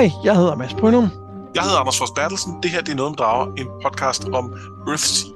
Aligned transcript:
Hej, 0.00 0.10
jeg 0.24 0.36
hedder 0.36 0.56
Mads 0.56 0.74
Brynum. 0.74 1.08
Jeg 1.54 1.62
hedder 1.62 1.78
Anders 1.78 1.98
Fors 1.98 2.10
Bertelsen. 2.10 2.62
Det 2.62 2.70
her 2.70 2.80
det 2.80 2.92
er 2.92 2.96
Noget 2.96 3.08
om 3.08 3.14
Drager, 3.14 3.46
en 3.54 3.66
podcast 3.82 4.28
om 4.28 4.54
Earthsea. 4.88 5.30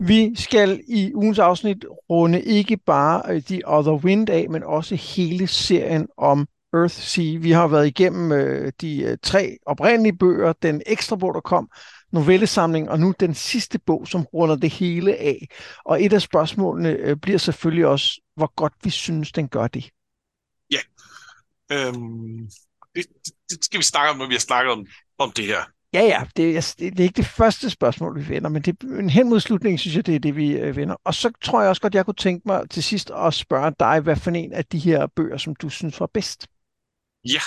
Vi 0.00 0.34
skal 0.34 0.80
i 0.88 1.14
ugens 1.14 1.38
afsnit 1.38 1.84
runde 2.10 2.42
ikke 2.42 2.76
bare 2.76 3.40
The 3.40 3.62
Other 3.66 4.04
Wind 4.04 4.30
af, 4.30 4.46
men 4.50 4.62
også 4.64 4.94
hele 4.94 5.46
serien 5.46 6.08
om 6.18 6.46
Earthsea. 6.74 7.38
Vi 7.38 7.50
har 7.50 7.66
været 7.66 7.86
igennem 7.86 8.32
øh, 8.32 8.72
de 8.80 9.02
øh, 9.02 9.18
tre 9.22 9.56
oprindelige 9.66 10.16
bøger, 10.16 10.52
den 10.52 10.82
ekstra 10.86 11.16
bog, 11.16 11.34
der 11.34 11.40
kom, 11.40 11.70
novellesamling, 12.12 12.90
og 12.90 13.00
nu 13.00 13.14
den 13.20 13.34
sidste 13.34 13.78
bog, 13.78 14.08
som 14.08 14.22
runder 14.22 14.56
det 14.56 14.70
hele 14.70 15.16
af. 15.16 15.48
Og 15.84 16.04
et 16.04 16.12
af 16.12 16.22
spørgsmålene 16.22 16.90
øh, 16.90 17.16
bliver 17.16 17.38
selvfølgelig 17.38 17.86
også, 17.86 18.20
hvor 18.36 18.52
godt 18.56 18.72
vi 18.82 18.90
synes, 18.90 19.32
den 19.32 19.48
gør 19.48 19.66
det. 19.66 19.90
Ja. 20.70 20.78
Øhm, 21.72 22.50
det, 22.94 23.06
det 23.50 23.64
skal 23.64 23.78
vi 23.78 23.84
snakke 23.84 24.10
om, 24.10 24.18
når 24.18 24.26
vi 24.26 24.34
har 24.34 24.40
snakket 24.40 24.72
om, 24.72 24.86
om 25.18 25.32
det 25.36 25.46
her. 25.46 25.70
Ja, 25.92 26.02
ja, 26.02 26.22
det 26.36 26.56
er, 26.56 26.74
det 26.78 27.00
er 27.00 27.04
ikke 27.04 27.16
det 27.16 27.26
første 27.26 27.70
spørgsmål, 27.70 28.18
vi 28.18 28.28
vender, 28.28 28.48
men 28.48 28.62
det, 28.62 28.82
en 28.82 29.10
hen 29.10 29.28
mod 29.28 29.40
slutningen, 29.40 29.78
synes 29.78 29.96
jeg, 29.96 30.06
det 30.06 30.14
er 30.14 30.18
det, 30.18 30.36
vi 30.36 30.52
øh, 30.52 30.76
vender. 30.76 30.96
Og 31.04 31.14
så 31.14 31.32
tror 31.42 31.60
jeg 31.60 31.70
også 31.70 31.82
godt, 31.82 31.94
jeg 31.94 32.04
kunne 32.04 32.14
tænke 32.14 32.42
mig 32.48 32.70
til 32.70 32.82
sidst 32.82 33.10
at 33.16 33.34
spørge 33.34 33.72
dig, 33.80 34.00
hvad 34.00 34.16
for 34.16 34.30
en 34.30 34.52
af 34.52 34.64
de 34.64 34.78
her 34.78 35.06
bøger, 35.06 35.36
som 35.36 35.54
du 35.54 35.68
synes 35.68 36.00
var 36.00 36.06
bedst? 36.14 36.46
Ja. 37.24 37.40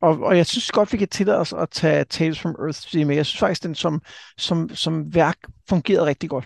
Og, 0.00 0.20
og 0.20 0.36
jeg 0.36 0.46
synes 0.46 0.70
godt, 0.70 0.92
vi 0.92 0.98
kan 0.98 1.08
tillade 1.08 1.38
os 1.38 1.52
at 1.52 1.70
tage 1.70 2.04
Tales 2.04 2.40
from 2.40 2.54
Earth 2.58 3.06
med. 3.06 3.16
Jeg 3.16 3.26
synes 3.26 3.40
faktisk, 3.40 3.62
den 3.62 3.74
som, 3.74 4.02
som, 4.36 4.74
som 4.74 5.14
værk 5.14 5.38
fungerede 5.68 6.06
rigtig 6.06 6.30
godt. 6.30 6.44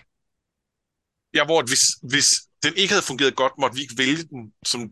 Ja, 1.33 1.45
hvor 1.45 1.63
hvis, 1.67 2.13
hvis 2.13 2.27
den 2.63 2.73
ikke 2.75 2.93
havde 2.93 3.05
fungeret 3.05 3.35
godt, 3.35 3.53
måtte 3.59 3.75
vi 3.75 3.81
ikke 3.81 3.97
vælge 3.97 4.23
den 4.23 4.53
som... 4.65 4.91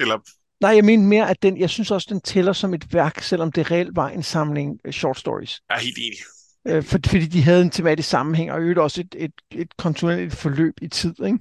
Eller... 0.00 0.18
Nej, 0.60 0.70
jeg 0.70 0.84
mener 0.84 1.04
mere, 1.04 1.30
at 1.30 1.42
den, 1.42 1.58
jeg 1.58 1.70
synes 1.70 1.90
også, 1.90 2.06
den 2.10 2.20
tæller 2.20 2.52
som 2.52 2.74
et 2.74 2.94
værk, 2.94 3.22
selvom 3.22 3.52
det 3.52 3.70
reelt 3.70 3.96
var 3.96 4.08
en 4.08 4.22
samling 4.22 4.80
øh, 4.84 4.92
short 4.92 5.18
stories. 5.18 5.60
Jeg 5.68 5.76
er 5.76 5.80
helt 5.80 5.98
enig. 5.98 6.18
Øh, 6.66 6.84
for, 6.84 6.98
fordi 7.06 7.26
de 7.26 7.42
havde 7.42 7.62
en 7.62 7.70
tematisk 7.70 8.08
sammenhæng, 8.08 8.52
og 8.52 8.60
øvrigt 8.60 8.78
også 8.78 9.00
et, 9.00 9.14
et, 9.18 9.32
et 9.50 9.76
kontinuerligt 9.76 10.34
forløb 10.34 10.74
i 10.82 10.88
tid, 10.88 11.14
ikke? 11.26 11.38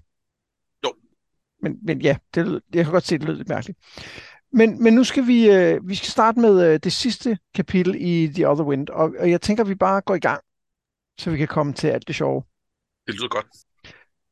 Jo. 0.86 0.94
Men, 1.62 1.78
men 1.84 2.02
ja, 2.02 2.18
det 2.36 2.46
lød, 2.46 2.62
jeg 2.74 2.84
kan 2.84 2.92
godt 2.92 3.04
se, 3.04 3.18
det 3.18 3.28
lød 3.28 3.36
lidt 3.36 3.50
mærkeligt. 3.50 3.80
Men, 4.54 4.84
men 4.84 4.94
nu 4.94 5.04
skal 5.04 5.28
vi, 5.28 5.52
øh, 5.52 5.90
vi 5.90 5.96
skal 5.96 6.10
starte 6.10 6.40
med 6.40 6.68
øh, 6.68 6.80
det 6.84 6.94
sidste 6.94 7.38
kapitel 7.56 7.96
i 7.98 8.28
The 8.28 8.50
Other 8.50 8.66
Wind, 8.66 8.90
og, 8.90 9.14
og 9.20 9.30
jeg 9.30 9.42
tænker, 9.42 9.64
at 9.64 9.70
vi 9.70 9.76
bare 9.76 10.02
går 10.02 10.16
i 10.16 10.20
gang, 10.20 10.42
så 11.20 11.32
vi 11.32 11.38
kan 11.38 11.48
komme 11.48 11.74
til 11.74 11.88
alt 11.88 12.08
det 12.08 12.16
sjove. 12.16 12.44
Det 13.08 13.16
lyder 13.16 13.28
godt. 13.28 13.46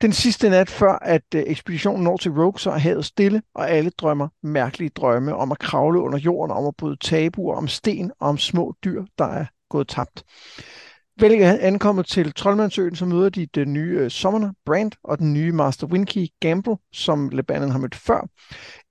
Den 0.01 0.13
sidste 0.13 0.49
nat 0.49 0.69
før, 0.69 0.91
at 0.91 1.35
øh, 1.35 1.43
ekspeditionen 1.47 2.03
når 2.03 2.17
til 2.17 2.31
Rogue, 2.31 2.59
så 2.59 2.71
er 2.71 2.77
havet 2.77 3.05
stille, 3.05 3.41
og 3.55 3.69
alle 3.69 3.89
drømmer 3.89 4.27
mærkelige 4.43 4.89
drømme 4.89 5.35
om 5.35 5.51
at 5.51 5.59
kravle 5.59 5.99
under 5.99 6.19
jorden, 6.19 6.57
om 6.57 6.65
at 6.65 6.75
bryde 6.75 6.95
tabuer, 6.95 7.55
om 7.55 7.67
sten 7.67 8.11
og 8.19 8.29
om 8.29 8.37
små 8.37 8.75
dyr, 8.83 9.05
der 9.17 9.25
er 9.25 9.45
gået 9.69 9.87
tabt. 9.87 10.23
Vel 11.21 11.41
ankommet 11.41 12.05
til 12.05 12.33
Troldmandsøen, 12.33 12.95
så 12.95 13.05
møder 13.05 13.29
de 13.29 13.45
den 13.45 13.73
nye 13.73 13.97
øh, 13.97 14.05
uh, 14.05 14.09
Summoner, 14.09 14.51
Brand, 14.65 14.91
og 15.03 15.19
den 15.19 15.33
nye 15.33 15.51
Master 15.51 15.87
Winky, 15.87 16.27
Gamble, 16.39 16.77
som 16.93 17.29
Lebanon 17.29 17.71
har 17.71 17.79
mødt 17.79 17.95
før. 17.95 18.27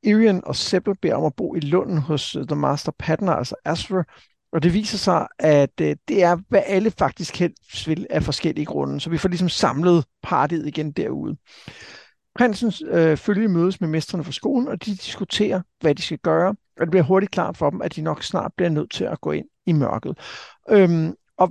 Irian 0.02 0.44
og 0.44 0.56
Seppel 0.56 0.94
beder 1.02 1.14
om 1.14 1.24
at 1.24 1.34
bo 1.34 1.54
i 1.54 1.60
Lunden 1.60 1.98
hos 1.98 2.36
uh, 2.36 2.46
The 2.46 2.56
Master 2.56 2.92
Patner, 2.98 3.32
altså 3.32 3.54
Asver, 3.64 4.02
og 4.52 4.62
det 4.62 4.74
viser 4.74 4.98
sig, 4.98 5.26
at 5.38 5.70
uh, 5.80 5.86
det 6.08 6.22
er, 6.22 6.38
hvad 6.48 6.62
alle 6.66 6.90
faktisk 6.90 7.38
helst 7.38 7.88
vil 7.88 8.06
af 8.10 8.22
forskellige 8.22 8.66
grunde. 8.66 9.00
Så 9.00 9.10
vi 9.10 9.18
får 9.18 9.28
ligesom 9.28 9.48
samlet 9.48 10.04
partiet 10.22 10.66
igen 10.66 10.92
derude. 10.92 11.36
Prinsens 12.34 12.82
øh, 12.86 13.16
følge 13.16 13.48
mødes 13.48 13.80
med 13.80 13.88
mestrene 13.88 14.24
fra 14.24 14.32
skolen, 14.32 14.68
og 14.68 14.84
de 14.84 14.90
diskuterer, 14.90 15.62
hvad 15.80 15.94
de 15.94 16.02
skal 16.02 16.18
gøre. 16.18 16.48
Og 16.48 16.80
det 16.86 16.90
bliver 16.90 17.04
hurtigt 17.04 17.32
klart 17.32 17.56
for 17.56 17.70
dem, 17.70 17.82
at 17.82 17.96
de 17.96 18.02
nok 18.02 18.22
snart 18.22 18.52
bliver 18.56 18.70
nødt 18.70 18.90
til 18.90 19.04
at 19.04 19.20
gå 19.20 19.32
ind 19.32 19.46
i 19.66 19.72
mørket. 19.72 20.18
Øhm, 20.70 21.14
og 21.36 21.50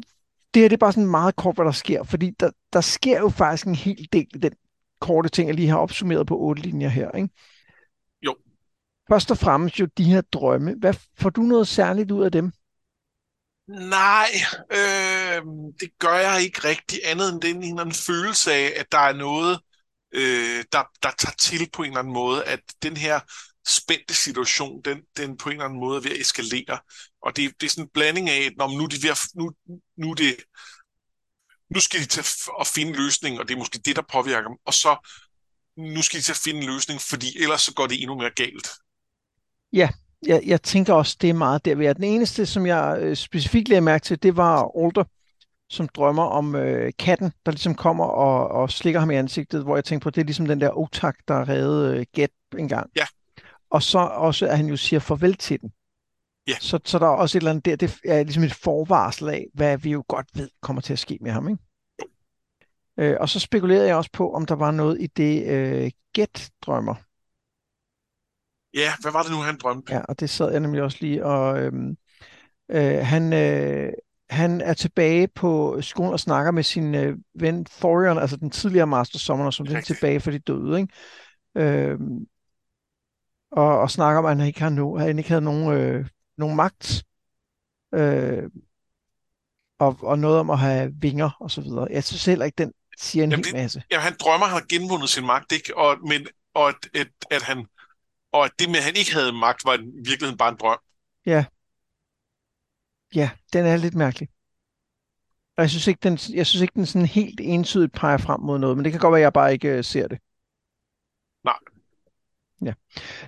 det 0.54 0.62
her 0.62 0.70
det 0.70 0.76
er 0.76 0.78
bare 0.78 0.94
sådan 0.94 1.10
meget 1.10 1.36
kort, 1.36 1.56
hvad 1.56 1.66
der 1.66 1.72
sker, 1.72 2.04
fordi 2.04 2.32
der, 2.40 2.52
der 2.74 2.82
sker 2.82 3.20
jo 3.20 3.30
faktisk 3.30 3.68
en 3.68 3.76
hel 3.76 4.08
del 4.14 4.28
i 4.36 4.38
den 4.38 4.54
korte 5.02 5.30
ting, 5.30 5.48
jeg 5.48 5.56
lige 5.56 5.70
har 5.70 5.78
opsummeret 5.78 6.28
på 6.28 6.38
otte 6.38 6.62
linjer 6.62 6.90
her. 6.90 7.12
Ikke? 7.12 7.30
Jo. 8.22 8.36
Først 9.10 9.32
og 9.32 9.38
fremmest 9.38 9.80
jo 9.80 9.88
de 9.98 10.04
her 10.04 10.22
drømme. 10.22 10.76
Hvad 10.80 10.94
får 11.20 11.30
du 11.30 11.42
noget 11.42 11.68
særligt 11.68 12.12
ud 12.12 12.24
af 12.24 12.32
dem? 12.32 12.52
Nej, 13.68 14.30
øh, 14.72 15.42
det 15.80 15.90
gør 16.00 16.16
jeg 16.16 16.42
ikke 16.44 16.68
rigtig 16.68 17.00
andet 17.06 17.34
end 17.34 17.42
den 17.42 17.56
en 17.56 17.64
eller 17.64 17.82
anden 17.82 17.96
følelse 17.96 18.54
af, 18.54 18.74
at 18.78 18.92
der 18.92 18.98
er 18.98 19.14
noget, 19.14 19.60
øh, 20.12 20.64
der, 20.72 20.84
der 21.04 21.12
tager 21.20 21.36
til 21.40 21.70
på 21.74 21.84
en 21.84 21.90
eller 21.90 22.00
anden 22.00 22.14
måde, 22.14 22.44
at 22.44 22.60
den 22.84 22.98
her 22.98 23.20
spændte 23.68 24.14
situation, 24.14 24.82
den, 24.86 25.02
den 25.18 25.38
på 25.38 25.50
en 25.50 25.54
eller 25.54 25.66
anden 25.66 25.80
måde 25.80 25.98
er 25.98 26.02
ved 26.02 26.12
at 26.12 26.22
eskalere. 26.22 26.80
Og 27.22 27.36
det, 27.36 27.62
det 27.62 27.66
er 27.66 27.70
sådan 27.70 27.84
en 27.84 27.90
blanding 27.94 28.30
af, 28.30 28.46
at 28.46 28.54
når 28.58 28.78
nu, 28.78 28.86
de 28.86 29.04
ved 29.04 29.36
nu, 29.36 29.52
nu, 29.98 30.14
det, 30.14 30.36
nu 31.70 31.80
skal 31.80 32.00
de 32.00 32.06
til 32.06 32.24
at 32.60 32.68
finde 32.68 32.94
løsning, 32.94 33.40
og 33.40 33.48
det 33.48 33.54
er 33.54 33.58
måske 33.58 33.80
det, 33.80 33.96
der 33.96 34.02
påvirker 34.02 34.48
dem. 34.48 34.58
Og 34.66 34.74
så 34.74 35.10
nu 35.78 36.02
skal 36.02 36.20
de 36.20 36.24
til 36.24 36.32
at 36.32 36.42
finde 36.44 36.60
en 36.60 36.66
løsning, 36.74 37.02
fordi 37.02 37.42
ellers 37.42 37.62
så 37.62 37.74
går 37.74 37.88
det 37.88 38.02
endnu 38.02 38.16
mere 38.16 38.32
galt. 38.36 38.68
Ja, 39.74 39.90
jeg, 40.28 40.42
jeg 40.46 40.62
tænker 40.62 40.94
også, 40.94 41.18
det 41.22 41.30
er 41.30 41.34
meget 41.34 41.66
der. 41.66 41.94
Den 41.94 42.04
eneste, 42.04 42.46
som 42.46 42.66
jeg 42.66 42.98
øh, 43.02 43.16
specifikt 43.16 43.70
lagde 43.70 43.82
mærke 43.82 44.04
til, 44.04 44.24
det 44.24 44.38
var 44.38 44.86
Alder, 44.86 45.04
som 45.70 45.88
drømmer 45.88 46.24
om 46.24 46.56
øh, 46.56 46.94
katten, 47.00 47.32
der 47.46 47.52
ligesom 47.52 47.76
kommer 47.76 48.06
og, 48.06 48.48
og 48.48 48.72
slikker 48.72 49.00
ham 49.00 49.12
i 49.12 49.16
ansigtet, 49.16 49.64
hvor 49.64 49.76
jeg 49.78 49.84
tænker 49.84 50.04
på, 50.04 50.10
det 50.10 50.22
er 50.22 50.26
ligesom 50.26 50.48
den 50.48 50.62
der 50.62 50.78
otak, 50.78 51.16
der 51.28 51.50
reddede 51.50 51.98
øh, 51.98 52.06
Gæt 52.14 52.30
engang. 52.58 52.90
Ja. 52.96 53.06
Og 53.70 53.84
så 53.84 54.00
også, 54.00 54.48
at 54.48 54.58
han 54.58 54.68
jo 54.68 54.78
siger 54.78 55.00
farvel 55.00 55.36
til 55.36 55.62
den. 55.62 55.72
Ja. 56.48 56.56
Så, 56.60 56.80
så 56.86 57.00
der 57.00 57.06
er 57.06 57.10
også 57.10 57.38
et 57.38 57.42
eller 57.42 57.52
andet 57.52 57.66
der, 57.66 57.76
det 57.76 58.00
er 58.06 58.24
ligesom 58.24 58.44
et 58.44 58.54
forvarsel 58.54 59.30
af, 59.30 59.46
hvad 59.54 59.78
vi 59.78 59.92
jo 59.92 60.04
godt 60.08 60.28
ved 60.34 60.50
kommer 60.62 60.82
til 60.82 60.94
at 60.94 61.00
ske 61.00 61.18
med 61.22 61.32
ham, 61.32 61.50
ikke? 61.50 61.64
Øh, 63.00 63.18
og 63.20 63.30
så 63.30 63.40
spekulerede 63.40 63.88
jeg 63.88 63.96
også 63.96 64.12
på, 64.14 64.34
om 64.34 64.46
der 64.46 64.56
var 64.56 64.72
noget 64.72 65.02
i 65.02 65.08
det 65.08 65.48
øh, 65.48 65.92
Gæt 66.14 66.52
drømmer. 66.62 66.96
Ja, 68.74 68.92
hvad 69.02 69.12
var 69.12 69.24
det 69.24 69.32
nu, 69.32 69.38
han 69.38 69.58
drømte? 69.58 69.94
Ja, 69.94 70.02
og 70.02 70.20
det 70.20 70.30
sad 70.30 70.52
jeg 70.52 70.60
nemlig 70.60 70.84
også 70.84 70.98
lige, 71.02 71.26
og 71.26 71.60
øhm, 71.60 71.98
øh, 72.70 72.98
han, 72.98 73.34
øh, 73.34 73.94
han 74.30 74.62
er 74.62 74.74
tilbage 74.74 75.28
på 75.28 75.82
skolen 75.82 76.14
og 76.14 76.20
snakker 76.20 76.52
med 76.52 76.64
sin 76.64 76.96
øh, 76.96 77.18
ven 77.36 77.66
Thorion, 77.66 78.18
altså 78.18 78.38
den 78.38 78.50
tidligere 78.50 78.88
Master 78.88 79.20
Summoner, 79.20 79.52
som 79.52 79.68
er 79.70 79.82
tilbage 79.82 80.20
for 80.20 80.32
de 80.32 80.40
døde, 80.40 80.80
ikke? 80.80 80.94
Øhm, 81.56 82.28
og, 83.52 83.80
og 83.80 83.92
snakker 83.92 84.20
om, 84.20 84.26
at 84.26 84.38
han 84.38 84.48
ikke, 84.48 84.62
har 84.62 84.70
no, 84.70 84.98
han 84.98 85.18
ikke 85.18 85.30
havde 85.30 85.42
nogen, 85.42 85.74
øh, 85.74 86.06
nogen 86.40 86.56
magt, 86.56 87.04
øh, 87.94 88.44
og, 89.80 89.98
og 90.02 90.20
noget 90.20 90.40
om 90.40 90.50
at 90.50 90.60
have 90.60 90.94
vinger 90.96 91.38
og 91.40 91.52
så 91.52 91.62
videre. 91.62 91.88
Jeg 91.92 92.04
synes 92.04 92.26
heller 92.26 92.46
ikke, 92.46 92.56
den 92.56 92.74
siger 92.98 93.24
en 93.24 93.32
Jamen 93.32 93.46
hel 93.46 93.54
det, 93.54 93.62
masse. 93.62 93.84
Ja, 93.92 94.00
han 94.00 94.16
drømmer, 94.20 94.46
at 94.46 94.52
han 94.52 94.62
har 94.62 94.68
genvundet 94.70 95.10
sin 95.10 95.26
magt, 95.26 95.52
ikke? 95.52 95.78
Og, 95.78 95.98
men, 96.08 96.28
og, 96.54 96.70
at, 96.70 96.76
at, 96.94 97.08
at 97.32 97.42
han, 97.42 97.68
og 98.32 98.46
at 98.46 98.52
det 98.60 98.70
med, 98.70 98.78
at 98.78 98.84
han 98.84 98.96
ikke 98.96 99.14
havde 99.14 99.34
magt, 99.34 99.66
var 99.66 99.74
i 99.74 100.02
virkeligheden 100.10 100.38
bare 100.38 100.50
en 100.50 100.58
drøm. 100.58 100.80
Ja. 101.26 101.46
Ja, 103.16 103.30
den 103.54 103.66
er 103.66 103.78
lidt 103.78 103.96
mærkelig. 103.96 104.30
Og 105.58 105.62
jeg 105.64 105.70
synes 105.70 105.88
ikke, 105.88 106.00
den, 106.04 106.20
jeg 106.34 106.48
synes 106.48 106.62
ikke, 106.62 106.74
den 106.76 106.86
sådan 106.86 107.06
helt 107.06 107.40
entydigt 107.40 107.94
peger 107.94 108.18
frem 108.18 108.42
mod 108.42 108.60
noget, 108.60 108.78
men 108.78 108.84
det 108.84 108.92
kan 108.92 109.02
godt 109.02 109.12
være, 109.12 109.20
at 109.20 109.24
jeg 109.24 109.34
bare 109.34 109.54
ikke 109.54 109.78
uh, 109.78 109.84
ser 109.84 110.08
det. 110.08 110.20
Nej. 111.44 111.58
Ja. 112.66 112.74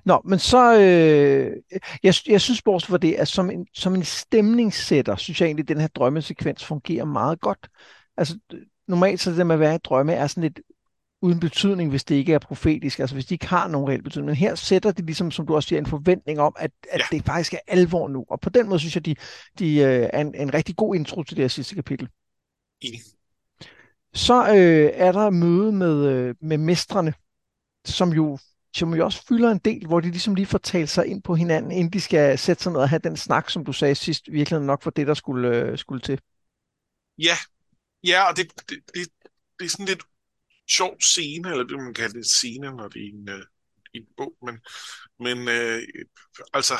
Nå, 0.05 0.21
men 0.25 0.39
så, 0.39 0.79
øh, 0.79 1.79
jeg, 2.03 2.13
jeg 2.27 2.41
synes 2.41 2.61
bortset 2.61 2.89
for 2.89 2.97
det, 2.97 3.13
at 3.13 3.27
som 3.27 3.49
en, 3.49 3.67
som 3.73 3.95
en 3.95 4.03
stemningssætter, 4.03 5.15
synes 5.15 5.41
jeg 5.41 5.47
egentlig, 5.47 5.63
at 5.63 5.67
den 5.67 5.79
her 5.79 5.87
drømmesekvens 5.87 6.65
fungerer 6.65 7.05
meget 7.05 7.41
godt. 7.41 7.69
Altså, 8.17 8.39
normalt 8.87 9.19
så 9.19 9.29
det 9.29 9.37
der 9.37 9.43
med 9.43 9.55
at 9.55 9.59
være 9.59 9.75
i 9.75 9.77
drømme, 9.77 10.13
er 10.13 10.27
sådan 10.27 10.43
lidt 10.43 10.59
uden 11.21 11.39
betydning, 11.39 11.89
hvis 11.89 12.03
det 12.03 12.15
ikke 12.15 12.33
er 12.33 12.39
profetisk, 12.39 12.99
altså 12.99 13.15
hvis 13.15 13.25
de 13.25 13.33
ikke 13.35 13.47
har 13.47 13.67
nogen 13.67 13.89
reel 13.89 14.03
betydning. 14.03 14.25
Men 14.25 14.35
her 14.35 14.55
sætter 14.55 14.91
de 14.91 15.05
ligesom, 15.05 15.31
som 15.31 15.47
du 15.47 15.55
også 15.55 15.67
siger, 15.67 15.79
en 15.79 15.85
forventning 15.85 16.39
om, 16.39 16.55
at, 16.59 16.71
at 16.89 16.99
ja. 16.99 17.17
det 17.17 17.25
faktisk 17.25 17.53
er 17.53 17.59
alvor 17.67 18.07
nu. 18.07 18.25
Og 18.29 18.39
på 18.39 18.49
den 18.49 18.69
måde 18.69 18.79
synes 18.79 18.95
jeg, 18.95 19.05
de, 19.05 19.15
de 19.59 19.77
øh, 19.77 20.09
er 20.13 20.21
en, 20.21 20.35
en 20.35 20.53
rigtig 20.53 20.75
god 20.75 20.95
intro 20.95 21.23
til 21.23 21.37
det 21.37 21.43
her 21.43 21.47
sidste 21.49 21.75
kapitel. 21.75 22.09
Enig. 22.81 22.99
Så 24.13 24.47
øh, 24.49 24.91
er 24.93 25.11
der 25.11 25.29
møde 25.29 25.71
med, 25.71 26.05
øh, 26.07 26.35
med 26.41 26.57
mestrene, 26.57 27.13
som 27.85 28.09
jo, 28.09 28.37
som 28.75 28.93
jo 28.93 29.05
også 29.05 29.25
fylder 29.27 29.51
en 29.51 29.59
del, 29.59 29.87
hvor 29.87 29.99
de 29.99 30.11
ligesom 30.11 30.35
lige 30.35 30.45
får 30.45 30.57
talt 30.57 30.89
sig 30.89 31.07
ind 31.07 31.23
på 31.23 31.35
hinanden, 31.35 31.71
inden 31.71 31.93
de 31.93 32.01
skal 32.01 32.39
sætte 32.39 32.63
sig 32.63 32.71
ned 32.71 32.81
og 32.81 32.89
have 32.89 32.99
den 32.99 33.17
snak, 33.17 33.49
som 33.49 33.65
du 33.65 33.73
sagde 33.73 33.95
sidst, 33.95 34.31
virkelig 34.31 34.59
nok 34.61 34.83
for 34.83 34.89
det, 34.91 35.07
der 35.07 35.13
skulle, 35.13 35.57
øh, 35.57 35.77
skulle 35.77 36.01
til. 36.01 36.19
Ja, 37.17 37.37
ja 38.03 38.29
og 38.29 38.37
det, 38.37 38.51
det, 38.69 38.79
det, 38.95 39.07
det 39.59 39.65
er 39.65 39.69
sådan 39.69 39.85
lidt 39.85 40.03
sjov 40.71 41.01
scene, 41.01 41.49
eller 41.51 41.63
det 41.63 41.77
man 41.79 41.93
kalder 41.93 42.13
det 42.13 42.25
scene, 42.27 42.71
når 42.71 42.87
det 42.87 43.01
er 43.01 43.09
en, 43.13 43.29
øh, 43.29 43.45
en 43.93 44.07
bog, 44.17 44.37
men, 44.41 44.59
men 45.19 45.47
øh, 45.47 45.81
altså, 46.53 46.75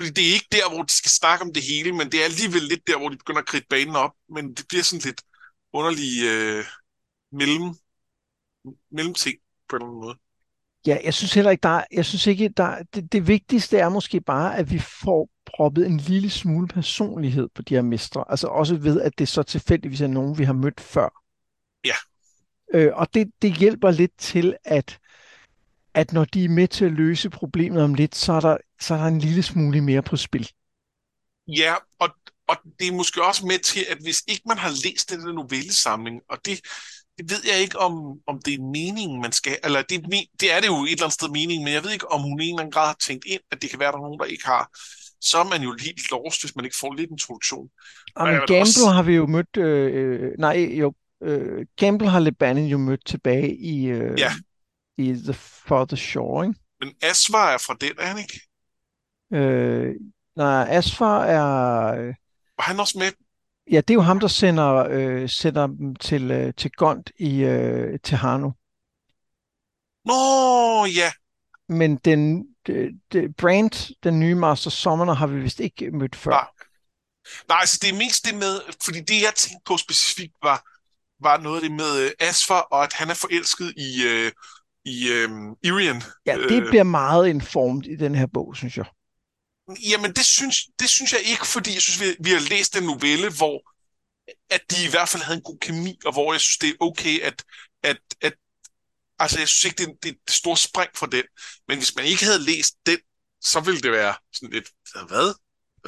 Fordi 0.00 0.10
det 0.10 0.28
er 0.28 0.32
ikke 0.34 0.48
der, 0.52 0.68
hvor 0.70 0.82
de 0.82 0.92
skal 0.92 1.10
snakke 1.10 1.44
om 1.44 1.52
det 1.52 1.62
hele, 1.62 1.92
men 1.92 2.12
det 2.12 2.20
er 2.20 2.24
alligevel 2.24 2.62
lidt 2.62 2.86
der, 2.86 2.98
hvor 2.98 3.08
de 3.08 3.16
begynder 3.16 3.40
at 3.40 3.46
kridte 3.46 3.66
banen 3.70 3.96
op. 3.96 4.12
Men 4.28 4.54
det 4.54 4.64
bliver 4.68 4.82
sådan 4.82 5.02
lidt 5.04 5.22
underlig 5.72 6.12
øh, 6.32 6.64
mellem, 7.32 7.74
mellemting 8.90 9.36
på 9.68 9.76
en 9.76 9.82
eller 9.82 9.88
anden 9.88 10.00
måde. 10.00 10.16
Ja, 10.86 10.98
jeg 11.04 11.14
synes 11.14 11.34
heller 11.34 11.50
ikke, 11.50 11.62
der 11.62 11.68
er, 11.68 11.84
jeg 11.92 12.04
synes 12.04 12.26
ikke, 12.26 12.48
der, 12.48 12.82
det, 12.94 13.12
det 13.12 13.28
vigtigste 13.28 13.78
er 13.78 13.88
måske 13.88 14.20
bare, 14.20 14.56
at 14.56 14.70
vi 14.70 14.78
får 14.78 15.28
proppet 15.46 15.86
en 15.86 15.96
lille 15.96 16.30
smule 16.30 16.68
personlighed 16.68 17.48
på 17.54 17.62
de 17.62 17.74
her 17.74 17.82
mestre. 17.82 18.24
Altså 18.28 18.46
også 18.46 18.76
ved, 18.76 19.00
at 19.00 19.18
det 19.18 19.28
så 19.28 19.42
tilfældigvis 19.42 20.00
er 20.00 20.06
nogen, 20.06 20.38
vi 20.38 20.44
har 20.44 20.52
mødt 20.52 20.80
før. 20.80 21.22
Ja. 21.84 21.94
Øh, 22.74 22.92
og 22.94 23.14
det, 23.14 23.30
det 23.42 23.52
hjælper 23.52 23.90
lidt 23.90 24.18
til, 24.18 24.56
at, 24.64 24.98
at 25.94 26.12
når 26.12 26.24
de 26.24 26.44
er 26.44 26.48
med 26.48 26.68
til 26.68 26.84
at 26.84 26.92
løse 26.92 27.30
problemet 27.30 27.82
om 27.82 27.94
lidt, 27.94 28.14
så 28.14 28.32
er 28.32 28.40
der, 28.40 28.56
så 28.80 28.94
er 28.94 28.98
der 28.98 29.06
en 29.06 29.18
lille 29.18 29.42
smule 29.42 29.80
mere 29.80 30.02
på 30.02 30.16
spil. 30.16 30.50
Ja, 31.48 31.74
og, 31.98 32.08
og 32.48 32.56
det 32.80 32.88
er 32.88 32.92
måske 32.92 33.24
også 33.24 33.46
med 33.46 33.58
til, 33.58 33.86
at 33.90 33.98
hvis 33.98 34.22
ikke 34.28 34.42
man 34.46 34.58
har 34.58 34.70
læst 34.84 35.10
den 35.10 35.20
novellesamling, 35.20 36.20
og 36.28 36.38
det, 36.44 36.60
det 37.18 37.30
ved 37.30 37.42
jeg 37.52 37.60
ikke, 37.60 37.78
om, 37.78 38.20
om 38.26 38.42
det 38.44 38.54
er 38.54 38.62
meningen, 38.62 39.20
man 39.20 39.32
skal, 39.32 39.58
eller 39.64 39.82
det, 39.82 40.04
det 40.40 40.52
er 40.52 40.60
det 40.60 40.66
jo 40.66 40.84
et 40.84 40.90
eller 40.90 41.04
andet 41.04 41.12
sted 41.12 41.28
meningen, 41.28 41.64
men 41.64 41.74
jeg 41.74 41.84
ved 41.84 41.90
ikke, 41.90 42.12
om 42.12 42.22
hun 42.22 42.40
i 42.40 42.44
en 42.44 42.54
eller 42.54 42.60
anden 42.60 42.72
grad 42.72 42.86
har 42.86 42.96
tænkt 43.00 43.24
ind, 43.24 43.40
at 43.50 43.62
det 43.62 43.70
kan 43.70 43.78
være, 43.78 43.88
at 43.88 43.92
der 43.92 43.98
er 43.98 44.02
nogen, 44.02 44.18
der 44.18 44.24
ikke 44.24 44.46
har. 44.46 44.70
Så 45.20 45.38
er 45.38 45.44
man 45.44 45.62
jo 45.62 45.76
helt 45.80 46.10
lost, 46.10 46.42
hvis 46.42 46.56
man 46.56 46.64
ikke 46.64 46.76
får 46.80 46.94
lidt 46.94 47.10
introduktion. 47.10 47.68
Men 48.16 48.26
Gamble 48.26 48.60
også... 48.60 48.86
har 48.86 49.02
vi 49.02 49.14
jo 49.14 49.26
mødt, 49.26 49.56
øh, 49.56 49.90
øh, 49.94 50.32
nej, 50.38 50.56
jo, 50.56 50.94
øh, 51.22 51.66
Gamble 51.76 52.08
har 52.08 52.20
Lebanon 52.20 52.64
jo 52.64 52.78
mødt 52.78 53.06
tilbage 53.06 53.56
i, 53.56 53.86
øh, 53.86 54.20
ja. 54.20 54.32
i 54.98 55.12
The 55.12 55.34
Farther 55.34 55.96
Shore, 55.96 56.46
ikke? 56.46 56.60
Men 56.80 56.94
Asvar 57.02 57.50
er 57.50 57.58
fra 57.58 57.76
den, 57.80 57.92
er 57.98 58.06
han 58.06 58.18
ikke? 58.18 58.40
Øh, 59.32 59.94
nej, 60.36 60.66
Asfar 60.68 61.24
er... 61.24 61.96
Var 62.56 62.62
han 62.62 62.80
også 62.80 62.98
med? 62.98 63.12
Ja, 63.70 63.76
det 63.76 63.90
er 63.90 63.94
jo 63.94 64.00
ham, 64.00 64.20
der 64.20 64.28
sender, 64.28 64.86
øh, 64.90 65.28
sender 65.28 65.66
dem 65.66 65.96
til, 65.96 66.30
øh, 66.30 66.54
til 66.54 66.70
Gond 66.70 67.04
i 67.18 67.44
øh, 67.44 67.98
Tehano. 68.02 68.50
Nå, 70.04 70.84
ja. 70.84 71.12
Men 71.68 71.96
den, 71.96 72.46
de, 72.66 72.88
de, 73.12 73.32
Brand, 73.32 73.94
den 74.02 74.20
nye 74.20 74.34
Master 74.34 74.70
Summoner, 74.70 75.14
har 75.14 75.26
vi 75.26 75.40
vist 75.40 75.60
ikke 75.60 75.90
mødt 75.90 76.16
før. 76.16 76.30
Nej. 76.30 76.46
Nej, 77.48 77.58
altså 77.60 77.78
det 77.82 77.90
er 77.90 77.98
mest 77.98 78.24
det 78.26 78.34
med, 78.34 78.60
fordi 78.84 79.00
det 79.00 79.22
jeg 79.22 79.32
tænkte 79.36 79.62
på 79.66 79.76
specifikt 79.76 80.34
var, 80.42 80.62
var 81.22 81.36
noget 81.40 81.56
af 81.56 81.62
det 81.62 81.72
med 81.72 82.04
øh, 82.04 82.10
Asfar, 82.20 82.60
og 82.60 82.82
at 82.84 82.92
han 82.92 83.10
er 83.10 83.14
forelsket 83.14 83.74
i, 83.76 84.02
øh, 84.06 84.32
i 84.84 85.08
øh, 85.12 85.28
Irian. 85.62 86.02
Ja, 86.26 86.38
det 86.38 86.62
øh, 86.62 86.68
bliver 86.68 86.82
meget 86.82 87.28
informt 87.28 87.86
i 87.86 87.96
den 87.96 88.14
her 88.14 88.26
bog, 88.26 88.56
synes 88.56 88.76
jeg. 88.76 88.86
Jamen, 89.90 90.12
det 90.12 90.24
synes, 90.24 90.56
det 90.80 90.88
synes 90.88 91.12
jeg 91.12 91.20
ikke, 91.20 91.46
fordi 91.46 91.74
jeg 91.74 91.82
synes, 91.82 92.00
vi, 92.00 92.16
vi 92.20 92.30
har 92.30 92.48
læst 92.48 92.76
en 92.76 92.82
novelle, 92.82 93.30
hvor 93.30 93.72
at 94.50 94.60
de 94.70 94.76
i 94.86 94.90
hvert 94.90 95.08
fald 95.08 95.22
havde 95.22 95.36
en 95.36 95.42
god 95.42 95.58
kemi, 95.58 95.98
og 96.04 96.12
hvor 96.12 96.32
jeg 96.32 96.40
synes, 96.40 96.58
det 96.58 96.68
er 96.68 96.74
okay, 96.80 97.20
at, 97.20 97.44
at, 97.82 97.98
at 98.20 98.34
altså, 99.18 99.38
jeg 99.38 99.48
synes 99.48 99.64
ikke, 99.64 99.78
det 99.78 99.88
er, 99.88 99.94
det 100.02 100.08
er 100.08 100.14
et 100.28 100.30
stort 100.30 100.58
spring 100.58 100.90
for 100.94 101.06
den. 101.06 101.24
Men 101.68 101.78
hvis 101.78 101.96
man 101.96 102.04
ikke 102.04 102.24
havde 102.24 102.42
læst 102.42 102.74
den, 102.86 102.98
så 103.40 103.60
ville 103.60 103.80
det 103.80 103.92
være 103.92 104.14
sådan 104.32 104.52
lidt, 104.52 104.68
hvad? 105.08 105.34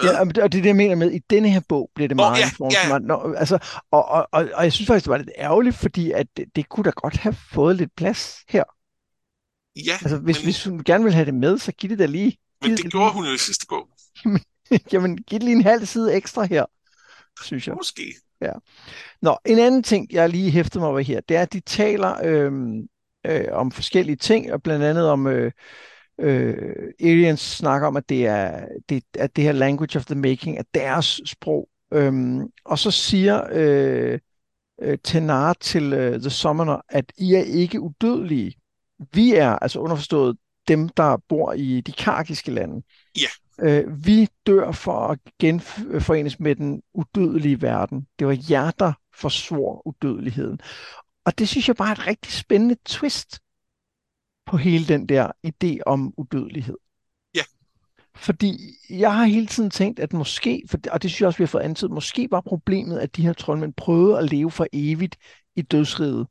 Ja, 0.02 0.20
og 0.20 0.34
det 0.34 0.44
er 0.44 0.48
det, 0.48 0.66
jeg 0.66 0.76
mener 0.76 0.94
med, 0.94 1.12
i 1.12 1.18
denne 1.30 1.50
her 1.50 1.60
bog 1.68 1.90
bliver 1.94 2.08
det 2.08 2.16
Nå, 2.16 2.22
meget 2.22 2.40
ja, 2.40 2.82
ja. 2.82 2.88
Man, 2.88 3.02
når, 3.02 3.34
altså, 3.34 3.58
og, 3.90 4.04
og, 4.04 4.28
og, 4.32 4.48
og 4.54 4.64
jeg 4.64 4.72
synes 4.72 4.86
faktisk, 4.86 5.04
det 5.04 5.10
var 5.10 5.18
lidt 5.18 5.30
ærgerligt, 5.38 5.76
fordi 5.76 6.10
at 6.10 6.26
det, 6.36 6.46
det 6.56 6.68
kunne 6.68 6.84
da 6.84 6.90
godt 6.90 7.16
have 7.16 7.36
fået 7.52 7.76
lidt 7.76 7.90
plads 7.96 8.38
her. 8.48 8.64
Ja, 9.86 9.92
altså, 9.92 10.18
hvis, 10.18 10.36
men... 10.36 10.44
hvis 10.44 10.64
hun 10.64 10.84
gerne 10.84 11.04
vil 11.04 11.12
have 11.12 11.26
det 11.26 11.34
med, 11.34 11.58
så 11.58 11.72
giv 11.72 11.90
det 11.90 11.98
da 11.98 12.06
lige. 12.06 12.38
Men 12.62 12.70
det, 12.70 12.92
gjorde 12.92 13.12
hun 13.16 13.24
jo 13.26 13.32
i 13.32 13.38
sidste 13.38 13.66
bog. 13.68 13.88
Jamen, 14.92 15.16
giv 15.16 15.38
lige 15.38 15.52
en 15.52 15.62
halv 15.62 15.86
side 15.86 16.14
ekstra 16.14 16.44
her, 16.44 16.64
synes 17.42 17.66
jeg. 17.68 17.74
Måske. 17.74 18.14
Ja. 18.40 18.52
Nå, 19.22 19.38
en 19.46 19.58
anden 19.58 19.82
ting, 19.82 20.12
jeg 20.12 20.28
lige 20.28 20.50
hæfter 20.50 20.80
mig 20.80 20.88
over 20.88 21.00
her, 21.00 21.20
det 21.20 21.36
er, 21.36 21.42
at 21.42 21.52
de 21.52 21.60
taler 21.60 22.16
øh, 22.24 22.52
øh, 23.26 23.44
om 23.52 23.70
forskellige 23.70 24.16
ting, 24.16 24.52
og 24.52 24.62
blandt 24.62 24.84
andet 24.84 25.08
om, 25.08 25.26
øh, 25.26 25.52
øh, 26.20 26.92
aliens 27.00 27.40
snakker 27.40 27.88
om, 27.88 27.96
at 27.96 28.08
det 28.08 28.26
er 28.26 28.68
det, 28.88 29.04
at 29.14 29.36
det 29.36 29.44
her 29.44 29.52
language 29.52 29.98
of 29.98 30.04
the 30.04 30.14
making 30.14 30.58
er 30.58 30.62
deres 30.74 31.20
sprog. 31.26 31.68
Øhm, 31.92 32.42
og 32.64 32.78
så 32.78 32.90
siger 32.90 33.42
øh, 33.52 34.18
øh, 34.82 34.98
Tenar 35.04 35.52
til 35.52 35.92
øh, 35.92 36.20
The 36.20 36.30
Summoner, 36.30 36.80
at 36.88 37.12
I 37.18 37.34
er 37.34 37.42
ikke 37.42 37.80
udødelige. 37.80 38.54
Vi 39.12 39.34
er, 39.34 39.50
altså 39.50 39.78
underforstået, 39.78 40.36
dem, 40.68 40.88
der 40.88 41.16
bor 41.28 41.52
i 41.52 41.80
de 41.80 41.92
kargiske 41.92 42.50
lande. 42.50 42.82
Ja. 43.16 43.28
Øh, 43.60 44.06
vi 44.06 44.28
dør 44.46 44.72
for 44.72 45.06
at 45.06 45.18
genforenes 45.38 46.40
med 46.40 46.56
den 46.56 46.82
udødelige 46.94 47.62
verden. 47.62 48.06
Det 48.18 48.26
var 48.26 48.38
jer, 48.50 48.70
der 48.70 48.92
forsvor 49.14 49.86
udødeligheden. 49.86 50.60
Og 51.24 51.38
det 51.38 51.48
synes 51.48 51.68
jeg 51.68 51.76
bare 51.76 51.88
er 51.88 51.92
et 51.92 52.06
rigtig 52.06 52.32
spændende 52.32 52.76
twist 52.86 53.40
på 54.46 54.56
hele 54.56 54.88
den 54.88 55.08
der 55.08 55.32
idé 55.46 55.78
om 55.86 56.14
udødelighed. 56.16 56.76
Ja. 57.34 57.42
Fordi 58.16 58.58
jeg 58.90 59.14
har 59.14 59.24
hele 59.24 59.46
tiden 59.46 59.70
tænkt, 59.70 60.00
at 60.00 60.12
måske, 60.12 60.62
for, 60.68 60.78
og 60.90 61.02
det 61.02 61.10
synes 61.10 61.20
jeg 61.20 61.26
også, 61.26 61.38
vi 61.38 61.44
har 61.44 61.48
fået 61.48 61.62
antydet, 61.62 61.92
måske 61.92 62.28
var 62.30 62.40
problemet, 62.40 62.98
at 62.98 63.16
de 63.16 63.22
her 63.22 63.32
troldmænd 63.32 63.72
prøvede 63.72 64.18
at 64.18 64.30
leve 64.30 64.50
for 64.50 64.66
evigt 64.72 65.16
i 65.56 65.62
dødsriget. 65.62 66.26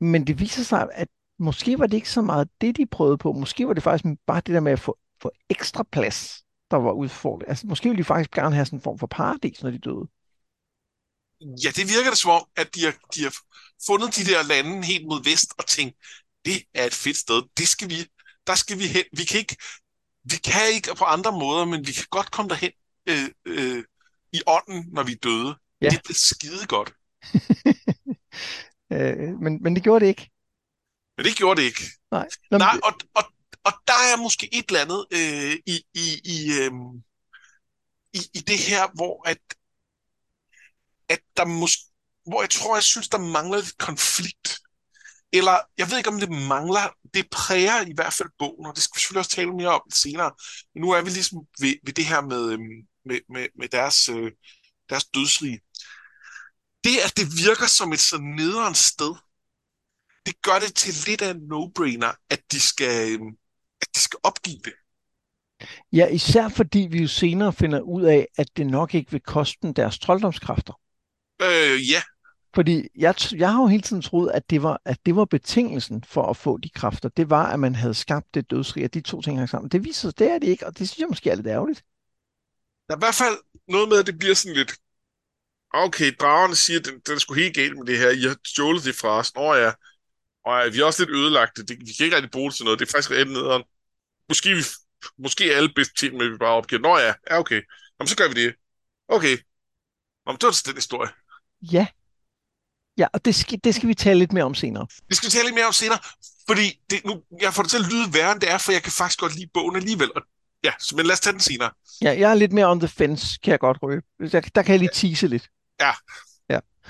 Men 0.00 0.26
det 0.26 0.40
viser 0.40 0.62
sig, 0.62 0.88
at 0.92 1.08
måske 1.38 1.78
var 1.78 1.86
det 1.86 1.96
ikke 1.96 2.10
så 2.10 2.22
meget 2.22 2.48
det, 2.60 2.76
de 2.76 2.86
prøvede 2.86 3.18
på. 3.18 3.32
Måske 3.32 3.66
var 3.66 3.72
det 3.72 3.82
faktisk 3.82 4.14
bare 4.26 4.42
det 4.46 4.54
der 4.54 4.60
med 4.60 4.72
at 4.72 4.80
få, 4.80 4.98
få 5.22 5.30
ekstra 5.50 5.84
plads, 5.92 6.44
der 6.70 6.76
var 6.76 6.92
udfordret. 6.92 7.48
Altså, 7.48 7.66
måske 7.66 7.88
ville 7.88 7.98
de 7.98 8.04
faktisk 8.04 8.30
gerne 8.30 8.54
have 8.54 8.66
sådan 8.66 8.78
en 8.78 8.82
form 8.82 8.98
for 8.98 9.06
paradis, 9.06 9.62
når 9.62 9.70
de 9.70 9.78
døde. 9.78 10.08
Ja, 11.64 11.70
det 11.76 11.88
virker 11.94 12.10
det 12.10 12.18
som 12.18 12.30
om, 12.30 12.44
at 12.56 12.74
de 12.74 12.84
har, 12.84 12.94
de 13.14 13.22
har 13.22 13.34
fundet 13.86 14.16
de 14.16 14.24
der 14.24 14.42
lande 14.42 14.86
helt 14.86 15.06
mod 15.06 15.24
vest 15.24 15.54
og 15.58 15.66
tænkt, 15.66 15.96
det 16.44 16.62
er 16.74 16.84
et 16.84 16.94
fedt 16.94 17.16
sted. 17.16 17.42
Det 17.58 17.68
skal 17.68 17.90
vi, 17.90 17.96
der 18.46 18.54
skal 18.54 18.78
vi 18.78 18.86
hen. 18.86 19.04
Vi 19.12 19.24
kan 19.24 19.38
ikke, 19.38 19.56
vi 20.24 20.36
kan 20.36 20.62
ikke 20.74 20.94
på 20.98 21.04
andre 21.04 21.32
måder, 21.32 21.64
men 21.64 21.86
vi 21.86 21.92
kan 21.92 22.04
godt 22.10 22.30
komme 22.30 22.48
derhen 22.48 22.72
øh, 23.08 23.28
øh, 23.44 23.84
i 24.32 24.40
ånden, 24.46 24.88
når 24.92 25.02
vi 25.02 25.12
er 25.12 25.16
døde. 25.22 25.56
Ja. 25.80 25.88
Det 25.88 26.10
er 26.10 26.14
skide 26.14 26.66
godt. 26.66 26.94
øh, 28.92 29.40
men, 29.40 29.62
men 29.62 29.74
det 29.74 29.82
gjorde 29.82 30.04
det 30.04 30.08
ikke. 30.08 30.30
Men 31.16 31.26
det 31.26 31.36
gjorde 31.36 31.60
det 31.60 31.66
ikke. 31.66 31.84
Nej. 32.10 32.28
Nå, 32.50 32.58
Nej, 32.58 32.80
og, 32.84 32.92
og, 33.14 33.24
og 33.64 33.72
der 33.86 34.00
er 34.12 34.16
måske 34.16 34.54
et 34.54 34.64
eller 34.68 34.80
andet 34.80 35.06
øh, 35.10 35.58
i, 35.66 35.84
i, 35.94 36.20
i, 36.24 36.52
øh, 36.60 36.72
i, 38.12 38.20
i 38.34 38.38
det 38.38 38.58
her, 38.58 38.88
hvor 38.94 39.28
at, 39.28 39.38
at 41.08 41.20
der 41.36 41.44
måske, 41.44 41.82
hvor 42.26 42.42
jeg 42.42 42.50
tror, 42.50 42.76
jeg 42.76 42.82
synes, 42.82 43.08
der 43.08 43.18
mangler 43.18 43.58
lidt 43.58 43.78
konflikt. 43.78 44.58
Eller, 45.32 45.58
jeg 45.78 45.90
ved 45.90 45.98
ikke, 45.98 46.10
om 46.10 46.20
det 46.20 46.30
mangler, 46.30 46.88
det 47.14 47.30
præger 47.30 47.86
i 47.86 47.92
hvert 47.94 48.12
fald 48.12 48.28
bogen, 48.38 48.66
og 48.66 48.74
det 48.74 48.82
skal 48.82 48.96
vi 48.96 49.00
selvfølgelig 49.00 49.18
også 49.18 49.30
tale 49.30 49.52
mere 49.52 49.68
om 49.80 49.90
senere. 49.92 50.32
Men 50.74 50.80
nu 50.80 50.90
er 50.90 51.02
vi 51.02 51.10
ligesom 51.10 51.38
ved, 51.60 51.74
ved 51.82 51.92
det 51.92 52.06
her 52.06 52.20
med, 52.20 52.52
øhm, 52.52 52.86
med, 53.04 53.20
med, 53.28 53.46
med 53.58 53.68
deres, 53.68 54.08
øh, 54.08 54.32
deres 54.90 55.04
dødsrige. 55.04 55.60
Det, 56.84 56.98
at 56.98 57.16
det 57.16 57.26
virker 57.44 57.66
som 57.66 57.92
et 57.92 58.00
så 58.00 58.18
nederen 58.18 58.74
sted, 58.74 59.14
det 60.26 60.42
gør 60.42 60.58
det 60.64 60.74
til 60.74 60.94
lidt 61.06 61.22
af 61.22 61.30
en 61.30 61.42
no-brainer, 61.52 62.26
at 62.30 62.40
de 62.52 62.60
skal, 62.60 63.12
øhm, 63.12 63.36
at 63.82 63.88
de 63.94 64.00
skal 64.00 64.18
opgive 64.22 64.58
det. 64.64 64.72
Ja, 65.92 66.06
især 66.06 66.48
fordi 66.48 66.88
vi 66.90 67.02
jo 67.02 67.08
senere 67.08 67.52
finder 67.52 67.80
ud 67.80 68.02
af, 68.02 68.28
at 68.36 68.56
det 68.56 68.66
nok 68.66 68.94
ikke 68.94 69.10
vil 69.10 69.20
koste 69.20 69.58
dem 69.62 69.74
deres 69.74 69.98
trolddomskræfter. 69.98 70.80
Øh, 71.42 71.90
ja. 71.90 72.02
Fordi 72.54 72.88
jeg, 72.96 73.14
jeg 73.32 73.52
har 73.52 73.62
jo 73.62 73.66
hele 73.66 73.82
tiden 73.82 74.02
troet, 74.02 74.30
at 74.30 74.50
det, 74.50 74.62
var, 74.62 74.80
at 74.84 74.98
det 75.06 75.16
var 75.16 75.24
betingelsen 75.24 76.04
for 76.08 76.30
at 76.30 76.36
få 76.36 76.58
de 76.58 76.68
kræfter. 76.68 77.08
Det 77.08 77.30
var, 77.30 77.46
at 77.46 77.60
man 77.60 77.74
havde 77.74 77.94
skabt 77.94 78.34
det 78.34 78.50
dødsrig, 78.50 78.84
at 78.84 78.94
de 78.94 79.00
to 79.00 79.20
ting 79.20 79.38
hang 79.38 79.48
sammen. 79.48 79.70
Det 79.70 79.84
viser 79.84 80.00
sig, 80.08 80.18
det 80.18 80.30
er 80.30 80.38
det 80.38 80.48
ikke, 80.48 80.66
og 80.66 80.78
det 80.78 80.88
synes 80.88 80.98
jeg 80.98 81.08
måske 81.08 81.30
er 81.30 81.34
lidt 81.34 81.46
ærgerligt. 81.46 81.84
Der 82.88 82.94
er 82.94 82.98
i 82.98 83.04
hvert 83.04 83.14
fald 83.14 83.36
noget 83.68 83.88
med, 83.88 83.98
at 83.98 84.06
det 84.06 84.18
bliver 84.18 84.34
sådan 84.34 84.56
lidt, 84.56 84.72
okay, 85.74 86.12
dragerne 86.20 86.56
siger, 86.56 86.78
at 86.80 86.86
den, 86.86 86.94
den 87.06 87.14
er 87.14 87.18
sgu 87.18 87.34
helt 87.34 87.54
galt 87.54 87.76
med 87.78 87.86
det 87.86 87.98
her. 87.98 88.10
I 88.10 88.22
har 88.22 88.36
stjålet 88.46 88.84
det 88.84 88.94
fra 88.94 89.08
os. 89.08 89.34
Nå 89.34 89.54
ja, 89.54 89.72
og 90.44 90.72
vi 90.72 90.80
er 90.80 90.84
også 90.84 91.02
lidt 91.02 91.16
ødelagte. 91.16 91.64
Det, 91.64 91.76
vi 91.80 91.92
kan 91.92 92.04
ikke 92.04 92.16
rigtig 92.16 92.30
bruge 92.30 92.50
det 92.50 92.56
til 92.56 92.64
noget. 92.64 92.78
Det 92.78 92.88
er 92.88 92.90
faktisk 92.90 93.10
reelt 93.10 93.30
nederen. 93.30 93.62
Måske, 94.28 94.54
vi, 94.54 94.62
måske 95.18 95.52
er 95.52 95.56
alle 95.56 95.72
bedst 95.76 95.96
til 95.98 96.06
at 96.06 96.32
vi 96.32 96.36
bare 96.38 96.54
opgiver. 96.54 96.82
Nå 96.82 96.98
ja, 96.98 97.14
ja 97.30 97.38
okay. 97.38 97.62
Jamen, 97.98 98.08
så 98.08 98.16
gør 98.16 98.28
vi 98.28 98.34
det. 98.34 98.54
Okay. 99.08 99.36
Jamen, 100.26 100.38
det 100.38 100.46
var 100.46 100.62
den 100.66 100.74
historie. 100.74 101.10
Ja. 101.72 101.86
Ja, 102.98 103.06
og 103.12 103.24
det 103.24 103.34
skal, 103.34 103.60
det 103.64 103.74
skal 103.74 103.88
vi 103.88 103.94
tale 103.94 104.18
lidt 104.18 104.32
mere 104.32 104.44
om 104.44 104.54
senere. 104.54 104.86
Det 105.08 105.16
skal 105.16 105.26
vi 105.26 105.30
tale 105.30 105.44
lidt 105.44 105.54
mere 105.54 105.66
om 105.66 105.72
senere, 105.72 105.98
fordi 106.48 106.80
det, 106.90 107.04
nu, 107.04 107.22
jeg 107.40 107.54
får 107.54 107.62
det 107.62 107.70
til 107.70 107.78
at 107.78 107.92
lyde 107.92 108.14
værre, 108.14 108.32
end 108.32 108.40
det 108.40 108.50
er, 108.50 108.58
for 108.58 108.72
jeg 108.72 108.82
kan 108.82 108.92
faktisk 108.92 109.18
godt 109.20 109.34
lide 109.34 109.50
bogen 109.54 109.76
alligevel. 109.76 110.10
Og, 110.16 110.22
ja, 110.64 110.72
men 110.96 111.06
lad 111.06 111.12
os 111.12 111.20
tage 111.20 111.32
den 111.32 111.40
senere. 111.40 111.70
Ja, 112.02 112.18
jeg 112.18 112.30
er 112.30 112.34
lidt 112.34 112.52
mere 112.52 112.70
on 112.70 112.80
the 112.80 112.88
fence, 112.88 113.38
kan 113.42 113.50
jeg 113.50 113.60
godt 113.60 113.78
røbe. 113.82 114.06
Der, 114.32 114.40
der 114.40 114.62
kan 114.62 114.72
jeg 114.72 114.78
lige 114.78 114.90
tease 114.92 115.26
lidt. 115.26 115.48
Ja. 115.80 115.92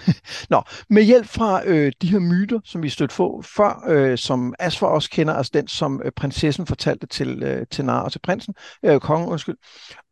Nå, 0.50 0.62
med 0.90 1.02
hjælp 1.02 1.26
fra 1.26 1.62
øh, 1.66 1.92
de 2.02 2.10
her 2.10 2.18
myter, 2.18 2.60
som 2.64 2.82
vi 2.82 2.88
stødt 2.88 3.10
på 3.10 3.42
før, 3.56 3.84
øh, 3.88 4.18
som 4.18 4.54
Asfer 4.58 4.86
også 4.86 5.10
kender, 5.10 5.34
altså 5.34 5.50
den, 5.54 5.68
som 5.68 6.02
øh, 6.04 6.12
prinsessen 6.12 6.66
fortalte 6.66 7.06
til, 7.06 7.42
øh, 7.42 7.66
til 7.70 7.84
Nar 7.84 8.00
og 8.00 8.12
til 8.12 8.18
prinsen, 8.18 8.54
øh, 8.84 9.00
kongen, 9.00 9.28
undskyld, 9.28 9.56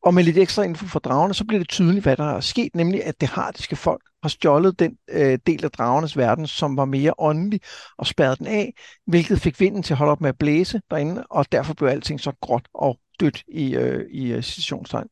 og 0.02 0.14
med 0.14 0.24
lidt 0.24 0.38
ekstra 0.38 0.62
info 0.62 0.86
for 0.86 0.98
dragerne, 0.98 1.34
så 1.34 1.44
bliver 1.44 1.60
det 1.60 1.68
tydeligt, 1.68 2.02
hvad 2.02 2.16
der 2.16 2.24
er 2.24 2.40
sket, 2.40 2.74
nemlig 2.74 3.04
at 3.04 3.20
det 3.20 3.28
hardiske 3.28 3.76
folk 3.76 4.02
har 4.22 4.28
stjålet 4.28 4.78
den 4.78 4.96
øh, 5.10 5.38
del 5.46 5.64
af 5.64 5.70
dragernes 5.70 6.16
verden, 6.16 6.46
som 6.46 6.76
var 6.76 6.84
mere 6.84 7.14
åndelig, 7.18 7.60
og 7.98 8.06
spærret 8.06 8.38
den 8.38 8.46
af, 8.46 8.74
hvilket 9.06 9.40
fik 9.40 9.60
vinden 9.60 9.82
til 9.82 9.94
at 9.94 9.98
holde 9.98 10.12
op 10.12 10.20
med 10.20 10.28
at 10.28 10.38
blæse 10.38 10.80
derinde, 10.90 11.24
og 11.30 11.52
derfor 11.52 11.74
blev 11.74 11.88
alting 11.88 12.20
så 12.20 12.32
gråt 12.40 12.68
og 12.74 12.98
dødt 13.20 13.42
i, 13.48 13.74
øh, 13.74 14.04
i 14.10 14.32
øh, 14.32 14.38
uh, 14.38 14.44
situationstegn. 14.44 15.06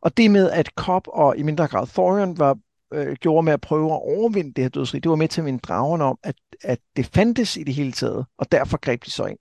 Og 0.00 0.16
det 0.16 0.30
med, 0.30 0.50
at 0.50 0.70
Cobb 0.76 1.06
og 1.08 1.38
i 1.38 1.42
mindre 1.42 1.66
grad 1.66 1.86
Thorion 1.86 2.38
var 2.38 2.56
øh, 2.92 3.16
gjorde 3.20 3.44
med 3.44 3.52
at 3.52 3.60
prøve 3.60 3.86
at 3.86 4.02
overvinde 4.02 4.52
det 4.52 4.64
her 4.64 4.68
dødsrig, 4.68 5.02
det 5.02 5.10
var 5.10 5.16
med 5.16 5.28
til 5.28 5.40
at 5.40 5.44
minde 5.44 5.58
dragerne 5.58 6.04
om, 6.04 6.18
at, 6.22 6.34
at 6.62 6.78
det 6.96 7.06
fandtes 7.06 7.56
i 7.56 7.62
det 7.62 7.74
hele 7.74 7.92
taget, 7.92 8.26
og 8.38 8.52
derfor 8.52 8.76
greb 8.76 9.04
de 9.04 9.10
så 9.10 9.24
ind. 9.24 9.38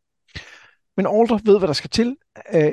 Men 0.98 1.06
Alder 1.06 1.40
ved, 1.46 1.58
hvad 1.58 1.68
der 1.68 1.74
skal 1.74 1.90
til, 1.90 2.16
øh, 2.54 2.72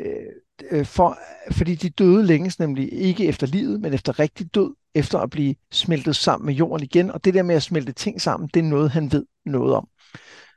øh, 0.71 0.87
for, 0.87 1.19
fordi 1.51 1.75
de 1.75 1.91
døde 1.91 2.27
længes 2.27 2.59
nemlig 2.59 2.93
ikke 2.93 3.27
efter 3.27 3.47
livet, 3.47 3.81
men 3.81 3.95
efter 3.95 4.19
rigtig 4.19 4.55
død, 4.55 4.75
efter 4.95 5.19
at 5.19 5.31
blive 5.31 5.55
smeltet 5.73 6.17
sammen 6.17 6.47
med 6.47 6.55
jorden 6.55 6.85
igen, 6.85 7.11
og 7.11 7.25
det 7.25 7.35
der 7.35 7.43
med 7.43 7.55
at 7.55 7.63
smelte 7.63 7.93
ting 7.93 8.21
sammen, 8.21 8.51
det 8.55 8.61
er 8.61 8.65
noget, 8.65 8.91
han 8.91 9.13
ved 9.13 9.27
noget 9.47 9.75
om. 9.75 9.89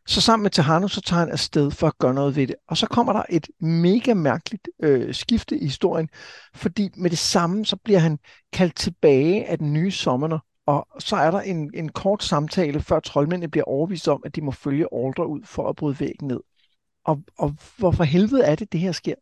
Så 0.07 0.21
sammen 0.21 0.43
med 0.43 0.51
Tejano, 0.51 0.87
så 0.87 1.01
tager 1.01 1.19
han 1.19 1.31
afsted 1.31 1.71
for 1.71 1.87
at 1.87 1.97
gøre 1.97 2.13
noget 2.13 2.35
ved 2.35 2.47
det. 2.47 2.55
Og 2.67 2.77
så 2.77 2.87
kommer 2.87 3.13
der 3.13 3.23
et 3.29 3.47
mega 3.59 4.13
mærkeligt 4.13 4.69
øh, 4.83 5.13
skifte 5.13 5.57
i 5.57 5.65
historien, 5.65 6.09
fordi 6.55 6.89
med 6.97 7.09
det 7.09 7.17
samme, 7.17 7.65
så 7.65 7.75
bliver 7.75 7.99
han 7.99 8.19
kaldt 8.53 8.75
tilbage 8.75 9.45
af 9.45 9.57
den 9.57 9.73
nye 9.73 9.91
sommerner, 9.91 10.39
og 10.67 10.87
så 10.99 11.15
er 11.15 11.31
der 11.31 11.41
en, 11.41 11.71
en 11.73 11.89
kort 11.89 12.23
samtale, 12.23 12.79
før 12.79 12.99
troldmændene 12.99 13.51
bliver 13.51 13.63
overbevist 13.63 14.07
om, 14.07 14.21
at 14.25 14.35
de 14.35 14.41
må 14.41 14.51
følge 14.51 14.87
Aldra 14.93 15.23
ud 15.23 15.41
for 15.45 15.69
at 15.69 15.75
bryde 15.75 15.99
væggen 15.99 16.27
ned. 16.27 16.39
Og, 17.05 17.23
og 17.37 17.55
hvorfor 17.77 18.03
helvede 18.03 18.43
er 18.43 18.55
det, 18.55 18.71
det 18.71 18.79
her 18.79 18.91
sker? 18.91 19.15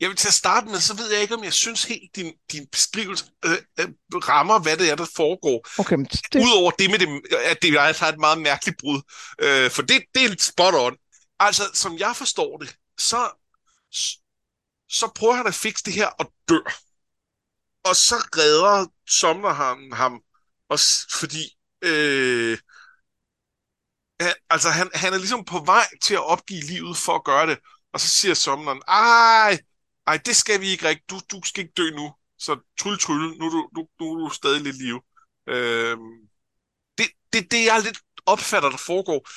Jeg 0.00 0.08
vil 0.08 0.16
til 0.16 0.28
at 0.28 0.34
starte 0.34 0.66
med, 0.66 0.80
så 0.80 0.96
ved 0.96 1.12
jeg 1.12 1.22
ikke, 1.22 1.34
om 1.34 1.44
jeg 1.44 1.52
synes 1.52 1.84
helt, 1.84 2.16
din, 2.16 2.32
din 2.52 2.66
beskrivelse 2.66 3.24
øh, 3.44 3.58
øh, 3.80 3.88
rammer, 4.14 4.58
hvad 4.58 4.76
det 4.76 4.90
er, 4.90 4.94
der 4.94 5.06
foregår. 5.16 5.68
Okay, 5.78 5.96
men 5.96 6.04
det... 6.04 6.40
Udover 6.44 6.70
det 6.70 6.90
med, 6.90 6.98
det, 6.98 7.34
at 7.44 7.62
det 7.62 7.70
er 7.70 8.08
et 8.08 8.18
meget 8.18 8.38
mærkeligt 8.38 8.78
brud. 8.78 9.00
Øh, 9.38 9.70
for 9.70 9.82
det, 9.82 10.04
det 10.14 10.24
er 10.24 10.36
spot 10.38 10.74
on. 10.74 10.96
Altså, 11.38 11.62
som 11.74 11.98
jeg 11.98 12.16
forstår 12.16 12.58
det, 12.58 12.76
så, 12.98 13.30
så 14.88 15.10
prøver 15.14 15.34
han 15.34 15.46
at 15.46 15.54
fikse 15.54 15.84
det 15.84 15.92
her 15.92 16.06
og 16.06 16.32
dør. 16.48 16.80
Og 17.84 17.96
så 17.96 18.14
redder 18.36 18.86
Somner 19.08 19.52
ham, 19.52 19.92
ham 19.92 20.20
også 20.68 21.18
fordi 21.18 21.56
øh, 21.82 22.58
han, 24.20 24.34
altså 24.50 24.70
han, 24.70 24.90
han 24.94 25.12
er 25.12 25.18
ligesom 25.18 25.44
på 25.44 25.58
vej 25.58 25.86
til 26.02 26.14
at 26.14 26.26
opgive 26.26 26.60
livet 26.60 26.96
for 26.96 27.14
at 27.14 27.24
gøre 27.24 27.46
det. 27.46 27.58
Og 27.92 28.00
så 28.00 28.08
siger 28.08 28.34
Somneren, 28.34 28.82
ej, 28.88 29.58
ej, 30.06 30.16
det 30.26 30.36
skal 30.36 30.60
vi 30.60 30.66
ikke 30.66 30.88
rigtigt. 30.88 31.10
Du, 31.10 31.20
du 31.32 31.40
skal 31.44 31.62
ikke 31.62 31.74
dø 31.76 31.90
nu. 31.90 32.14
Så 32.38 32.58
tryl, 32.80 32.98
tryl, 32.98 33.16
nu, 33.16 33.34
nu, 33.38 33.68
nu, 33.76 33.88
nu 34.00 34.12
er 34.12 34.28
du 34.28 34.34
stadig 34.34 34.60
lidt 34.62 34.82
liv. 34.82 35.00
Øh, 35.48 35.96
det, 36.98 37.06
det, 37.32 37.50
det 37.50 37.64
jeg 37.64 37.80
lidt 37.84 37.98
opfatter, 38.26 38.70
der 38.70 38.76
foregår. 38.76 39.28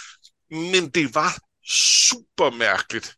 Men 0.72 0.90
det 0.90 1.16
var 1.16 1.40
super 1.68 2.58
mærkeligt. 2.58 3.18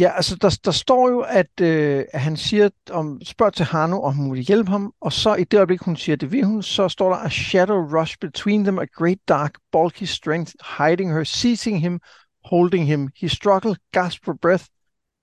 Ja, 0.00 0.12
altså 0.16 0.36
der, 0.36 0.58
der 0.64 0.70
står 0.70 1.08
jo, 1.08 1.20
at, 1.20 1.60
øh, 1.60 2.04
at 2.12 2.20
han 2.20 2.36
siger, 2.36 2.68
om, 2.90 3.20
spørger 3.24 3.50
til 3.50 3.64
Hano, 3.64 4.02
om 4.02 4.14
hun 4.14 4.32
vil 4.32 4.42
hjælpe 4.42 4.70
ham, 4.70 4.92
og 5.00 5.12
så 5.12 5.34
i 5.34 5.44
det 5.44 5.56
øjeblik, 5.56 5.80
hun 5.80 5.96
siger, 5.96 6.16
det 6.16 6.32
vil 6.32 6.44
hun, 6.44 6.62
så 6.62 6.88
står 6.88 7.10
der, 7.10 7.16
a 7.16 7.28
shadow 7.28 7.76
rush 7.76 8.16
between 8.20 8.64
them, 8.64 8.78
a 8.78 8.84
great 8.84 9.18
dark, 9.28 9.54
bulky 9.72 10.04
strength, 10.04 10.52
hiding 10.78 11.12
her, 11.12 11.24
seizing 11.24 11.80
him, 11.80 12.00
holding 12.44 12.86
him. 12.86 13.08
He 13.16 13.28
struggled, 13.28 13.76
gasped 13.92 14.24
for 14.24 14.34
breath, 14.42 14.64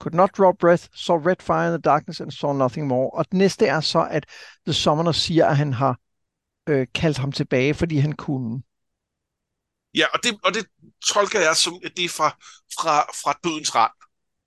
could 0.03 0.15
not 0.15 0.38
draw 0.38 0.51
breath, 0.51 0.88
saw 0.95 1.15
red 1.15 1.41
fire 1.41 1.67
in 1.67 1.72
the 1.72 1.81
darkness 1.91 2.22
and 2.22 2.31
saw 2.31 2.53
nothing 2.53 2.88
more. 2.88 3.10
Og 3.10 3.25
det 3.25 3.33
næste 3.33 3.65
er 3.65 3.81
så, 3.81 4.07
at 4.12 4.25
The 4.65 4.74
Summoner 4.74 5.12
siger, 5.12 5.45
at 5.48 5.57
han 5.57 5.74
har 5.74 6.00
øh, 6.69 6.88
kaldt 6.93 7.17
ham 7.17 7.31
tilbage, 7.31 7.74
fordi 7.74 7.98
han 7.98 8.13
kunne. 8.13 8.63
Ja, 9.95 10.05
og 10.13 10.19
det, 10.24 10.39
og 10.43 10.53
det 10.53 10.65
tolker 11.13 11.39
jeg 11.39 11.55
som, 11.55 11.79
at 11.86 11.91
det 11.98 12.05
er 12.05 12.10
fra, 12.10 12.29
fra, 12.79 13.01
fra 13.01 13.39
dødens 13.43 13.75
rand. 13.75 13.91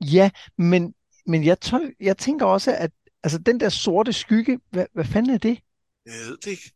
Ja, 0.00 0.30
men, 0.58 0.94
men 1.26 1.44
jeg, 1.44 1.56
tol- 1.64 1.96
jeg 2.00 2.18
tænker 2.18 2.46
også, 2.46 2.76
at 2.76 2.90
altså, 3.22 3.38
den 3.38 3.60
der 3.60 3.68
sorte 3.68 4.12
skygge, 4.12 4.60
hvad, 4.70 4.86
hvad 4.92 5.04
fanden 5.04 5.34
er 5.34 5.38
det? 5.38 5.58
Jeg 6.06 6.14
ved 6.14 6.36
det 6.36 6.50
ikke. 6.50 6.72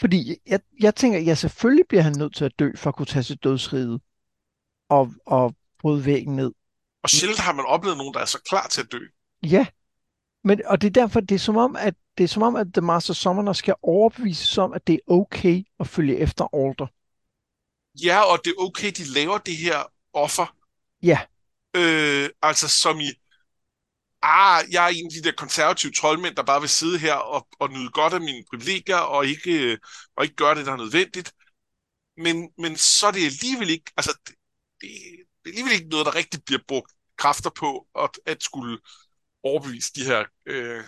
Fordi 0.00 0.36
jeg, 0.46 0.60
jeg 0.80 0.94
tænker, 0.94 1.18
ja, 1.18 1.34
selvfølgelig 1.34 1.84
bliver 1.88 2.02
han 2.02 2.14
nødt 2.18 2.34
til 2.36 2.44
at 2.44 2.52
dø, 2.58 2.70
for 2.76 2.90
at 2.90 2.96
kunne 2.96 3.06
tage 3.06 3.22
sit 3.22 3.44
dødsride 3.44 4.00
og, 4.88 5.12
og 5.26 5.54
bryde 5.78 6.04
væggen 6.04 6.36
ned. 6.36 6.52
Og 7.02 7.10
sjældent 7.10 7.40
har 7.40 7.52
man 7.52 7.66
oplevet 7.66 7.98
nogen, 7.98 8.14
der 8.14 8.20
er 8.20 8.24
så 8.24 8.42
klar 8.48 8.66
til 8.68 8.80
at 8.80 8.92
dø. 8.92 8.98
Ja, 9.42 9.66
men, 10.44 10.60
og 10.66 10.80
det 10.80 10.86
er 10.86 11.00
derfor, 11.00 11.20
det 11.20 11.34
er 11.34 11.38
som 11.38 11.56
om, 11.56 11.76
at 11.76 11.94
det 12.18 12.24
er 12.24 12.28
som 12.28 12.42
om, 12.42 12.56
at 12.56 12.66
The 12.74 12.80
Master 12.80 13.14
Summoner 13.14 13.52
skal 13.52 13.74
overbevises 13.82 14.58
om, 14.58 14.72
at 14.72 14.86
det 14.86 14.94
er 14.94 15.12
okay 15.12 15.62
at 15.80 15.88
følge 15.88 16.16
efter 16.16 16.54
Alder. 16.54 16.86
Ja, 18.04 18.20
og 18.32 18.38
det 18.44 18.50
er 18.50 18.62
okay, 18.62 18.92
de 18.96 19.04
laver 19.04 19.38
det 19.38 19.56
her 19.56 19.92
offer. 20.12 20.56
Ja. 21.02 21.18
Øh, 21.76 22.28
altså 22.42 22.68
som 22.68 23.00
i, 23.00 23.10
ah, 24.22 24.64
jeg 24.70 24.84
er 24.84 24.88
en 24.88 25.06
af 25.06 25.12
de 25.12 25.28
der 25.28 25.32
konservative 25.36 25.92
troldmænd, 25.92 26.36
der 26.36 26.42
bare 26.42 26.60
vil 26.60 26.68
sidde 26.68 26.98
her 26.98 27.14
og, 27.14 27.48
og 27.58 27.70
nyde 27.70 27.90
godt 27.90 28.14
af 28.14 28.20
mine 28.20 28.44
privilegier, 28.50 28.96
og 28.96 29.26
ikke, 29.26 29.78
og 30.16 30.24
ikke 30.24 30.36
gøre 30.36 30.54
det, 30.54 30.66
der 30.66 30.72
er 30.72 30.76
nødvendigt. 30.76 31.32
Men, 32.16 32.50
men 32.58 32.76
så 32.76 33.06
er 33.06 33.10
det 33.10 33.24
alligevel 33.24 33.70
ikke, 33.70 33.92
altså, 33.96 34.18
det, 34.80 34.90
det, 35.44 35.50
er 35.50 35.52
alligevel 35.52 35.72
ikke 35.72 35.88
noget, 35.88 36.06
der 36.06 36.14
rigtig 36.14 36.44
bliver 36.44 36.60
brugt 36.68 36.92
kræfter 37.16 37.50
på, 37.50 37.86
at, 37.98 38.10
at 38.26 38.42
skulle 38.42 38.78
overbevise 39.42 39.92
de 39.94 40.04
her 40.04 40.24
øh, 40.46 40.84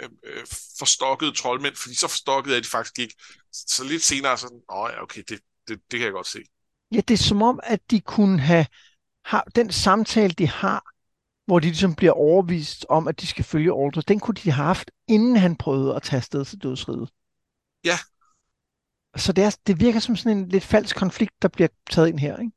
øh, 0.00 0.08
øh, 0.22 0.46
forstokkede 0.78 1.32
troldmænd, 1.32 1.74
fordi 1.76 1.94
så 1.94 2.08
forstokket 2.08 2.56
er 2.56 2.60
de 2.60 2.68
faktisk 2.68 2.98
ikke. 2.98 3.14
Så 3.52 3.84
lidt 3.84 4.02
senere 4.02 4.38
sådan, 4.38 4.60
åh 4.68 4.90
ja, 4.92 5.02
okay, 5.02 5.22
det, 5.28 5.40
det, 5.68 5.80
det 5.90 5.98
kan 5.98 6.06
jeg 6.06 6.12
godt 6.12 6.26
se. 6.26 6.38
Ja, 6.92 7.00
det 7.00 7.14
er 7.14 7.18
som 7.18 7.42
om, 7.42 7.60
at 7.62 7.90
de 7.90 8.00
kunne 8.00 8.40
have, 8.40 8.66
har, 9.24 9.44
den 9.54 9.72
samtale, 9.72 10.32
de 10.32 10.48
har, 10.48 10.90
hvor 11.46 11.58
de 11.58 11.66
ligesom 11.66 11.94
bliver 11.94 12.12
overvist 12.12 12.86
om, 12.88 13.08
at 13.08 13.20
de 13.20 13.26
skal 13.26 13.44
følge 13.44 13.72
ordre, 13.72 14.02
den 14.08 14.20
kunne 14.20 14.34
de 14.34 14.50
have 14.50 14.64
haft, 14.64 14.90
inden 15.08 15.36
han 15.36 15.56
prøvede 15.56 15.96
at 15.96 16.02
tage 16.02 16.16
afsted 16.16 16.44
til 16.44 16.58
dødsriget. 16.62 17.10
Ja. 17.84 17.98
Så 19.16 19.32
det, 19.32 19.44
er, 19.44 19.56
det 19.66 19.80
virker 19.80 20.00
som 20.00 20.16
sådan 20.16 20.38
en 20.38 20.48
lidt 20.48 20.64
falsk 20.64 20.96
konflikt, 20.96 21.42
der 21.42 21.48
bliver 21.48 21.68
taget 21.90 22.08
ind 22.08 22.18
her, 22.18 22.36
ikke? 22.36 22.52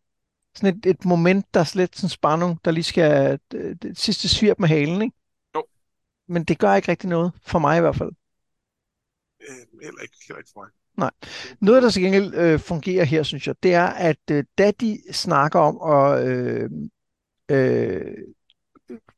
Sådan 0.55 0.77
et, 0.77 0.86
et 0.86 1.05
moment, 1.05 1.53
der 1.53 1.60
er 1.60 1.63
slet 1.63 1.96
sådan 1.96 2.10
spænding, 2.10 2.60
der 2.65 2.72
lige 2.72 2.84
skal 2.84 3.39
det, 3.51 3.84
det 3.84 4.00
sidste 4.00 4.29
svirp 4.29 4.60
med 4.60 4.67
halen, 4.67 5.01
ikke? 5.01 5.15
Jo. 5.55 5.65
Men 6.27 6.43
det 6.43 6.60
gør 6.60 6.75
ikke 6.75 6.91
rigtig 6.91 7.10
noget, 7.10 7.31
for 7.46 7.60
mig 7.60 7.77
i 7.77 7.81
hvert 7.81 7.96
fald. 7.96 8.12
Øh, 9.41 9.55
heller, 9.84 10.01
ikke, 10.01 10.15
heller 10.27 10.38
ikke 10.38 10.50
for 10.53 10.62
mig. 10.62 10.70
Nej. 10.98 11.12
Noget, 11.60 11.84
der 11.84 11.89
til 11.89 12.03
gengæld 12.03 12.36
øh, 12.36 12.60
fungerer 12.60 13.05
her, 13.05 13.24
synes 13.24 13.48
jeg, 13.48 13.55
det 13.63 13.74
er, 13.74 13.86
at 13.88 14.31
øh, 14.31 14.43
da 14.58 14.72
de 14.72 15.00
snakker 15.12 15.60
om 15.60 15.91
at 15.91 16.27
øh, 16.27 16.70
øh, 17.51 18.17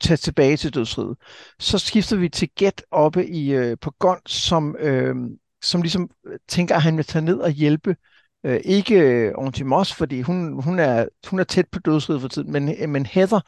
tage 0.01 0.17
tilbage 0.17 0.57
til 0.57 0.73
dødsriget, 0.73 1.17
så 1.59 1.77
skifter 1.77 2.17
vi 2.17 2.29
til 2.29 2.49
Get 2.59 2.81
oppe 2.91 3.27
i, 3.27 3.53
øh, 3.53 3.77
på 3.81 3.91
Gon, 3.99 4.19
som, 4.25 4.75
øh, 4.79 5.15
som 5.61 5.81
ligesom 5.81 6.09
tænker, 6.47 6.75
at 6.75 6.81
han 6.81 6.97
vil 6.97 7.05
tage 7.05 7.25
ned 7.25 7.37
og 7.37 7.51
hjælpe 7.51 7.95
øh, 8.43 8.59
ikke 8.63 8.95
øh, 8.95 9.65
Moss, 9.65 9.93
fordi 9.93 10.21
hun, 10.21 10.63
hun, 10.63 10.79
er, 10.79 11.07
hun 11.29 11.39
er 11.39 11.43
tæt 11.43 11.67
på 11.71 11.79
dødsriget 11.79 12.21
for 12.21 12.27
tiden, 12.27 12.51
men, 12.51 12.91
men 12.91 13.05
Heather, 13.05 13.39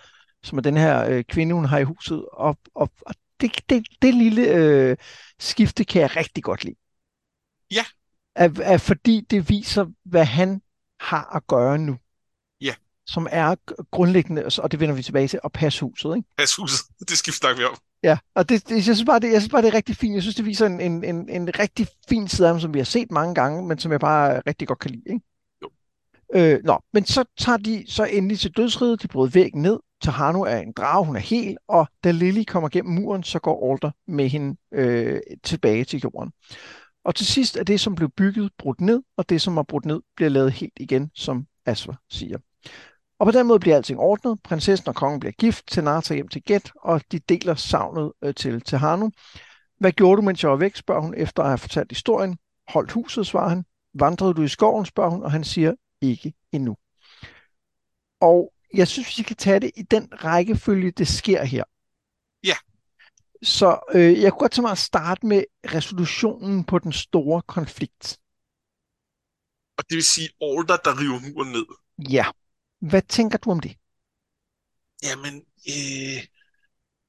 som 0.44 0.58
er 0.58 0.62
den 0.62 0.78
her 0.78 1.06
øh, 1.10 1.24
kvinde, 1.24 1.56
hun 1.56 1.66
har 1.66 1.78
i 1.78 1.84
huset, 1.84 2.25
og, 2.34 2.58
og, 2.75 2.90
og 3.02 3.16
det, 3.42 3.70
det, 3.70 3.88
det 4.02 4.14
lille 4.14 4.48
øh, 4.48 4.98
skifte 5.40 5.84
kan 5.84 6.02
jeg 6.02 6.16
rigtig 6.16 6.44
godt 6.44 6.64
lide. 6.64 6.75
Ja, 7.72 7.86
er, 8.36 8.50
er 8.62 8.78
fordi 8.78 9.22
det 9.30 9.50
viser, 9.50 9.86
hvad 10.06 10.25
han 10.25 10.62
har 11.00 11.36
at 11.36 11.48
gøre 11.48 11.78
nu. 11.78 11.98
Ja. 12.62 12.75
Som 13.08 13.28
er 13.32 13.56
grundlæggende, 13.92 14.46
og 14.64 14.72
det 14.72 14.80
vender 14.80 14.96
vi 14.96 15.04
tilbage 15.04 15.28
til, 15.28 15.40
at 15.44 15.52
passe 15.52 15.82
huset. 15.82 16.16
Ikke? 16.16 16.28
Passe 16.38 16.62
huset, 16.62 16.80
det 17.10 17.18
skal 17.18 17.58
vi 17.58 17.64
om. 17.64 17.78
Ja, 18.04 18.18
og 18.36 18.50
det, 18.50 18.70
det, 18.70 18.75
jeg, 18.75 18.84
synes 18.84 19.06
bare, 19.06 19.20
det, 19.20 19.32
jeg 19.32 19.42
synes 19.42 19.52
bare, 19.52 19.62
det 19.62 19.68
er 19.68 19.74
rigtig 19.74 19.96
fint. 19.96 20.14
Jeg 20.14 20.22
synes, 20.22 20.36
det 20.36 20.46
viser 20.46 20.66
en, 20.66 20.82
en, 20.82 21.04
en, 21.04 21.30
en 21.30 21.60
rigtig 21.60 21.88
fin 22.10 22.28
side 22.28 22.48
af 22.48 22.54
ham, 22.54 22.60
som 22.60 22.74
vi 22.74 22.80
har 22.80 22.86
set 22.86 23.12
mange 23.12 23.36
gange, 23.36 23.68
men 23.68 23.80
som 23.80 23.92
jeg 23.92 24.00
bare 24.00 24.42
rigtig 24.48 24.68
godt 24.68 24.80
kan 24.80 24.92
lide. 24.92 25.04
Ikke? 25.06 25.25
Jo. 25.62 25.70
Øh, 26.36 26.60
nå, 26.64 26.80
men 26.94 27.06
så 27.06 27.24
tager 27.38 27.58
de 27.58 27.86
så 27.88 28.04
endelig 28.04 28.40
til 28.40 28.52
dødsriget, 28.52 29.02
de 29.02 29.08
bryder 29.08 29.32
væggen 29.32 29.62
ned, 29.62 29.80
Tahano 30.02 30.42
er 30.42 30.58
en 30.58 30.72
drage, 30.72 31.06
hun 31.06 31.16
er 31.16 31.20
hel, 31.20 31.58
og 31.68 31.88
da 32.04 32.12
Lily 32.12 32.44
kommer 32.44 32.70
gennem 32.70 32.94
muren, 32.94 33.24
så 33.24 33.40
går 33.40 33.72
Alder 33.72 33.92
med 34.08 34.30
hende 34.30 34.58
øh, 34.74 35.20
tilbage 35.44 35.84
til 35.84 36.00
jorden. 36.04 36.32
Og 37.06 37.16
til 37.16 37.25
sidst 37.25 37.58
er 37.58 37.64
det, 37.64 37.80
som 37.80 37.96
blev 37.96 38.10
bygget, 38.10 38.52
brudt 38.58 38.82
ned, 38.82 39.04
og 39.18 39.30
det, 39.30 39.42
som 39.42 39.58
er 39.58 39.64
brudt 39.64 39.86
ned, 39.86 40.02
bliver 40.16 40.30
lavet 40.30 40.52
helt 40.52 40.74
igen, 40.78 41.12
som 41.14 41.46
Aswa 41.66 41.96
siger. 42.10 42.38
Og 43.20 43.26
på 43.26 43.32
den 43.32 43.48
måde 43.48 43.60
bliver 43.60 43.76
alting 43.76 44.00
ordnet. 44.00 44.40
Prinsessen 44.44 44.88
og 44.88 44.96
kongen 44.96 45.20
bliver 45.20 45.32
gift, 45.32 45.68
Tenar 45.68 46.02
tager 46.02 46.16
hjem 46.16 46.28
til 46.28 46.44
Get, 46.44 46.72
og 46.82 47.02
de 47.12 47.20
deler 47.20 47.56
savnet 47.56 48.12
øh, 48.24 48.36
til 48.36 48.62
Tehanu. 48.62 49.12
Hvad 49.80 49.92
gjorde 49.92 50.18
du, 50.18 50.22
mens 50.22 50.44
jeg 50.44 50.52
var 50.52 50.58
væk, 50.58 50.76
spørger 50.76 51.02
hun 51.02 51.14
efter 51.18 51.44
at 51.44 51.50
have 51.50 51.58
fortalt 51.58 51.92
historien. 51.92 52.38
Holdt 52.68 52.92
huset, 52.92 53.28
svarer 53.28 53.50
han. 53.50 53.66
vandrede 53.94 54.34
du 54.34 54.42
i 54.42 54.48
skoven, 54.48 54.86
spørger 54.86 55.10
hun, 55.10 55.24
og 55.24 55.32
han 55.32 55.44
siger, 55.44 55.74
ikke 56.02 56.34
endnu. 56.52 56.76
Og 58.22 58.54
jeg 58.74 58.88
synes, 58.88 59.18
vi 59.18 59.24
kan 59.24 59.36
tage 59.36 59.60
det 59.60 59.72
i 59.76 59.82
den 59.82 60.10
rækkefølge, 60.12 60.92
det 60.92 61.08
sker 61.08 61.44
her. 61.44 61.64
Ja. 62.44 62.56
Så 63.44 63.80
øh, 63.94 64.22
jeg 64.22 64.32
kunne 64.32 64.40
godt 64.40 64.52
tænke 64.52 64.62
mig 64.66 64.72
at 64.72 64.78
starte 64.78 65.26
med 65.26 65.44
resolutionen 65.66 66.64
på 66.64 66.80
den 66.80 66.92
store 66.92 67.42
konflikt. 67.42 68.20
Og 69.78 69.84
det 69.90 69.96
vil 69.96 70.04
sige 70.04 70.30
Alder, 70.42 70.78
der 70.78 71.02
river 71.02 71.20
muren 71.34 71.52
ned. 71.52 71.66
Ja. 72.10 72.26
Hvad 72.89 73.01
tænker 73.10 73.38
du 73.38 73.51
om 73.51 73.60
det? 73.60 73.77
Jamen, 75.04 75.36
øh, 75.70 76.25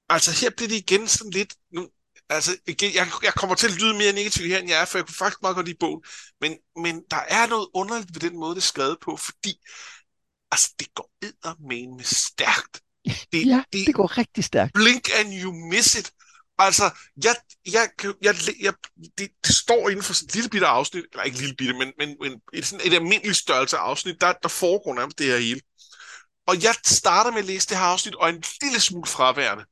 altså 0.09 0.30
her 0.40 0.50
bliver 0.56 0.68
det 0.68 0.76
igen 0.76 1.09
sådan 1.09 1.30
lidt... 1.30 1.54
Nu, 1.73 1.88
altså, 2.28 2.56
igen, 2.66 2.95
jeg, 2.95 3.09
jeg 3.23 3.35
kommer 3.35 3.56
til 3.56 3.66
at 3.66 3.80
lyde 3.80 3.95
mere 3.95 4.12
negativ 4.12 4.47
her, 4.47 4.59
end 4.59 4.68
jeg 4.68 4.80
er, 4.80 4.85
for 4.85 4.99
jeg 4.99 5.06
kunne 5.06 5.14
faktisk 5.14 5.42
meget 5.42 5.54
godt 5.54 5.66
lide 5.66 5.78
bogen. 5.80 6.02
Men, 6.40 6.59
men 6.76 7.02
der 7.11 7.23
er 7.28 7.47
noget 7.47 7.68
underligt 7.75 8.14
ved 8.14 8.30
den 8.30 8.38
måde, 8.38 8.54
det 8.54 8.61
er 8.61 8.73
skrevet 8.73 8.97
på, 9.02 9.16
fordi 9.16 9.52
altså, 10.50 10.75
det 10.78 10.95
går 10.95 11.11
med 11.97 12.04
stærkt. 12.04 12.83
Det, 13.33 13.47
ja, 13.47 13.62
det, 13.73 13.87
det 13.87 13.95
går 13.95 14.18
rigtig 14.18 14.45
stærkt. 14.45 14.73
Blink 14.75 15.09
and 15.18 15.28
you 15.42 15.52
miss 15.52 15.95
it. 15.95 16.12
Altså, 16.59 16.91
jeg, 17.25 17.37
jeg, 17.73 17.91
jeg, 18.23 18.35
jeg, 18.61 18.75
det, 19.19 19.31
det 19.47 19.57
står 19.57 19.89
inden 19.89 20.03
for 20.03 20.13
sådan 20.15 20.27
et 20.27 20.35
lille 20.35 20.51
bitte 20.51 20.67
afsnit, 20.67 21.05
eller 21.13 21.25
ikke 21.25 21.39
lille 21.39 21.55
bitte, 21.55 21.75
men, 21.75 21.93
men, 21.99 22.17
men 22.21 22.41
et, 22.53 22.67
sådan 22.67 22.87
et 22.87 22.95
almindeligt 22.95 23.37
størrelse 23.37 23.77
afsnit, 23.77 24.21
der, 24.21 24.33
der 24.33 24.49
foregår 24.49 24.95
nærmest 24.95 25.19
det 25.19 25.27
her 25.27 25.39
hele. 25.39 25.61
Og 26.47 26.63
jeg 26.63 26.75
starter 26.87 27.31
med 27.31 27.39
at 27.39 27.45
læse 27.45 27.69
det 27.69 27.77
her 27.77 27.85
afsnit, 27.85 28.15
og 28.15 28.29
en 28.29 28.45
lille 28.63 28.81
smule 28.81 29.07
fraværende. 29.07 29.65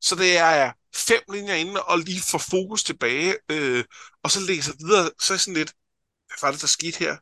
Så 0.00 0.14
det 0.14 0.38
er 0.38 0.72
fem 0.94 1.20
linjer 1.32 1.54
inde, 1.54 1.82
og 1.82 1.98
lige 1.98 2.22
får 2.30 2.38
fokus 2.38 2.84
tilbage, 2.84 3.36
øh, 3.50 3.84
og 4.22 4.30
så 4.30 4.40
læser 4.40 4.72
videre, 4.78 5.10
så 5.20 5.32
er 5.34 5.38
sådan 5.38 5.54
lidt, 5.54 5.72
hvad 6.28 6.36
var 6.42 6.52
det, 6.52 6.60
der 6.60 6.66
skete 6.66 6.98
her? 6.98 7.16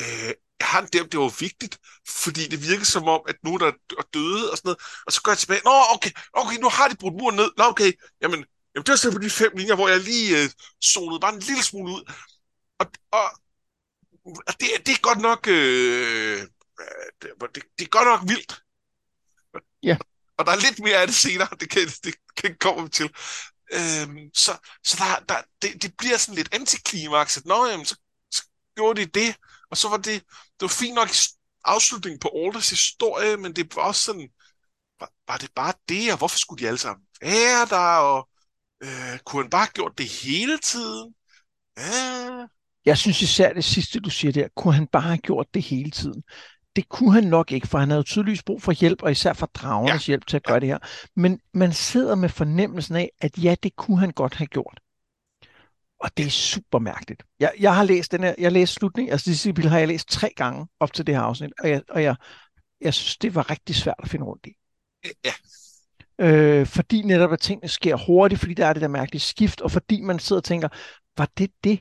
Øh, 0.00 0.34
han 0.60 0.88
der, 0.92 1.04
det 1.06 1.20
var 1.20 1.34
vigtigt, 1.40 1.78
fordi 2.08 2.48
det 2.48 2.62
virkede 2.62 2.84
som 2.84 3.08
om, 3.08 3.20
at 3.28 3.36
nu 3.44 3.54
er 3.54 3.58
der 3.58 3.72
døde 4.14 4.50
og 4.50 4.56
sådan 4.56 4.68
noget. 4.68 4.80
Og 5.06 5.12
så 5.12 5.22
går 5.22 5.32
jeg 5.32 5.38
tilbage, 5.38 5.60
nå 5.64 5.70
okay, 5.94 6.10
okay, 6.32 6.56
nu 6.56 6.68
har 6.68 6.88
de 6.88 6.96
brudt 6.96 7.14
muren 7.14 7.36
ned. 7.36 7.50
Nå 7.56 7.64
okay, 7.64 7.92
jamen, 8.22 8.44
jamen 8.74 8.84
det 8.84 8.88
var 8.88 8.96
sådan 8.96 9.16
på 9.16 9.22
de 9.22 9.30
fem 9.30 9.52
linjer, 9.56 9.74
hvor 9.74 9.88
jeg 9.88 10.00
lige 10.00 10.42
øh, 10.42 10.50
zonede 10.84 11.20
bare 11.20 11.34
en 11.34 11.40
lille 11.40 11.62
smule 11.62 11.92
ud. 11.92 12.12
Og, 12.78 12.86
og, 13.12 13.24
og 14.24 14.60
det, 14.60 14.68
det 14.86 14.92
er 14.92 15.00
godt 15.00 15.20
nok, 15.20 15.46
øh, 15.48 16.40
det, 17.22 17.30
det, 17.54 17.62
det 17.78 17.84
er 17.84 17.88
godt 17.88 18.08
nok 18.08 18.20
vildt. 18.28 18.62
Ja. 19.82 19.96
Og 20.38 20.46
der 20.46 20.52
er 20.52 20.56
lidt 20.56 20.78
mere 20.78 20.96
af 20.96 21.06
det 21.06 21.16
senere, 21.16 21.48
det 21.60 21.70
kan, 21.70 21.88
det 22.04 22.14
kan 22.36 22.56
komme 22.60 22.88
til. 22.88 23.10
Øhm, 23.72 24.30
så 24.34 24.58
så 24.84 24.96
der, 24.98 25.24
der, 25.34 25.42
det, 25.62 25.82
det 25.82 25.94
bliver 25.98 26.16
sådan 26.16 26.34
lidt 26.34 26.54
antiklimaks, 26.54 27.36
at 27.36 27.46
nå, 27.46 27.66
jamen, 27.66 27.86
så, 27.86 27.96
så 28.30 28.42
gjorde 28.76 29.00
de 29.00 29.06
det, 29.06 29.36
og 29.70 29.76
så 29.76 29.88
var 29.88 29.96
det, 29.96 30.22
det 30.60 30.62
var 30.62 30.74
fint 30.82 30.94
nok 30.94 31.08
afslutning 31.64 32.20
på 32.20 32.28
Alders 32.34 32.70
historie, 32.70 33.36
men 33.36 33.52
det 33.52 33.76
var 33.76 33.82
også 33.82 34.02
sådan, 34.02 34.28
var, 35.00 35.10
var 35.28 35.36
det 35.36 35.50
bare 35.54 35.72
det, 35.88 36.12
og 36.12 36.18
hvorfor 36.18 36.38
skulle 36.38 36.62
de 36.62 36.68
alle 36.68 36.78
sammen 36.78 37.06
være 37.22 37.66
der, 37.66 37.96
og 37.96 38.28
øh, 38.82 39.18
kunne 39.24 39.42
han 39.42 39.50
bare 39.50 39.60
have 39.60 39.72
gjort 39.74 39.98
det 39.98 40.08
hele 40.08 40.58
tiden? 40.58 41.14
Ja. 41.78 42.46
Jeg 42.84 42.98
synes 42.98 43.22
især 43.22 43.52
det 43.52 43.64
sidste, 43.64 44.00
du 44.00 44.10
siger 44.10 44.32
der, 44.32 44.48
kunne 44.56 44.74
han 44.74 44.86
bare 44.86 45.02
have 45.02 45.18
gjort 45.18 45.46
det 45.54 45.62
hele 45.62 45.90
tiden? 45.90 46.22
Det 46.76 46.88
kunne 46.88 47.12
han 47.12 47.24
nok 47.24 47.52
ikke, 47.52 47.66
for 47.66 47.78
han 47.78 47.90
havde 47.90 48.02
tydeligvis 48.02 48.42
brug 48.42 48.62
for 48.62 48.72
hjælp, 48.72 49.02
og 49.02 49.10
især 49.10 49.32
for 49.32 49.46
dragernes 49.46 50.08
ja. 50.08 50.10
hjælp 50.10 50.26
til 50.26 50.36
at 50.36 50.42
gøre 50.42 50.60
det 50.60 50.68
her. 50.68 50.78
Men 51.16 51.40
man 51.54 51.72
sidder 51.72 52.14
med 52.14 52.28
fornemmelsen 52.28 52.96
af, 52.96 53.10
at 53.20 53.44
ja, 53.44 53.54
det 53.62 53.76
kunne 53.76 53.98
han 53.98 54.10
godt 54.10 54.34
have 54.34 54.46
gjort. 54.46 54.80
Og 56.00 56.10
det 56.16 56.26
er 56.26 56.30
super 56.30 56.78
mærkeligt. 56.78 57.22
Jeg, 57.40 57.52
jeg 57.60 57.76
har 57.76 57.84
læst 57.84 58.12
den 58.12 58.22
her, 58.22 58.34
jeg 58.38 58.52
læste 58.52 58.74
slutningen, 58.74 59.12
altså 59.12 59.48
kapitel 59.48 59.70
har 59.70 59.78
jeg 59.78 59.88
læst 59.88 60.08
tre 60.08 60.32
gange 60.36 60.66
op 60.80 60.92
til 60.92 61.06
det 61.06 61.14
her 61.14 61.22
afsnit, 61.22 61.52
og 61.60 61.70
jeg, 61.70 61.82
og 61.88 62.02
jeg, 62.02 62.16
jeg 62.80 62.94
synes, 62.94 63.16
det 63.16 63.34
var 63.34 63.50
rigtig 63.50 63.76
svært 63.76 63.96
at 63.98 64.08
finde 64.08 64.24
rundt 64.24 64.46
i. 64.46 64.52
Ja. 65.24 65.32
Øh, 66.20 66.66
fordi 66.66 67.02
netop, 67.02 67.32
at 67.32 67.40
tingene 67.40 67.68
sker 67.68 67.96
hurtigt, 68.06 68.40
fordi 68.40 68.54
der 68.54 68.66
er 68.66 68.72
det 68.72 68.82
der 68.82 68.88
mærkelige 68.88 69.20
skift, 69.20 69.60
og 69.60 69.70
fordi 69.70 70.00
man 70.00 70.18
sidder 70.18 70.40
og 70.40 70.44
tænker, 70.44 70.68
var 71.16 71.28
det 71.38 71.50
det, 71.64 71.80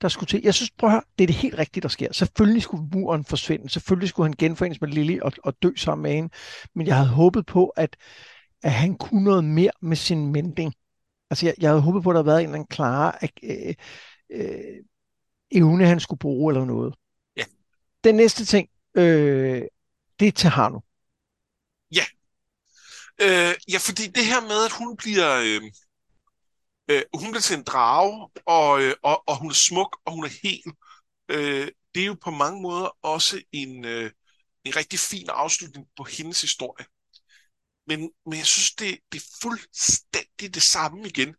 der 0.00 0.08
skulle 0.08 0.26
til? 0.26 0.40
Jeg 0.44 0.54
synes, 0.54 0.70
prøv 0.70 0.88
at 0.88 0.92
høre, 0.92 1.02
det 1.18 1.24
er 1.24 1.26
det 1.26 1.36
helt 1.36 1.58
rigtige, 1.58 1.82
der 1.82 1.88
sker. 1.88 2.12
Selvfølgelig 2.12 2.62
skulle 2.62 2.88
muren 2.94 3.24
forsvinde, 3.24 3.68
selvfølgelig 3.68 4.08
skulle 4.08 4.26
han 4.26 4.34
genforenes 4.38 4.80
med 4.80 4.88
Lily 4.88 5.18
og, 5.20 5.32
og 5.44 5.54
dø 5.62 5.70
sammen 5.76 6.02
med 6.02 6.12
hende, 6.12 6.34
men 6.74 6.86
jeg 6.86 6.96
havde 6.96 7.08
håbet 7.08 7.46
på, 7.46 7.66
at, 7.66 7.96
at 8.62 8.72
han 8.72 8.94
kunne 8.94 9.24
noget 9.24 9.44
mere 9.44 9.70
med 9.82 9.96
sin 9.96 10.32
mending. 10.32 10.74
Altså, 11.34 11.46
jeg, 11.46 11.54
jeg 11.58 11.70
havde 11.70 11.82
håbet 11.82 12.02
på, 12.02 12.10
at 12.10 12.14
der 12.14 12.18
havde 12.18 12.26
været 12.26 12.40
en 12.40 12.46
eller 12.46 12.54
anden 12.54 12.66
klare 12.66 13.12
øh, 13.42 13.74
øh, 14.30 14.84
evne, 15.50 15.86
han 15.86 16.00
skulle 16.00 16.18
bruge 16.18 16.52
eller 16.52 16.64
noget. 16.64 16.94
Ja. 17.36 17.44
Den 18.04 18.14
næste 18.14 18.44
ting, 18.44 18.68
øh, 18.94 19.62
det 20.20 20.28
er 20.28 20.32
til 20.32 20.50
Hano. 20.50 20.80
Ja. 21.94 22.04
Øh, 23.20 23.54
ja, 23.72 23.78
fordi 23.78 24.06
det 24.06 24.24
her 24.26 24.40
med, 24.40 24.64
at 24.64 24.72
hun 24.78 24.96
bliver... 24.96 25.40
Øh, 25.44 25.62
øh, 26.90 27.02
hun 27.14 27.30
bliver 27.30 27.40
til 27.40 27.56
en 27.56 27.64
drage, 27.64 28.28
og, 28.46 28.82
øh, 28.82 28.94
og, 29.02 29.28
og 29.28 29.36
hun 29.40 29.50
er 29.50 29.54
smuk, 29.54 29.98
og 30.04 30.12
hun 30.12 30.24
er 30.24 30.32
hel. 30.42 30.72
Øh, 31.28 31.68
det 31.94 32.02
er 32.02 32.06
jo 32.06 32.16
på 32.24 32.30
mange 32.30 32.62
måder 32.62 32.96
også 33.02 33.42
en, 33.52 33.84
øh, 33.84 34.10
en 34.64 34.76
rigtig 34.76 34.98
fin 34.98 35.28
afslutning 35.30 35.86
på 35.96 36.04
hendes 36.04 36.40
historie. 36.40 36.86
Men, 37.86 38.10
men 38.26 38.38
jeg 38.38 38.46
synes, 38.46 38.72
det, 38.72 38.98
det 39.12 39.22
er 39.22 39.26
fuldstændig 39.42 40.54
det 40.54 40.62
samme 40.62 41.08
igen. 41.08 41.34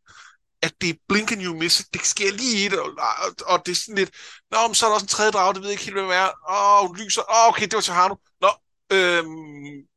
At 0.62 0.82
det 0.82 0.90
er 0.90 0.94
blink 1.08 1.32
and 1.32 1.42
you 1.42 1.56
miss 1.58 1.80
it. 1.80 1.94
Det 1.94 2.06
sker 2.06 2.32
lige 2.32 2.66
i 2.66 2.70
det, 2.70 2.80
og, 2.80 2.92
og, 2.98 3.36
og 3.46 3.66
det 3.66 3.72
er 3.72 3.76
sådan 3.76 3.96
lidt, 3.96 4.12
Nå, 4.52 4.68
men 4.68 4.76
så 4.76 4.86
er 4.86 4.90
der 4.90 4.94
også 4.94 5.04
en 5.04 5.08
tredje 5.08 5.32
drag, 5.32 5.54
det 5.56 5.62
ved 5.62 5.70
jeg 5.70 5.74
ikke 5.74 5.84
helt, 5.84 6.06
hvad 6.06 6.18
er. 6.18 6.32
Åh, 6.50 6.88
hun 6.88 6.98
lyser. 6.98 7.22
Åh, 7.22 7.48
okay, 7.50 7.64
det 7.64 7.74
var 7.74 7.82
til 7.82 7.94
Nå, 8.42 8.52
øhm, 8.92 9.88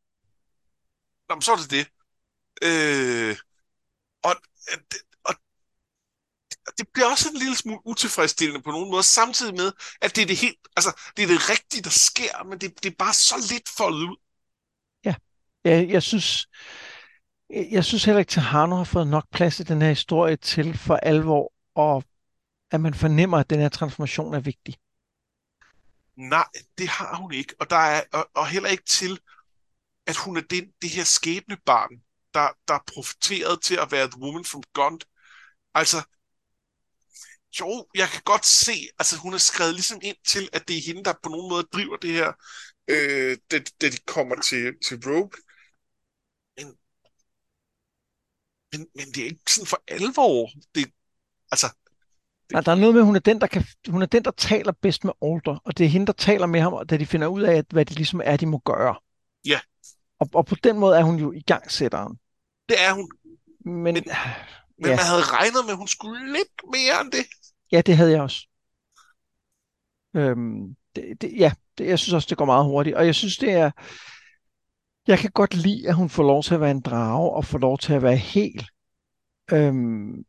Nå, 1.29 1.35
men 1.35 1.43
så 1.43 1.53
er 1.53 1.57
det 1.57 1.71
det. 1.71 1.87
Øh, 2.63 3.37
og, 4.23 4.35
og, 5.25 5.35
og 6.67 6.79
det 6.79 6.89
bliver 6.93 7.11
også 7.11 7.29
en 7.29 7.37
lille 7.37 7.57
smule 7.57 7.81
utilfredsstillende 7.87 8.63
på 8.63 8.71
nogen 8.71 8.91
måde, 8.91 9.03
samtidig 9.03 9.55
med, 9.55 9.73
at 10.01 10.17
det 10.17 10.23
er 10.23 10.27
det 10.27 10.37
helt, 10.37 10.59
altså, 10.77 11.01
det 11.17 11.23
er 11.23 11.27
det 11.27 11.51
rigtige, 11.51 11.83
der 11.83 11.91
sker, 11.91 12.45
men 12.45 12.61
det, 12.61 12.83
det 12.83 12.91
er 12.93 12.97
bare 12.99 13.15
så 13.15 13.37
lidt 13.51 13.69
foldet 13.77 14.03
ud. 14.11 14.17
Jeg, 15.65 15.89
jeg 15.89 16.03
synes, 16.03 16.47
jeg 17.51 17.85
synes 17.85 18.05
heller 18.05 18.21
ikke, 18.21 18.35
at 18.37 18.43
har 18.43 18.85
fået 18.85 19.07
nok 19.07 19.25
plads 19.33 19.61
i 19.61 19.63
den 19.63 19.83
her 19.83 19.89
historie 19.89 20.37
til 20.37 20.79
for 20.79 20.97
alvor, 20.97 21.53
og 21.75 22.05
at 22.71 22.81
man 22.81 22.95
fornemmer, 22.95 23.39
at 23.39 23.51
den 23.51 23.61
her 23.61 23.69
transformation 23.69 24.35
er 24.35 24.41
vigtig. 24.41 24.75
Nej, 26.17 26.47
det 26.79 26.89
har 26.89 27.17
hun 27.17 27.33
ikke. 27.33 27.55
Og, 27.61 27.71
der 27.71 27.77
er, 27.77 28.03
og, 28.13 28.31
og 28.35 28.49
heller 28.49 28.69
ikke 28.69 28.85
til, 28.85 29.21
at 30.07 30.17
hun 30.17 30.37
er 30.37 30.41
den, 30.41 30.65
det 30.83 30.91
her 30.91 31.05
skæbnebarn, 31.05 31.91
der, 32.35 32.49
der 32.69 32.75
er 32.75 32.85
profiteret 32.95 33.63
til 33.63 33.77
at 33.77 33.93
være 33.93 34.11
The 34.11 34.21
Woman 34.21 34.45
from 34.45 34.63
Gond. 34.73 35.01
Altså, 35.75 36.03
jo, 37.61 37.87
jeg 37.95 38.09
kan 38.09 38.23
godt 38.25 38.47
se, 38.47 38.73
altså 38.99 39.17
hun 39.17 39.35
er 39.35 39.39
skrevet 39.39 39.75
ligesom 39.75 39.99
ind 40.03 40.17
til, 40.27 40.49
at 40.53 40.69
det 40.69 40.77
er 40.77 40.83
hende, 40.87 41.05
der 41.05 41.13
på 41.23 41.29
nogen 41.29 41.49
måde 41.49 41.69
driver 41.73 41.97
det 41.97 42.13
her, 42.13 42.33
øh, 42.89 43.39
da, 43.51 43.59
da 43.81 43.89
de 43.91 43.99
kommer 44.07 44.41
til, 44.41 44.75
til 44.87 45.01
Rogue. 45.07 45.31
Men, 48.73 48.87
men 48.95 49.07
det 49.07 49.19
er 49.19 49.25
ikke 49.25 49.53
sådan 49.53 49.67
for 49.67 49.83
alvor. 49.89 50.51
Det, 50.75 50.93
altså, 51.53 51.67
det... 51.67 52.53
Nej, 52.53 52.61
der 52.61 52.73
er 52.73 52.77
noget 52.77 52.95
med, 52.95 53.01
at 53.01 53.07
hun 53.07 53.17
er, 53.17 53.21
den, 53.21 53.41
der 53.41 53.47
kan, 53.47 53.65
hun 53.89 54.03
er 54.03 54.07
den, 54.07 54.25
der 54.25 54.31
taler 54.31 54.73
bedst 54.73 55.05
med 55.05 55.13
Alder, 55.23 55.63
og 55.65 55.79
det 55.79 55.87
er 55.87 55.91
hende, 55.91 56.07
der 56.07 56.13
taler 56.13 56.47
med 56.47 56.61
ham, 56.61 56.87
da 56.87 56.97
de 56.97 57.07
finder 57.07 57.27
ud 57.27 57.43
af, 57.43 57.65
hvad 57.71 57.85
det 57.85 57.97
ligesom 57.97 58.21
er, 58.25 58.37
de 58.37 58.47
må 58.47 58.59
gøre. 58.59 58.97
Ja. 59.47 59.61
Og, 60.19 60.29
og 60.35 60.47
på 60.47 60.55
den 60.55 60.79
måde 60.79 60.97
er 60.97 61.03
hun 61.03 61.17
jo 61.17 61.33
i 61.33 61.41
gang 61.41 61.71
sætteren. 61.71 62.19
Det 62.69 62.77
er 62.81 62.93
hun. 62.93 63.11
Men, 63.65 63.83
men, 63.83 63.97
ja. 63.97 64.19
men 64.79 64.91
man 64.91 64.99
havde 64.99 65.23
regnet 65.23 65.65
med, 65.65 65.73
at 65.73 65.79
hun 65.79 65.89
skulle 65.89 66.33
lidt 66.33 66.73
mere 66.73 67.01
end 67.01 67.13
det. 67.13 67.27
Ja, 67.73 67.81
det 67.81 67.97
havde 67.97 68.11
jeg 68.11 68.23
også. 68.23 68.47
Øhm, 70.17 70.77
det, 70.97 71.23
det, 71.23 71.33
ja, 71.39 71.53
det, 71.79 71.87
jeg 71.87 71.99
synes 71.99 72.13
også, 72.13 72.27
det 72.31 72.39
går 72.39 72.45
meget 72.45 72.65
hurtigt. 72.65 72.97
Og 72.97 73.07
jeg 73.07 73.15
synes, 73.15 73.37
det 73.37 73.53
er... 73.53 73.71
Jeg 75.09 75.19
kan 75.19 75.31
godt 75.31 75.55
lide, 75.55 75.89
at 75.89 75.95
hun 75.95 76.11
får 76.11 76.23
lov 76.23 76.43
til 76.43 76.55
at 76.55 76.61
være 76.61 76.71
en 76.71 76.81
drage, 76.81 77.31
og 77.31 77.45
får 77.45 77.59
lov 77.59 77.79
til 77.79 77.93
at 77.93 78.03
være 78.03 78.17
helt. 78.17 78.65
Øhm, 79.53 80.25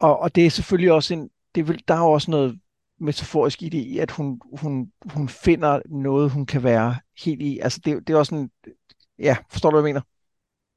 og, 0.00 0.18
og 0.18 0.34
det 0.34 0.46
er 0.46 0.50
selvfølgelig 0.50 0.92
også 0.92 1.14
en, 1.14 1.30
det 1.54 1.68
vil, 1.68 1.82
der 1.88 1.94
er 1.94 2.00
også 2.00 2.30
noget 2.30 2.60
metaforisk 3.00 3.62
i 3.62 3.68
det, 3.68 3.78
i 3.78 3.98
at 3.98 4.10
hun, 4.10 4.40
hun, 4.60 4.92
hun 5.04 5.28
finder 5.28 5.80
noget, 5.86 6.30
hun 6.30 6.46
kan 6.46 6.62
være 6.62 6.96
helt 7.18 7.42
i. 7.42 7.58
Altså 7.58 7.80
det, 7.84 8.06
det 8.06 8.14
er 8.14 8.18
også 8.18 8.34
en, 8.34 8.50
ja, 9.18 9.36
forstår 9.50 9.70
du, 9.70 9.76
hvad 9.76 9.88
jeg 9.88 9.94
mener? 9.94 10.00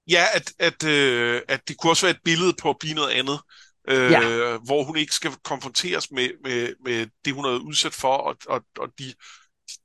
Ja, 0.10 0.24
at, 0.34 0.54
at, 0.60 0.84
øh, 0.84 1.42
at 1.48 1.68
det 1.68 1.78
kunne 1.78 1.92
også 1.92 2.06
være 2.06 2.16
et 2.16 2.22
billede 2.24 2.54
på 2.62 2.70
at 2.70 2.76
blive 2.80 2.96
noget 2.96 3.12
andet, 3.12 3.40
øh, 3.88 4.12
ja. 4.12 4.58
hvor 4.58 4.84
hun 4.84 4.98
ikke 4.98 5.14
skal 5.14 5.32
konfronteres 5.44 6.12
med, 6.12 6.30
med, 6.44 6.74
med 6.86 7.08
det, 7.26 7.34
hun 7.34 7.46
er 7.46 7.60
udsat 7.60 7.94
for, 7.94 8.14
og, 8.14 8.38
og, 8.50 8.66
og 8.80 8.88
de, 9.00 9.14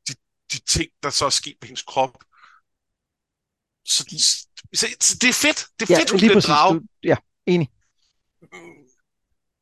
de, 0.09 0.15
de 0.53 0.59
ting, 0.59 0.91
der 1.03 1.11
så 1.11 1.27
er 1.27 1.31
sket 1.31 1.57
på 1.61 1.67
hendes 1.67 1.83
krop. 1.83 2.19
Så, 3.85 4.05
så, 4.75 4.87
så 5.01 5.19
det 5.21 5.29
er 5.29 5.33
fedt. 5.33 5.67
Det 5.81 5.91
er 5.91 5.95
ja, 5.95 6.01
fedt, 6.01 6.11
hun 6.11 6.19
bliver 6.19 6.41
drage. 6.41 6.75
Du, 6.75 6.81
ja, 7.03 7.17
enig. 7.47 7.69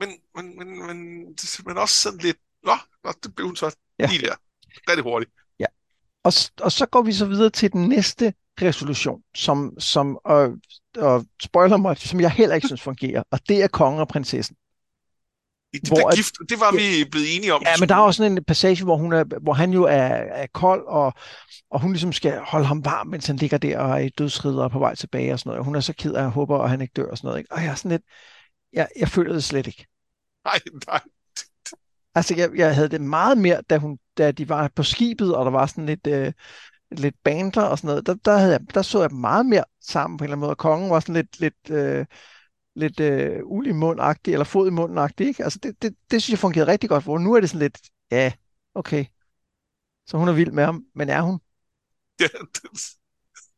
Men, 0.00 0.08
men, 0.36 0.58
men, 0.58 0.86
men 0.86 1.38
simpelthen 1.38 1.78
også 1.82 1.94
sådan 1.94 2.18
lidt... 2.18 2.36
nå, 2.64 2.72
nå, 3.04 3.12
det 3.22 3.34
blev 3.34 3.46
hun 3.46 3.56
så 3.56 3.76
ja. 3.98 4.06
lige 4.06 4.20
der. 4.20 4.34
Rigtig 4.88 5.02
hurtigt. 5.02 5.30
Ja. 5.58 5.66
Og, 6.22 6.32
og 6.60 6.72
så 6.72 6.86
går 6.86 7.02
vi 7.02 7.12
så 7.12 7.26
videre 7.26 7.50
til 7.50 7.72
den 7.72 7.88
næste 7.88 8.34
resolution, 8.62 9.22
som, 9.34 9.80
som 9.80 10.18
og, 10.24 10.52
og 10.96 11.26
spoiler 11.42 11.76
mig, 11.76 11.98
som 11.98 12.20
jeg 12.20 12.30
heller 12.30 12.54
ikke 12.54 12.66
synes 12.66 12.82
fungerer, 12.82 13.22
og 13.30 13.48
det 13.48 13.62
er 13.62 13.68
kongen 13.68 14.00
og 14.00 14.08
prinsessen. 14.08 14.56
Det, 15.72 15.88
hvor, 15.88 16.14
gift, 16.14 16.34
det 16.48 16.60
var 16.60 16.72
vi 16.72 17.10
blevet 17.10 17.36
enige 17.36 17.54
om. 17.54 17.62
Ja, 17.66 17.74
men 17.80 17.88
der 17.88 17.94
er 17.94 17.98
også 17.98 18.18
sådan 18.18 18.32
en 18.32 18.44
passage, 18.44 18.84
hvor, 18.84 18.96
hun 18.96 19.12
er, 19.12 19.24
hvor 19.42 19.52
han 19.52 19.72
jo 19.72 19.82
er, 19.82 20.08
er 20.42 20.46
kold, 20.54 20.84
og, 20.86 21.12
og 21.70 21.80
hun 21.80 21.92
ligesom 21.92 22.12
skal 22.12 22.38
holde 22.38 22.66
ham 22.66 22.84
varm, 22.84 23.06
mens 23.06 23.26
han 23.26 23.36
ligger 23.36 23.58
der 23.58 23.78
og 23.78 23.90
er 23.90 23.98
i 23.98 24.08
dødsrider 24.08 24.62
og 24.62 24.70
på 24.70 24.78
vej 24.78 24.94
tilbage 24.94 25.32
og 25.32 25.38
sådan 25.38 25.48
noget. 25.48 25.58
Og 25.58 25.64
hun 25.64 25.74
er 25.74 25.80
så 25.80 25.92
ked 25.98 26.14
af, 26.14 26.24
at 26.24 26.30
håber, 26.30 26.58
at 26.58 26.70
han 26.70 26.80
ikke 26.80 26.92
dør 26.96 27.10
og 27.10 27.18
sådan 27.18 27.28
noget. 27.28 27.38
Ikke? 27.38 27.52
Og 27.52 27.62
jeg 27.62 27.70
er 27.70 27.74
sådan 27.74 27.90
lidt, 27.90 28.02
jeg, 28.72 28.88
jeg 29.00 29.08
føler 29.08 29.32
det 29.32 29.44
slet 29.44 29.66
ikke. 29.66 29.86
Nej, 30.44 30.60
nej. 30.86 31.00
Altså, 32.14 32.34
jeg, 32.36 32.50
jeg 32.56 32.74
havde 32.74 32.88
det 32.88 33.00
meget 33.00 33.38
mere, 33.38 33.62
da, 33.70 33.78
hun, 33.78 33.98
da 34.18 34.30
de 34.30 34.48
var 34.48 34.70
på 34.76 34.82
skibet, 34.82 35.34
og 35.34 35.44
der 35.44 35.50
var 35.50 35.66
sådan 35.66 35.86
lidt, 35.86 36.06
øh, 36.06 36.32
lidt 36.96 37.14
bander 37.24 37.62
og 37.62 37.78
sådan 37.78 37.88
noget. 37.88 38.06
Der, 38.06 38.14
der, 38.24 38.36
havde 38.36 38.52
jeg, 38.52 38.60
der 38.74 38.82
så 38.82 39.00
jeg 39.00 39.10
meget 39.12 39.46
mere 39.46 39.64
sammen 39.80 40.18
på 40.18 40.24
en 40.24 40.26
eller 40.26 40.32
anden 40.32 40.40
måde. 40.40 40.50
Og 40.50 40.58
kongen 40.58 40.90
var 40.90 41.00
sådan 41.00 41.14
lidt, 41.14 41.40
lidt, 41.40 41.70
øh, 41.70 42.06
lidt 42.76 43.00
øh, 43.00 43.40
ul 43.44 43.66
i 43.66 43.72
mundagtig, 43.72 44.32
eller 44.32 44.44
fod 44.44 44.66
i 44.68 44.70
mundagtig, 44.70 45.26
ikke? 45.26 45.44
Altså, 45.44 45.58
det, 45.62 45.82
det, 45.82 45.94
det 46.10 46.22
synes 46.22 46.30
jeg 46.30 46.38
fungerede 46.38 46.70
rigtig 46.70 46.88
godt, 46.88 47.04
hvor 47.04 47.18
nu 47.18 47.34
er 47.34 47.40
det 47.40 47.50
sådan 47.50 47.60
lidt, 47.60 47.78
ja, 48.10 48.32
okay. 48.74 49.04
Så 50.06 50.16
hun 50.16 50.28
er 50.28 50.32
vild 50.32 50.52
med 50.52 50.64
ham, 50.64 50.84
men 50.94 51.08
er 51.08 51.20
hun? 51.20 51.40
Ja, 52.20 52.26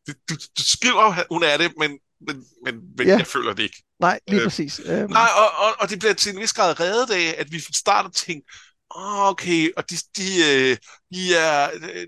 du, 0.07 0.13
du, 0.29 0.35
du 0.57 0.63
skriver, 0.63 1.33
hun 1.33 1.43
er 1.43 1.57
det, 1.57 1.73
men, 1.77 1.99
men, 2.27 2.45
men, 2.65 2.95
men 2.97 3.07
ja. 3.07 3.17
jeg 3.17 3.27
føler 3.27 3.53
det 3.53 3.63
ikke. 3.63 3.83
Nej, 3.99 4.19
lige 4.27 4.39
øh, 4.39 4.45
præcis. 4.45 4.79
Øh, 4.79 5.09
nej, 5.09 5.29
og, 5.35 5.65
og, 5.65 5.75
og 5.79 5.89
det 5.89 5.99
bliver 5.99 6.13
til 6.13 6.33
en 6.33 6.41
vis 6.41 6.53
grad 6.53 6.79
reddet 6.79 7.15
af, 7.15 7.35
at 7.37 7.51
vi 7.51 7.59
fra 7.59 7.73
start 7.73 8.13
tænkt, 8.13 8.45
oh, 8.89 9.27
okay, 9.27 9.71
og 9.77 9.89
de, 9.89 9.95
de, 10.17 10.27
øh, 10.49 10.77
de, 11.13 11.35
er, 11.35 11.69
øh, 11.81 12.07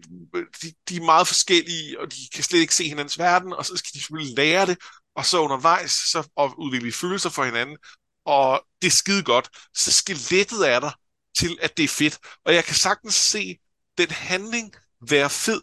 de, 0.62 0.74
de 0.90 0.96
er 0.98 1.06
meget 1.06 1.28
forskellige, 1.28 2.00
og 2.00 2.12
de 2.12 2.18
kan 2.34 2.44
slet 2.44 2.60
ikke 2.60 2.76
se 2.76 2.90
hinandens 2.90 3.20
verden, 3.20 3.54
og 3.54 3.66
så 3.66 3.78
skal 3.78 3.90
de 3.94 4.00
selvfølgelig 4.00 4.36
lære 4.38 4.66
det, 4.66 4.78
og 5.16 5.26
så 5.26 5.40
undervejs 5.40 5.92
så 5.92 6.30
og 6.36 6.60
udvikle 6.60 6.92
følelser 6.92 7.30
for 7.30 7.44
hinanden, 7.44 7.78
og 8.26 8.66
det 8.82 8.88
er 8.88 8.92
skide 8.92 9.24
godt. 9.24 9.50
Så 9.74 9.92
skelettet 9.92 10.70
er 10.70 10.80
der 10.80 10.92
til, 11.38 11.58
at 11.62 11.78
det 11.78 11.84
er 11.84 11.88
fedt. 11.88 12.20
Og 12.46 12.54
jeg 12.54 12.64
kan 12.64 12.76
sagtens 12.76 13.16
se 13.16 13.58
den 13.98 14.12
handling 14.12 14.76
være 15.10 15.30
fed 15.30 15.62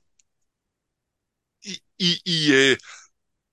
i, 1.64 1.78
i, 1.98 2.20
i, 2.26 2.52
øh, 2.52 2.76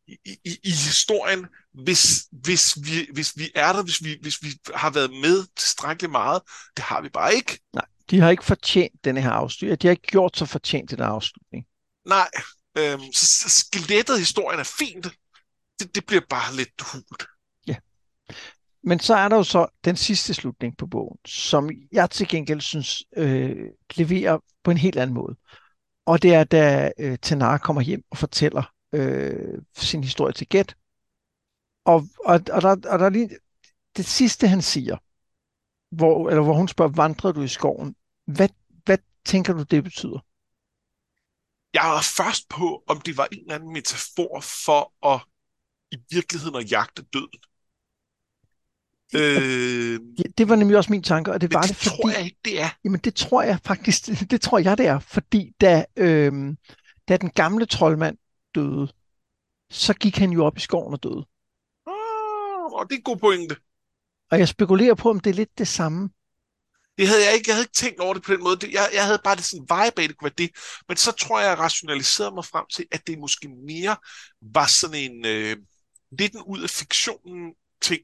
i, 0.08 0.18
i, 0.46 0.58
i 0.64 0.72
historien, 0.72 1.48
hvis, 1.74 2.28
hvis, 2.32 2.78
vi, 2.84 3.08
hvis 3.14 3.38
vi 3.38 3.52
er 3.56 3.74
der, 3.74 3.84
hvis 3.84 4.04
vi, 4.04 4.18
hvis 4.22 4.44
vi 4.44 4.50
har 4.76 4.90
været 4.90 5.12
med 5.12 5.46
tilstrækkeligt 5.56 6.12
meget. 6.12 6.42
Det 6.78 6.86
har 6.86 7.02
vi 7.02 7.10
bare 7.10 7.36
ikke. 7.36 7.60
Nej, 7.74 7.86
de 8.10 8.20
har 8.20 8.30
ikke 8.30 8.46
fortjent 8.46 9.06
denne 9.06 9.22
her 9.22 9.32
afslutning. 9.32 9.82
De 9.82 9.88
har 9.88 9.92
ikke 9.92 10.08
gjort 10.08 10.38
så 10.38 10.46
fortjent 10.46 10.92
den 10.92 11.00
her 11.00 11.06
afslutning. 11.06 11.66
Nej, 12.06 12.30
øhm, 12.78 13.14
så, 13.14 13.50
skelettet 13.50 14.16
i 14.16 14.20
historien 14.20 14.60
er 14.60 14.72
fint. 14.80 15.08
Det, 15.80 15.96
det 15.96 16.06
bliver 16.06 16.22
bare 16.30 16.56
lidt 16.56 16.82
hult. 16.92 17.24
Ja. 17.68 17.76
Men 18.84 19.00
så 19.00 19.16
er 19.16 19.28
der 19.28 19.36
jo 19.36 19.44
så 19.44 19.68
den 19.86 19.96
sidste 19.96 20.34
slutning 20.34 20.78
på 20.78 20.88
bogen, 20.88 21.18
som 21.26 21.70
jeg 21.92 22.10
til 22.10 22.28
gengæld 22.28 22.62
synes 22.62 23.04
øh, 23.18 23.68
leverer 23.96 24.40
på 24.64 24.72
en 24.72 24.78
helt 24.78 24.98
anden 24.98 25.14
måde. 25.14 25.36
Og 26.06 26.22
det 26.22 26.34
er, 26.34 26.44
da 26.44 26.92
øh, 27.00 27.18
Tanar 27.18 27.58
kommer 27.58 27.82
hjem 27.82 28.04
og 28.10 28.18
fortæller 28.18 28.74
øh, 28.94 29.62
sin 29.78 30.04
historie 30.04 30.34
til 30.34 30.48
Gæt. 30.48 30.76
Og, 31.86 32.08
og, 32.26 32.42
og, 32.52 32.62
der, 32.62 32.70
og 32.70 33.00
der 33.00 33.06
er 33.06 33.10
lige 33.10 33.30
det 33.98 34.06
sidste, 34.06 34.48
han 34.48 34.62
siger, 34.62 34.98
hvor, 35.92 36.30
eller 36.30 36.44
hvor 36.44 36.54
hun 36.54 36.68
spørger, 36.68 36.92
vandrer 36.92 37.32
du 37.32 37.42
i 37.42 37.48
skoven? 37.48 37.96
Hvad, 38.26 38.50
hvad 38.86 38.98
tænker 39.26 39.54
du, 39.54 39.64
det 39.64 39.84
betyder? 39.84 40.20
Jeg 41.74 41.84
var 41.84 42.02
først 42.18 42.50
på, 42.50 42.84
om 42.88 43.02
det 43.02 43.18
var 43.18 43.28
en 43.32 43.40
eller 43.40 43.56
anden 43.56 43.74
metafor 43.74 44.40
for 44.66 45.14
at 45.14 45.22
i 45.92 45.98
virkeligheden 46.12 46.56
at 46.56 46.72
jagte 46.72 47.02
døden. 47.02 47.40
Øh, 49.16 50.00
det, 50.18 50.38
det 50.38 50.50
var 50.50 50.56
nemlig 50.56 50.78
også 50.78 50.92
min 50.92 51.04
tanke, 51.04 51.32
og 51.32 51.42
det 51.42 51.54
var 51.54 51.62
det, 51.62 51.70
det 51.70 51.78
fordi... 51.78 51.90
tror 51.90 52.10
jeg 52.10 52.26
ikke, 52.26 52.40
det 52.46 52.62
er. 52.62 52.70
Jamen, 52.84 53.00
det 53.00 53.16
tror 53.16 53.42
jeg 53.42 53.60
faktisk, 53.66 54.06
det 54.32 54.42
tror 54.42 54.60
jeg, 54.60 54.78
det 54.78 54.86
er, 54.86 55.00
fordi 55.00 55.52
da, 55.62 55.86
øh, 55.96 56.56
da 57.08 57.18
den 57.18 57.30
gamle 57.30 57.66
troldmand 57.66 58.18
døde, 58.56 58.92
så 59.70 59.94
gik 59.94 60.18
han 60.18 60.32
jo 60.32 60.46
op 60.46 60.58
i 60.58 60.60
skoven 60.60 60.94
og 60.94 61.04
døde. 61.04 61.26
Ah, 61.88 62.74
og 62.74 62.86
det 62.90 62.96
er 62.96 62.98
en 62.98 63.04
god 63.04 63.18
pointe. 63.18 63.56
Og 64.32 64.40
jeg 64.40 64.48
spekulerer 64.48 64.96
på, 64.96 65.10
om 65.10 65.20
det 65.20 65.30
er 65.30 65.34
lidt 65.34 65.58
det 65.58 65.68
samme. 65.68 66.10
Det 66.98 67.08
havde 67.08 67.26
jeg 67.26 67.34
ikke. 67.34 67.50
Jeg 67.50 67.56
havde 67.56 67.64
ikke 67.64 67.74
tænkt 67.74 68.00
over 68.00 68.14
det 68.14 68.24
på 68.24 68.34
den 68.34 68.44
måde. 68.44 68.58
Jeg, 68.72 68.90
jeg 68.94 69.06
havde 69.06 69.22
bare 69.24 69.36
det 69.36 69.44
sådan 69.44 69.62
vibe 69.62 70.02
af, 70.02 70.08
det 70.08 70.18
kunne 70.18 70.32
være 70.38 70.46
det. 70.48 70.52
Men 70.88 70.98
så 70.98 71.12
tror 71.12 71.40
jeg, 71.40 71.50
jeg 71.50 71.60
rationaliserede 71.60 72.36
mig 72.36 72.46
frem 72.46 72.66
til, 72.76 72.86
at 72.92 73.08
det 73.08 73.20
måske 73.20 73.48
mere 73.68 73.96
var 74.42 74.68
sådan 74.68 74.96
en 74.96 75.26
øh, 75.26 75.58
lidt 76.12 76.34
en 76.34 76.42
ud 76.42 76.64
af 76.64 76.70
fiktionen 76.70 77.56
ting, 77.82 78.02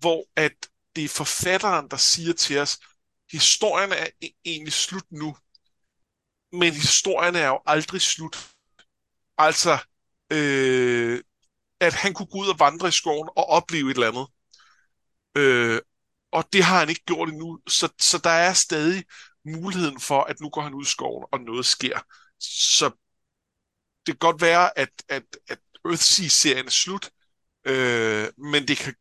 hvor 0.00 0.24
at 0.36 0.52
det 0.96 1.04
er 1.04 1.08
forfatteren, 1.08 1.88
der 1.88 1.96
siger 1.96 2.32
til 2.32 2.58
os, 2.58 2.78
historien 3.32 3.92
er 3.92 4.06
e-, 4.24 4.40
egentlig 4.44 4.72
slut 4.72 5.12
nu, 5.12 5.36
men 6.52 6.72
historien 6.72 7.36
er 7.36 7.46
jo 7.46 7.60
aldrig 7.66 8.00
slut. 8.00 8.50
Altså, 9.38 9.78
øh, 10.32 11.22
at 11.80 11.94
han 11.94 12.14
kunne 12.14 12.26
gå 12.26 12.38
ud 12.38 12.48
og 12.48 12.58
vandre 12.58 12.88
i 12.88 12.90
skoven 12.90 13.28
og 13.36 13.44
opleve 13.46 13.90
et 13.90 13.94
eller 13.94 14.08
andet. 14.08 14.26
Øh, 15.36 15.80
og 16.32 16.52
det 16.52 16.64
har 16.64 16.78
han 16.78 16.88
ikke 16.88 17.04
gjort 17.04 17.28
endnu, 17.28 17.60
så, 17.68 17.88
så 17.98 18.18
der 18.18 18.30
er 18.30 18.52
stadig 18.52 19.04
muligheden 19.44 20.00
for, 20.00 20.22
at 20.22 20.40
nu 20.40 20.50
går 20.50 20.62
han 20.62 20.74
ud 20.74 20.82
i 20.82 20.88
skoven, 20.88 21.26
og 21.32 21.40
noget 21.40 21.66
sker. 21.66 22.00
Så 22.40 22.90
det 24.06 24.14
kan 24.14 24.18
godt 24.18 24.40
være, 24.40 24.78
at, 24.78 24.90
at, 25.08 25.22
at 25.48 25.58
Earthsea-serien 25.84 26.66
er 26.66 26.70
slut, 26.70 27.10
øh, 27.64 28.28
men 28.38 28.68
det, 28.68 28.76
kan, 28.76 28.94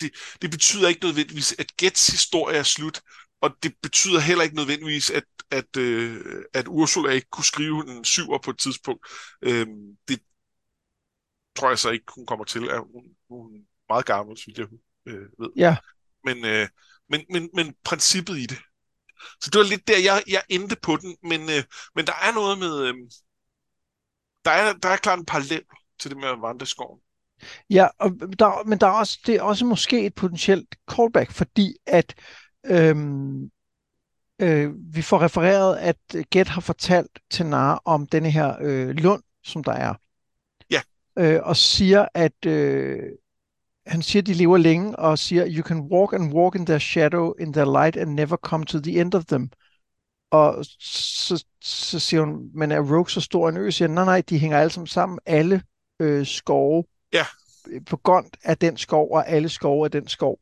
det, 0.00 0.10
det 0.42 0.50
betyder 0.50 0.88
ikke 0.88 1.04
nødvendigvis, 1.04 1.54
at 1.58 1.76
Gets 1.76 2.06
historie 2.06 2.58
er 2.58 2.62
slut, 2.62 3.00
og 3.40 3.50
det 3.62 3.74
betyder 3.82 4.20
heller 4.20 4.44
ikke 4.44 4.56
nødvendigvis, 4.56 5.10
at, 5.10 5.24
at, 5.50 5.76
øh, 5.76 6.44
at 6.54 6.68
Ursula 6.68 7.10
ikke 7.10 7.30
kunne 7.30 7.44
skrive 7.44 7.90
en 7.90 8.04
syver 8.04 8.38
på 8.38 8.50
et 8.50 8.58
tidspunkt. 8.58 9.06
Øh, 9.42 9.66
det 10.08 10.22
tror 11.56 11.68
jeg 11.68 11.78
så 11.78 11.90
ikke, 11.90 12.04
hun 12.14 12.26
kommer 12.26 12.44
til. 12.44 12.70
At 12.70 12.78
hun, 12.78 13.04
hun 13.28 13.54
er 13.54 13.92
meget 13.92 14.06
gammel, 14.06 14.36
synes 14.38 14.58
jeg 14.58 14.66
øh, 15.06 15.28
ved. 15.38 15.50
Ja. 15.56 15.76
Men, 16.24 16.44
øh, 16.44 16.68
men, 17.08 17.24
men, 17.30 17.50
men 17.54 17.74
princippet 17.84 18.38
i 18.38 18.46
det. 18.46 18.58
Så 19.40 19.50
det 19.50 19.58
var 19.58 19.64
lidt 19.64 19.88
der, 19.88 19.98
jeg, 19.98 20.22
jeg 20.26 20.42
endte 20.48 20.76
på 20.76 20.96
den, 20.96 21.16
men, 21.22 21.40
øh, 21.40 21.64
men 21.94 22.06
der 22.06 22.12
er 22.12 22.32
noget 22.34 22.58
med... 22.58 22.82
Øh, 22.86 22.94
der, 24.44 24.50
er, 24.50 24.72
der 24.72 24.88
er 24.88 24.96
klart 24.96 25.18
en 25.18 25.26
parallel 25.26 25.64
til 25.98 26.10
det 26.10 26.18
med 26.18 26.28
at 26.28 26.42
vandre 26.42 26.64
i 26.64 26.66
skoven. 26.66 27.00
Ja, 27.70 27.88
og 27.98 28.10
der, 28.38 28.64
men 28.66 28.78
der 28.78 28.86
er 28.86 28.90
også, 28.90 29.18
det 29.26 29.34
er 29.34 29.42
også 29.42 29.64
måske 29.64 30.06
et 30.06 30.14
potentielt 30.14 30.74
callback, 30.90 31.30
fordi 31.30 31.76
at 31.86 32.14
øhm, 32.66 33.50
øh, 34.42 34.70
vi 34.94 35.02
får 35.02 35.22
refereret, 35.22 35.76
at 35.76 35.96
Gет 36.30 36.48
har 36.48 36.60
fortalt 36.60 37.18
til 37.30 37.46
Nar 37.46 37.82
om 37.84 38.06
denne 38.06 38.30
her 38.30 38.56
øh, 38.60 38.88
lund, 38.88 39.22
som 39.44 39.64
der 39.64 39.72
er. 39.72 39.94
Ja. 40.70 40.80
Øh, 41.18 41.40
og 41.42 41.56
siger, 41.56 42.06
at 42.14 42.46
øh, 42.46 43.02
han 43.86 44.02
siger, 44.02 44.22
at 44.22 44.26
de 44.26 44.34
lever 44.34 44.56
længe, 44.56 44.96
og 44.96 45.18
siger, 45.18 45.44
you 45.48 45.62
can 45.62 45.80
walk 45.80 46.12
and 46.12 46.32
walk 46.32 46.54
in 46.54 46.66
their 46.66 46.78
shadow, 46.78 47.32
in 47.32 47.52
their 47.52 47.72
light, 47.72 47.96
and 47.96 48.10
never 48.10 48.36
come 48.36 48.64
to 48.64 48.80
the 48.80 49.00
end 49.00 49.14
of 49.14 49.24
them. 49.24 49.50
Og 50.30 50.64
så, 50.64 51.44
så 51.60 51.98
siger 51.98 52.20
hun, 52.20 52.50
men 52.54 52.72
er 52.72 52.80
Rogue 52.80 53.10
så 53.10 53.20
stor 53.20 53.48
en 53.48 53.56
ø? 53.56 53.70
Siger 53.70 53.88
nej, 53.88 54.04
nej, 54.04 54.22
de 54.28 54.38
hænger 54.38 54.58
alle 54.58 54.70
sammen 54.70 54.86
sammen. 54.86 55.18
Alle 55.26 55.62
øh, 56.00 56.26
skove 56.26 56.84
ja. 57.12 57.26
på 57.86 57.96
grund 57.96 58.26
af 58.42 58.58
den 58.58 58.76
skov, 58.76 59.10
og 59.12 59.28
alle 59.28 59.48
skove 59.48 59.84
af 59.84 59.90
den 59.90 60.08
skov. 60.08 60.38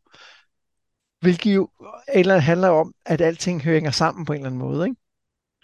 Hvilket 1.21 1.55
jo 1.55 1.71
eller 2.09 2.39
handler 2.39 2.69
om, 2.69 2.95
at 3.07 3.21
alting 3.21 3.63
hænger 3.63 3.91
sammen 3.91 4.25
på 4.25 4.33
en 4.33 4.37
eller 4.37 4.47
anden 4.47 4.61
måde, 4.61 4.89
ikke? 4.89 5.01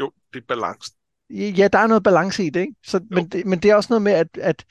Jo, 0.01 0.12
det 0.33 0.40
er 0.40 0.47
balance. 0.49 0.93
Ja, 1.31 1.69
der 1.69 1.79
er 1.79 1.87
noget 1.87 2.03
balance 2.03 2.45
i 2.45 2.51
det, 2.51 2.61
ikke? 2.61 2.75
Så, 2.87 3.01
men, 3.11 3.29
det, 3.29 3.47
men 3.47 3.59
det 3.59 3.71
er 3.71 3.75
også 3.75 3.93
noget 3.93 4.03
med, 4.03 4.12
at, 4.12 4.29
at 4.40 4.64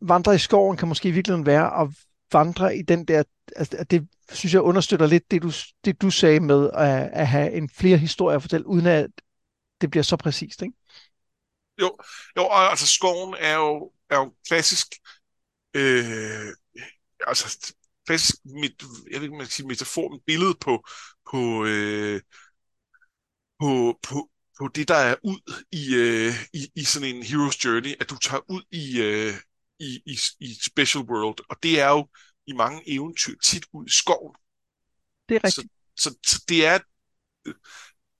vandre 0.00 0.34
i 0.34 0.38
skoven 0.38 0.76
kan 0.76 0.88
måske 0.88 1.08
i 1.08 1.12
virkeligheden 1.12 1.46
være 1.46 1.82
at 1.82 1.88
vandre 2.32 2.76
i 2.76 2.82
den 2.82 3.04
der, 3.04 3.22
altså, 3.56 3.84
det 3.90 4.08
synes 4.32 4.54
jeg 4.54 4.62
understøtter 4.62 5.06
lidt 5.06 5.30
det, 5.30 5.42
du, 5.42 5.50
det, 5.84 6.02
du 6.02 6.10
sagde 6.10 6.40
med 6.40 6.70
at, 6.74 7.10
at 7.12 7.26
have 7.26 7.52
en 7.52 7.68
flere 7.68 7.98
historier 7.98 8.36
at 8.36 8.42
fortælle, 8.42 8.66
uden 8.66 8.86
at 8.86 9.10
det 9.80 9.90
bliver 9.90 10.02
så 10.02 10.16
præcist, 10.16 10.62
ikke? 10.62 10.74
Jo, 11.80 11.96
jo 12.36 12.46
og 12.46 12.70
altså 12.70 12.86
skoven 12.86 13.34
er 13.38 13.54
jo, 13.54 13.92
er 14.10 14.16
jo 14.16 14.32
klassisk, 14.48 14.86
øh, 15.74 16.54
altså 17.26 17.74
klassisk, 18.06 18.36
mit, 18.44 18.82
jeg 19.10 19.20
ved 19.20 19.22
ikke, 19.22 19.36
man 19.36 19.46
kan 19.46 19.50
sige 19.50 19.66
metafor, 19.66 20.08
men 20.08 20.20
billede 20.26 20.54
på, 20.60 20.84
på, 21.30 21.64
øh, 21.64 22.20
på, 23.60 23.98
på, 24.02 24.30
på 24.58 24.68
det, 24.74 24.88
der 24.88 24.94
er 24.94 25.16
ud 25.22 25.64
i, 25.72 25.94
øh, 25.94 26.32
i, 26.52 26.80
i 26.80 26.84
sådan 26.84 27.16
en 27.16 27.22
hero's 27.22 27.64
journey, 27.64 27.94
at 28.00 28.10
du 28.10 28.18
tager 28.18 28.50
ud 28.50 28.62
i, 28.70 29.00
øh, 29.02 29.34
i, 29.78 30.02
i, 30.06 30.18
i 30.40 30.54
Special 30.66 31.04
World, 31.04 31.38
og 31.50 31.56
det 31.62 31.80
er 31.80 31.90
jo 31.90 32.08
i 32.46 32.52
mange 32.52 32.82
eventyr 32.86 33.34
tit 33.44 33.64
ud 33.72 33.86
i 33.86 33.90
skoven. 33.90 34.34
Det 35.28 35.34
er 35.34 35.44
rigtigt. 35.44 35.68
Så, 35.96 36.10
så, 36.10 36.16
så 36.26 36.44
det 36.48 36.66
er 36.66 36.78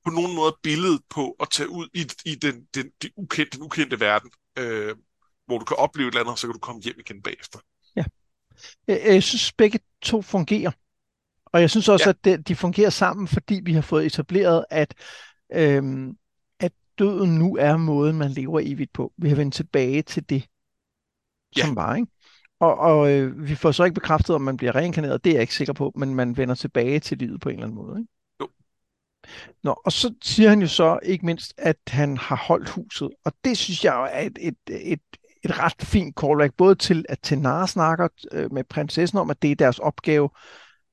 på 0.04 0.10
nogen 0.10 0.34
måde 0.34 0.56
billedet 0.62 1.02
på 1.10 1.36
at 1.40 1.48
tage 1.52 1.68
ud 1.68 1.88
i, 1.94 2.10
i 2.24 2.34
den, 2.34 2.68
den, 2.74 2.90
den, 3.02 3.10
ukendte, 3.16 3.56
den 3.56 3.64
ukendte 3.64 4.00
verden, 4.00 4.30
øh, 4.58 4.96
hvor 5.46 5.58
du 5.58 5.64
kan 5.64 5.76
opleve 5.76 6.08
et 6.08 6.12
eller 6.12 6.20
andet, 6.20 6.32
og 6.32 6.38
så 6.38 6.46
kan 6.46 6.54
du 6.54 6.58
komme 6.58 6.82
hjem 6.82 6.96
igen 6.98 7.22
bagefter. 7.22 7.58
Ja. 7.96 8.04
Jeg, 8.86 9.00
jeg 9.06 9.22
synes, 9.22 9.52
begge 9.52 9.78
to 10.02 10.22
fungerer. 10.22 10.70
Og 11.46 11.60
jeg 11.60 11.70
synes 11.70 11.88
også, 11.88 12.14
ja. 12.24 12.32
at 12.32 12.48
de 12.48 12.56
fungerer 12.56 12.90
sammen, 12.90 13.28
fordi 13.28 13.60
vi 13.64 13.72
har 13.72 13.80
fået 13.80 14.06
etableret, 14.06 14.64
at, 14.70 14.94
øhm, 15.52 16.16
at 16.60 16.72
døden 16.98 17.34
nu 17.34 17.56
er 17.56 17.76
måden, 17.76 18.18
man 18.18 18.30
lever 18.30 18.60
evigt 18.64 18.92
på. 18.92 19.12
Vi 19.16 19.28
har 19.28 19.36
vendt 19.36 19.54
tilbage 19.54 20.02
til 20.02 20.28
det, 20.28 20.48
som 21.56 21.68
ja. 21.68 21.74
var, 21.74 21.94
ikke? 21.94 22.08
Og, 22.60 22.78
og 22.78 23.12
øh, 23.12 23.48
vi 23.48 23.54
får 23.54 23.72
så 23.72 23.84
ikke 23.84 23.94
bekræftet, 23.94 24.34
om 24.34 24.42
man 24.42 24.56
bliver 24.56 24.74
reinkarneret, 24.74 25.24
det 25.24 25.30
er 25.30 25.34
jeg 25.34 25.40
ikke 25.40 25.54
sikker 25.54 25.72
på, 25.72 25.92
men 25.96 26.14
man 26.14 26.36
vender 26.36 26.54
tilbage 26.54 27.00
til 27.00 27.18
livet 27.18 27.40
på 27.40 27.48
en 27.48 27.54
eller 27.54 27.66
anden 27.66 27.76
måde. 27.76 27.98
Ikke? 27.98 28.12
Jo. 28.40 28.48
Nå, 29.62 29.80
og 29.84 29.92
så 29.92 30.14
siger 30.22 30.48
han 30.48 30.60
jo 30.60 30.68
så 30.68 30.98
ikke 31.02 31.26
mindst, 31.26 31.54
at 31.58 31.78
han 31.88 32.16
har 32.16 32.36
holdt 32.36 32.68
huset, 32.68 33.10
og 33.24 33.32
det 33.44 33.58
synes 33.58 33.84
jeg 33.84 34.10
er 34.12 34.26
et, 34.26 34.38
et, 34.40 34.56
et, 34.68 35.00
et 35.44 35.58
ret 35.58 35.82
fint 35.82 36.16
callback, 36.20 36.54
både 36.54 36.74
til 36.74 37.04
at 37.08 37.18
Tenar 37.22 37.66
snakker 37.66 38.08
øh, 38.32 38.52
med 38.52 38.64
prinsessen 38.64 39.18
om, 39.18 39.30
at 39.30 39.42
det 39.42 39.50
er 39.50 39.54
deres 39.54 39.78
opgave, 39.78 40.30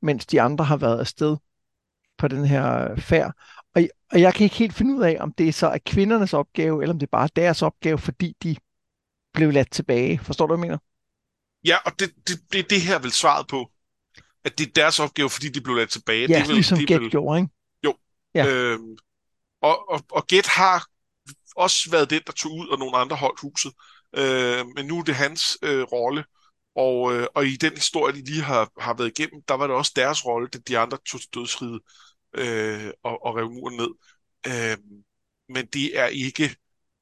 mens 0.01 0.25
de 0.25 0.41
andre 0.41 0.65
har 0.65 0.77
været 0.77 0.99
afsted 0.99 1.37
på 2.17 2.27
den 2.27 2.45
her 2.45 2.95
færd. 2.95 3.33
Og, 3.75 3.81
og 4.11 4.21
jeg 4.21 4.33
kan 4.33 4.43
ikke 4.43 4.55
helt 4.55 4.73
finde 4.73 4.95
ud 4.95 5.03
af, 5.03 5.17
om 5.19 5.33
det 5.33 5.55
så 5.55 5.67
er 5.67 5.77
kvindernes 5.85 6.33
opgave, 6.33 6.81
eller 6.81 6.93
om 6.93 6.99
det 6.99 7.07
er 7.07 7.11
bare 7.11 7.29
deres 7.35 7.61
opgave, 7.61 7.97
fordi 7.97 8.35
de 8.43 8.55
blev 9.33 9.51
ladt 9.51 9.71
tilbage. 9.71 10.19
Forstår 10.19 10.47
du, 10.47 10.55
hvad 10.55 10.65
jeg 10.65 10.69
mener? 10.69 10.77
Ja, 11.65 11.77
og 11.85 11.99
det, 11.99 12.13
det, 12.27 12.39
det, 12.53 12.69
det 12.69 12.81
her 12.81 12.99
vil 12.99 13.11
svaret 13.11 13.47
på. 13.47 13.71
At 14.43 14.57
det 14.57 14.67
er 14.67 14.71
deres 14.71 14.99
opgave, 14.99 15.29
fordi 15.29 15.49
de 15.49 15.61
blev 15.61 15.75
ladt 15.75 15.89
tilbage. 15.89 16.27
Ja, 16.29 16.39
det 16.39 16.47
vil, 16.47 16.55
ligesom 16.55 16.77
de 16.77 16.85
Get 16.85 17.01
vil... 17.01 17.11
gjorde, 17.11 17.39
ikke? 17.39 17.51
Jo. 17.85 17.95
Ja. 18.35 18.47
Øhm, 18.47 18.97
og, 19.61 19.89
og, 19.89 20.01
og 20.11 20.27
Get 20.27 20.47
har 20.47 20.85
også 21.55 21.91
været 21.91 22.09
den, 22.09 22.21
der 22.27 22.31
tog 22.31 22.51
ud, 22.51 22.67
og 22.67 22.79
nogle 22.79 22.97
andre 22.97 23.15
holdt 23.15 23.39
huset. 23.39 23.71
Øh, 24.17 24.65
men 24.75 24.85
nu 24.85 24.99
er 24.99 25.03
det 25.03 25.15
hans 25.15 25.57
øh, 25.63 25.83
rolle. 25.83 26.23
Og, 26.75 27.13
øh, 27.13 27.27
og 27.35 27.45
i 27.45 27.55
den 27.55 27.73
historie, 27.73 28.15
de 28.15 28.25
lige 28.25 28.41
har, 28.41 28.71
har 28.79 28.93
været 28.93 29.19
igennem, 29.19 29.41
der 29.47 29.53
var 29.53 29.67
det 29.67 29.75
også 29.75 29.91
deres 29.95 30.25
rolle, 30.25 30.49
at 30.53 30.67
de 30.67 30.77
andre 30.77 30.97
tog 31.05 31.21
til 31.21 31.29
dødsriget 31.33 31.79
øh, 32.35 32.91
og, 33.03 33.25
og 33.25 33.35
rev 33.35 33.51
muren 33.51 33.77
ned. 33.77 33.91
Øh, 34.47 34.77
men 35.49 35.65
det 35.65 35.99
er 35.99 36.05
ikke 36.07 36.55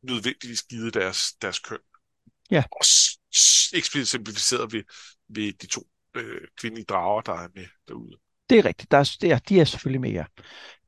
nødvendigvis 0.04 0.64
givet 0.64 0.94
deres, 0.94 1.34
deres 1.42 1.60
køn. 1.60 1.78
Ja. 2.52 2.64
Og 2.72 2.86
eksemplificeret 3.74 4.74
ved, 4.74 4.84
ved 5.30 5.54
de 5.54 5.68
to 5.68 5.88
øh, 6.16 6.42
kvindelige 6.58 6.86
drager, 6.86 7.22
der 7.22 7.34
er 7.34 7.48
med 7.56 7.66
derude. 7.88 8.18
Det 8.50 8.60
er 8.60 8.66
rigtigt. 8.66 8.92
Der 8.92 8.98
er, 8.98 9.16
det 9.22 9.32
er, 9.32 9.40
de 9.40 9.60
er 9.60 9.66
selvfølgelig 9.66 10.02
med 10.02 10.12
jer. 10.12 10.26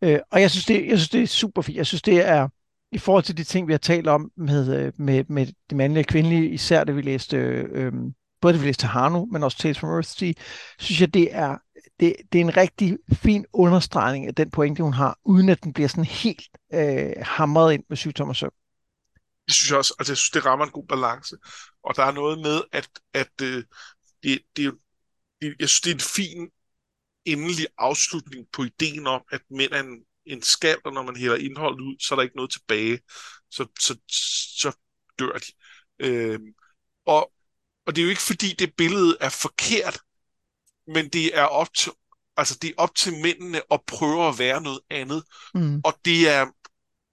Øh, 0.01 0.19
og 0.31 0.41
jeg 0.41 0.51
synes, 0.51 0.65
det, 0.65 0.88
jeg 0.88 0.97
synes, 0.97 1.10
det 1.10 1.23
er 1.23 1.27
super 1.27 1.62
fint. 1.62 1.77
Jeg 1.77 1.88
synes, 1.88 2.01
det 2.01 2.27
er 2.27 2.49
i 2.91 2.97
forhold 2.97 3.23
til 3.23 3.38
de 3.38 3.43
ting, 3.43 3.67
vi 3.67 3.73
har 3.73 3.77
talt 3.77 4.08
om 4.08 4.32
med, 4.38 4.77
øh, 4.77 4.93
med, 4.97 5.23
med 5.30 5.45
det 5.69 5.77
mandlige 5.77 6.01
og 6.01 6.08
kvindelige, 6.08 6.49
især 6.49 6.84
det 6.84 6.95
vi 6.95 7.01
læste, 7.01 7.38
øh, 7.38 7.93
både 8.41 8.54
det 8.54 8.62
vi 8.62 8.67
læste 8.67 8.88
Hanu, 8.88 9.25
men 9.32 9.43
også 9.43 9.58
Tales 9.58 9.80
from 9.80 9.89
Earthsea, 9.89 10.34
synes 10.80 11.01
jeg, 11.01 11.13
det 11.13 11.36
er, 11.36 11.58
det, 11.99 12.15
det 12.32 12.41
er 12.41 12.45
en 12.45 12.58
rigtig 12.58 12.97
fin 13.13 13.45
understregning 13.54 14.27
af 14.27 14.36
den 14.36 14.51
pointe, 14.51 14.84
hun 14.84 14.93
har, 14.93 15.19
uden 15.25 15.49
at 15.49 15.63
den 15.63 15.73
bliver 15.73 15.88
sådan 15.88 16.06
helt 16.06 16.58
øh, 16.73 17.13
hamret 17.21 17.73
ind 17.73 17.84
med 17.89 17.97
sygdom 17.97 18.30
og 18.30 18.36
søvn. 18.36 18.51
Det 19.45 19.54
synes 19.54 19.69
jeg 19.69 19.77
også, 19.77 19.95
altså 19.99 20.12
jeg 20.12 20.17
synes, 20.17 20.30
det 20.30 20.45
rammer 20.45 20.65
en 20.65 20.71
god 20.71 20.88
balance. 20.88 21.36
Og 21.84 21.95
der 21.95 22.04
er 22.04 22.12
noget 22.12 22.39
med, 22.39 22.62
at, 22.71 22.89
at 23.13 23.41
øh, 23.41 23.63
det, 24.23 24.39
det, 24.56 24.73
det, 25.41 25.56
jeg 25.60 25.69
synes, 25.69 25.82
det 25.82 25.89
er 25.89 25.95
en 25.95 25.99
fin 25.99 26.49
endelig 27.25 27.67
afslutning 27.77 28.47
på 28.54 28.63
ideen 28.63 29.08
om, 29.08 29.21
at 29.32 29.41
mænd 29.51 29.71
er 29.71 29.80
en, 29.80 30.04
en 30.25 30.41
skal, 30.41 30.77
og 30.86 30.93
når 30.93 31.03
man 31.03 31.15
hælder 31.15 31.36
indholdet 31.36 31.81
ud, 31.81 31.95
så 31.99 32.13
er 32.13 32.15
der 32.15 32.23
ikke 32.23 32.36
noget 32.36 32.51
tilbage. 32.51 32.99
Så, 33.51 33.65
så, 33.79 33.97
så 34.62 34.77
dør 35.19 35.38
de. 35.38 35.51
Øh, 35.99 36.39
og, 37.05 37.31
og 37.86 37.95
det 37.95 38.01
er 38.01 38.03
jo 38.03 38.10
ikke, 38.10 38.21
fordi 38.21 38.53
det 38.60 38.75
billede 38.77 39.17
er 39.19 39.29
forkert, 39.29 39.99
men 40.88 41.10
det 41.10 41.38
er 41.38 41.43
op 41.43 41.73
til, 41.73 41.91
altså 42.38 42.57
det 42.62 42.69
er 42.69 42.73
op 42.77 42.95
til 42.95 43.13
mændene 43.21 43.62
at 43.71 43.81
prøve 43.88 44.27
at 44.27 44.39
være 44.39 44.62
noget 44.62 44.79
andet. 44.89 45.23
Mm. 45.53 45.81
Og 45.84 45.99
det 46.05 46.29
er 46.29 46.47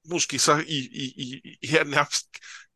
måske 0.08 0.38
så 0.38 0.64
i, 0.68 0.78
i, 0.78 1.40
i 1.62 1.66
her 1.66 1.84
nærmest, 1.84 2.26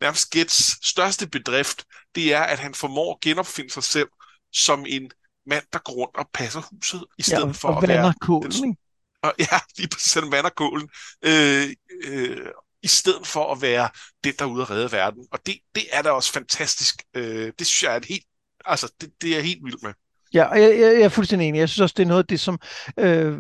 nærmest 0.01 0.31
Gets 0.31 0.88
største 0.88 1.29
bedrift, 1.29 1.85
det 2.14 2.33
er, 2.33 2.42
at 2.42 2.59
han 2.59 2.75
formår 2.75 3.14
at 3.14 3.21
genopfinde 3.21 3.71
sig 3.71 3.85
selv 3.85 4.09
som 4.53 4.85
en 4.88 5.11
mand, 5.47 5.64
der 5.73 5.79
går 5.79 5.92
rundt 5.92 6.16
og 6.16 6.31
passer 6.35 6.61
huset, 6.61 7.05
i 7.18 7.23
stedet 7.23 7.47
ja, 7.47 7.53
for 7.53 7.68
at 7.68 7.88
være... 7.88 8.14
Kålen, 8.21 8.51
den, 8.51 8.77
og, 9.23 9.35
ja, 9.53 9.59
lige 9.77 9.89
præcis, 9.89 10.15
han 10.15 10.31
vander 10.33 10.51
kålen. 10.51 10.89
Øh, 11.25 11.67
øh, 12.07 12.47
i 12.83 12.89
stedet 12.89 13.27
for 13.27 13.53
at 13.53 13.63
være 13.63 13.89
det, 14.25 14.39
der 14.39 14.45
er 14.45 14.49
ude 14.49 14.63
at 14.63 14.71
redde 14.71 14.93
verden. 14.93 15.27
Og 15.31 15.39
det, 15.47 15.55
det 15.75 15.85
er 15.93 16.03
da 16.03 16.11
også 16.11 16.33
fantastisk. 16.33 17.03
Øh, 17.15 17.53
det 17.59 17.67
synes 17.67 17.83
jeg 17.83 17.93
er 17.93 17.97
et 17.97 18.05
helt, 18.05 18.25
altså, 18.65 18.93
det, 19.01 19.11
det 19.23 19.31
er 19.31 19.35
jeg 19.35 19.45
helt 19.45 19.65
vild 19.65 19.83
med. 19.83 19.93
Ja, 20.35 20.45
og 20.45 20.63
jeg, 20.63 20.71
jeg, 20.71 20.81
jeg 20.81 21.03
er 21.03 21.09
fuldstændig 21.09 21.49
enig. 21.49 21.59
Jeg 21.59 21.69
synes 21.69 21.81
også, 21.81 21.95
det 21.97 22.03
er 22.03 22.09
noget 22.09 22.23
af 22.23 22.27
det, 22.27 22.41
som 22.41 22.59
øh, 22.99 23.39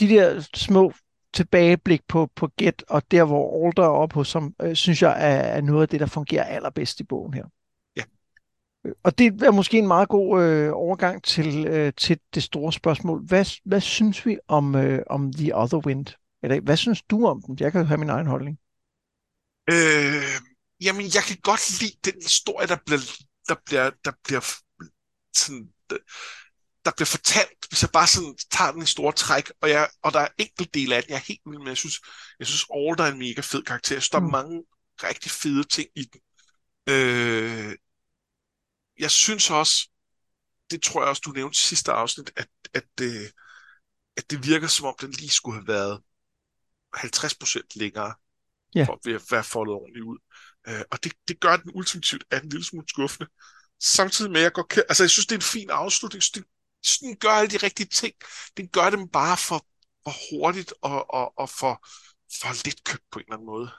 de 0.00 0.08
der 0.08 0.44
små 0.54 0.92
tilbageblik 1.34 2.00
på, 2.08 2.30
på 2.36 2.48
Get, 2.58 2.84
og 2.88 3.02
der, 3.10 3.24
hvor 3.24 3.66
Alder 3.66 3.82
er 3.82 3.88
oppe 3.88 4.14
hos 4.14 4.32
ham, 4.32 4.54
øh, 4.62 4.76
synes 4.76 5.02
jeg 5.02 5.10
er, 5.10 5.40
er 5.40 5.60
noget 5.60 5.82
af 5.82 5.88
det, 5.88 6.00
der 6.00 6.06
fungerer 6.06 6.44
allerbedst 6.44 7.00
i 7.00 7.04
bogen 7.04 7.34
her. 7.34 7.44
Og 9.02 9.18
det 9.18 9.42
er 9.42 9.50
måske 9.50 9.78
en 9.78 9.86
meget 9.86 10.08
god 10.08 10.42
øh, 10.42 10.70
overgang 10.74 11.22
til, 11.22 11.66
øh, 11.66 11.92
til 11.96 12.18
det 12.34 12.42
store 12.42 12.72
spørgsmål. 12.72 13.26
Hvad, 13.26 13.44
hvad 13.64 13.80
synes 13.80 14.26
vi 14.26 14.38
om, 14.48 14.74
øh, 14.74 15.02
om 15.10 15.32
The 15.32 15.56
Other 15.56 15.86
Wind? 15.86 16.06
Eller 16.42 16.60
hvad 16.60 16.76
synes 16.76 17.02
du 17.02 17.26
om 17.26 17.42
den? 17.42 17.56
Jeg 17.60 17.72
kan 17.72 17.80
jo 17.80 17.86
have 17.86 17.98
min 17.98 18.10
egen 18.10 18.26
holdning. 18.26 18.58
Øh, 19.70 20.40
jamen, 20.80 21.06
jeg 21.14 21.22
kan 21.22 21.36
godt 21.42 21.80
lide 21.80 21.96
den 22.04 22.22
historie, 22.22 22.66
der 22.66 22.76
bliver, 22.86 23.00
der 23.48 23.54
bliver, 23.66 23.90
der 24.04 24.12
bliver 24.24 24.40
sådan, 25.36 25.68
der 26.84 26.90
bliver 26.96 27.06
fortalt, 27.06 27.66
hvis 27.68 27.82
jeg 27.82 27.90
bare 27.92 28.06
sådan 28.06 28.34
tager 28.50 28.72
den 28.72 28.82
i 28.82 28.86
store 28.86 29.12
træk, 29.12 29.50
og, 29.60 29.70
jeg, 29.70 29.88
og 30.02 30.12
der 30.12 30.20
er 30.20 30.28
enkelt 30.38 30.74
del 30.74 30.92
af 30.92 31.02
den, 31.02 31.10
jeg 31.10 31.16
er 31.16 31.28
helt 31.28 31.40
vild 31.46 31.58
med. 31.58 31.68
Jeg 31.68 31.76
synes, 31.76 32.00
jeg 32.38 32.46
synes 32.46 32.66
Alder 32.74 33.04
er 33.04 33.12
en 33.12 33.18
mega 33.18 33.40
fed 33.40 33.62
karakter. 33.62 33.94
Jeg 33.94 34.02
synes, 34.02 34.10
der 34.10 34.20
mm. 34.20 34.26
er 34.26 34.30
mange 34.30 34.64
rigtig 35.02 35.30
fede 35.30 35.64
ting 35.64 35.88
i 35.96 36.04
den. 36.12 36.20
Øh, 36.88 37.74
jeg 38.98 39.10
synes 39.10 39.50
også, 39.50 39.90
det 40.70 40.82
tror 40.82 41.00
jeg 41.00 41.08
også, 41.08 41.22
du 41.24 41.30
nævnte 41.30 41.56
i 41.56 41.66
sidste 41.68 41.92
afsnit, 41.92 42.32
at, 42.36 42.48
at, 42.74 42.88
øh, 43.02 43.30
at 44.16 44.30
det 44.30 44.46
virker 44.46 44.66
som 44.66 44.86
om, 44.86 44.94
den 45.00 45.10
lige 45.10 45.30
skulle 45.30 45.58
have 45.58 45.66
været 45.66 46.02
50% 46.96 47.60
længere, 47.74 48.14
yeah. 48.76 48.86
for 48.86 49.14
at 49.16 49.22
være 49.30 49.44
foldet 49.44 49.74
ordentligt 49.74 50.04
ud. 50.04 50.18
Øh, 50.68 50.82
og 50.90 51.04
det, 51.04 51.12
det 51.28 51.40
gør 51.40 51.56
den 51.56 51.70
ultimativt 51.74 52.24
er 52.30 52.40
en 52.40 52.48
lille 52.48 52.64
smule 52.64 52.88
skuffende. 52.88 53.30
Samtidig 53.80 54.30
med, 54.30 54.40
at 54.40 54.44
jeg 54.44 54.52
godt 54.52 54.78
altså 54.88 55.02
jeg 55.02 55.10
synes, 55.10 55.26
det 55.26 55.34
er 55.34 55.38
en 55.38 55.42
fin 55.42 55.70
afslutning. 55.70 56.22
Det, 56.34 56.44
den 57.00 57.16
gør 57.16 57.30
alle 57.30 57.50
de 57.50 57.66
rigtige 57.66 57.86
ting. 57.86 58.14
Den 58.56 58.68
gør 58.68 58.90
dem 58.90 59.08
bare 59.08 59.36
for, 59.36 59.66
for 60.04 60.14
hurtigt 60.30 60.74
og, 60.82 61.14
og, 61.14 61.38
og 61.38 61.50
for, 61.50 61.86
for 62.40 62.64
lidt 62.64 62.84
købt 62.84 63.04
på 63.10 63.18
en 63.18 63.24
eller 63.24 63.34
anden 63.34 63.46
måde. 63.46 63.70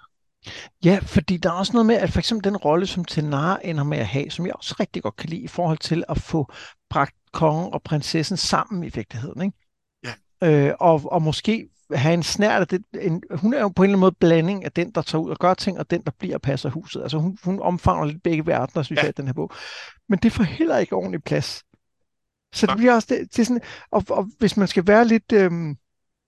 Ja, 0.86 0.99
fordi 1.01 1.38
der 1.38 1.49
er 1.49 1.53
også 1.53 1.73
noget 1.73 1.86
med, 1.86 1.95
at 1.95 2.12
for 2.12 2.19
eksempel 2.19 2.43
den 2.43 2.58
rolle, 2.58 2.88
som 2.88 3.05
Tenar 3.05 3.58
ender 3.58 3.84
med 3.84 3.97
at 3.97 4.08
have, 4.08 4.29
som 4.29 4.45
jeg 4.45 4.55
også 4.55 4.75
rigtig 4.79 5.03
godt 5.03 5.15
kan 5.15 5.29
lide, 5.29 5.41
i 5.41 5.47
forhold 5.47 5.77
til 5.77 6.03
at 6.10 6.21
få 6.21 6.51
bragt 6.89 7.15
kongen 7.31 7.73
og 7.73 7.84
prinsessen 7.84 8.38
sammen 8.38 8.84
i 8.84 8.89
virkeligheden. 8.89 9.41
Ikke? 9.41 9.58
Ja. 10.41 10.67
Øh, 10.67 10.75
og, 10.79 11.01
og 11.12 11.21
måske 11.21 11.69
have 11.93 12.13
en 12.13 12.23
snært 12.23 12.62
af 12.62 12.67
det. 12.67 12.84
En, 13.01 13.23
hun 13.31 13.53
er 13.53 13.60
jo 13.60 13.67
på 13.67 13.84
en 13.84 13.86
eller 13.86 13.93
anden 13.93 13.99
måde 13.99 14.15
blanding 14.19 14.65
af 14.65 14.71
den, 14.71 14.91
der 14.91 15.01
tager 15.01 15.21
ud 15.21 15.29
og 15.29 15.38
gør 15.38 15.53
ting, 15.53 15.79
og 15.79 15.91
den, 15.91 16.01
der 16.01 16.12
bliver 16.19 16.36
og 16.36 16.41
passer 16.41 16.69
huset. 16.69 17.01
Altså 17.01 17.17
hun, 17.17 17.38
hun 17.43 17.60
omfavner 17.60 18.05
lidt 18.05 18.23
begge 18.23 18.45
verdener, 18.45 18.84
synes 18.84 18.99
ja. 19.01 19.05
jeg, 19.05 19.17
den 19.17 19.25
her 19.25 19.34
bog. 19.34 19.51
Men 20.10 20.19
det 20.19 20.31
får 20.31 20.43
heller 20.43 20.77
ikke 20.77 20.95
ordentlig 20.95 21.23
plads. 21.23 21.63
Så 22.53 22.67
det 22.67 22.77
bliver 22.77 22.93
også 22.93 23.08
det, 23.10 23.19
det 23.31 23.39
er 23.39 23.45
sådan, 23.45 23.62
og, 23.91 24.03
og 24.10 24.29
hvis 24.39 24.58
man 24.58 24.67
skal 24.67 24.88
være 24.88 25.08
lidt, 25.08 25.31
øhm, 25.34 25.77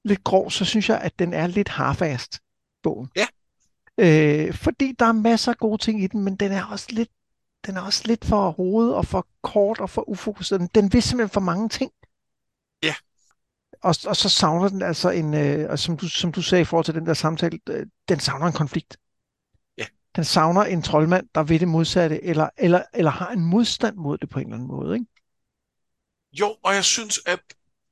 lidt 0.06 0.23
grov, 0.23 0.51
så 0.51 0.65
synes 0.65 0.89
jeg, 0.89 1.01
at 1.01 1.19
den 1.19 1.34
er 1.34 1.47
lidt 1.47 1.69
harfast, 1.69 2.39
bogen. 2.84 3.10
Ja. 3.15 3.25
Øh, 3.98 4.54
fordi 4.54 4.96
der 5.00 5.06
er 5.06 5.12
masser 5.12 5.52
af 5.52 5.58
gode 5.58 5.82
ting 5.82 6.04
i 6.04 6.08
den, 6.08 6.24
men 6.24 6.36
den 6.36 6.52
er 6.52 6.66
også 6.66 6.88
lidt, 6.90 7.10
den 7.66 7.78
er 7.78 7.82
også 7.82 8.04
lidt 8.06 8.26
for 8.26 8.52
rodet 8.52 8.96
og 8.96 9.06
for 9.06 9.28
kort 9.42 9.80
og 9.80 9.90
for 9.90 10.10
ufokuseret. 10.10 10.76
Den 10.76 10.94
vil 10.94 11.02
simpelthen 11.02 11.34
for 11.34 11.42
mange 11.42 11.70
ting. 11.70 11.92
Ja. 12.84 12.96
Og, 13.82 13.96
og 14.08 14.16
så 14.16 14.30
savner 14.30 14.70
den 14.70 14.82
altså 14.82 15.10
en, 15.10 15.34
øh, 15.34 15.70
og 15.70 15.80
som, 15.80 15.98
du, 15.98 16.10
som 16.10 16.32
du 16.32 16.42
sagde 16.42 16.62
i 16.62 16.66
forhold 16.66 16.86
til 16.86 16.94
den 16.94 17.06
der 17.06 17.14
samtale, 17.14 17.60
øh, 17.70 17.86
den 18.10 18.20
savner 18.20 18.46
en 18.46 18.54
konflikt. 18.54 18.98
Ja. 19.78 19.86
Den 20.16 20.24
savner 20.24 20.64
en 20.64 20.82
troldmand, 20.82 21.28
der 21.36 21.44
ved 21.44 21.60
det 21.60 21.68
modsatte, 21.68 22.24
eller, 22.24 22.50
eller, 22.58 22.84
eller 22.94 23.12
har 23.12 23.30
en 23.30 23.46
modstand 23.46 23.96
mod 23.96 24.18
det 24.18 24.30
på 24.30 24.40
en 24.40 24.46
eller 24.46 24.56
anden 24.56 24.68
måde. 24.68 24.94
Ikke? 24.94 25.06
Jo, 26.32 26.56
og 26.64 26.76
jeg 26.76 26.84
synes, 26.84 27.20
at, 27.26 27.40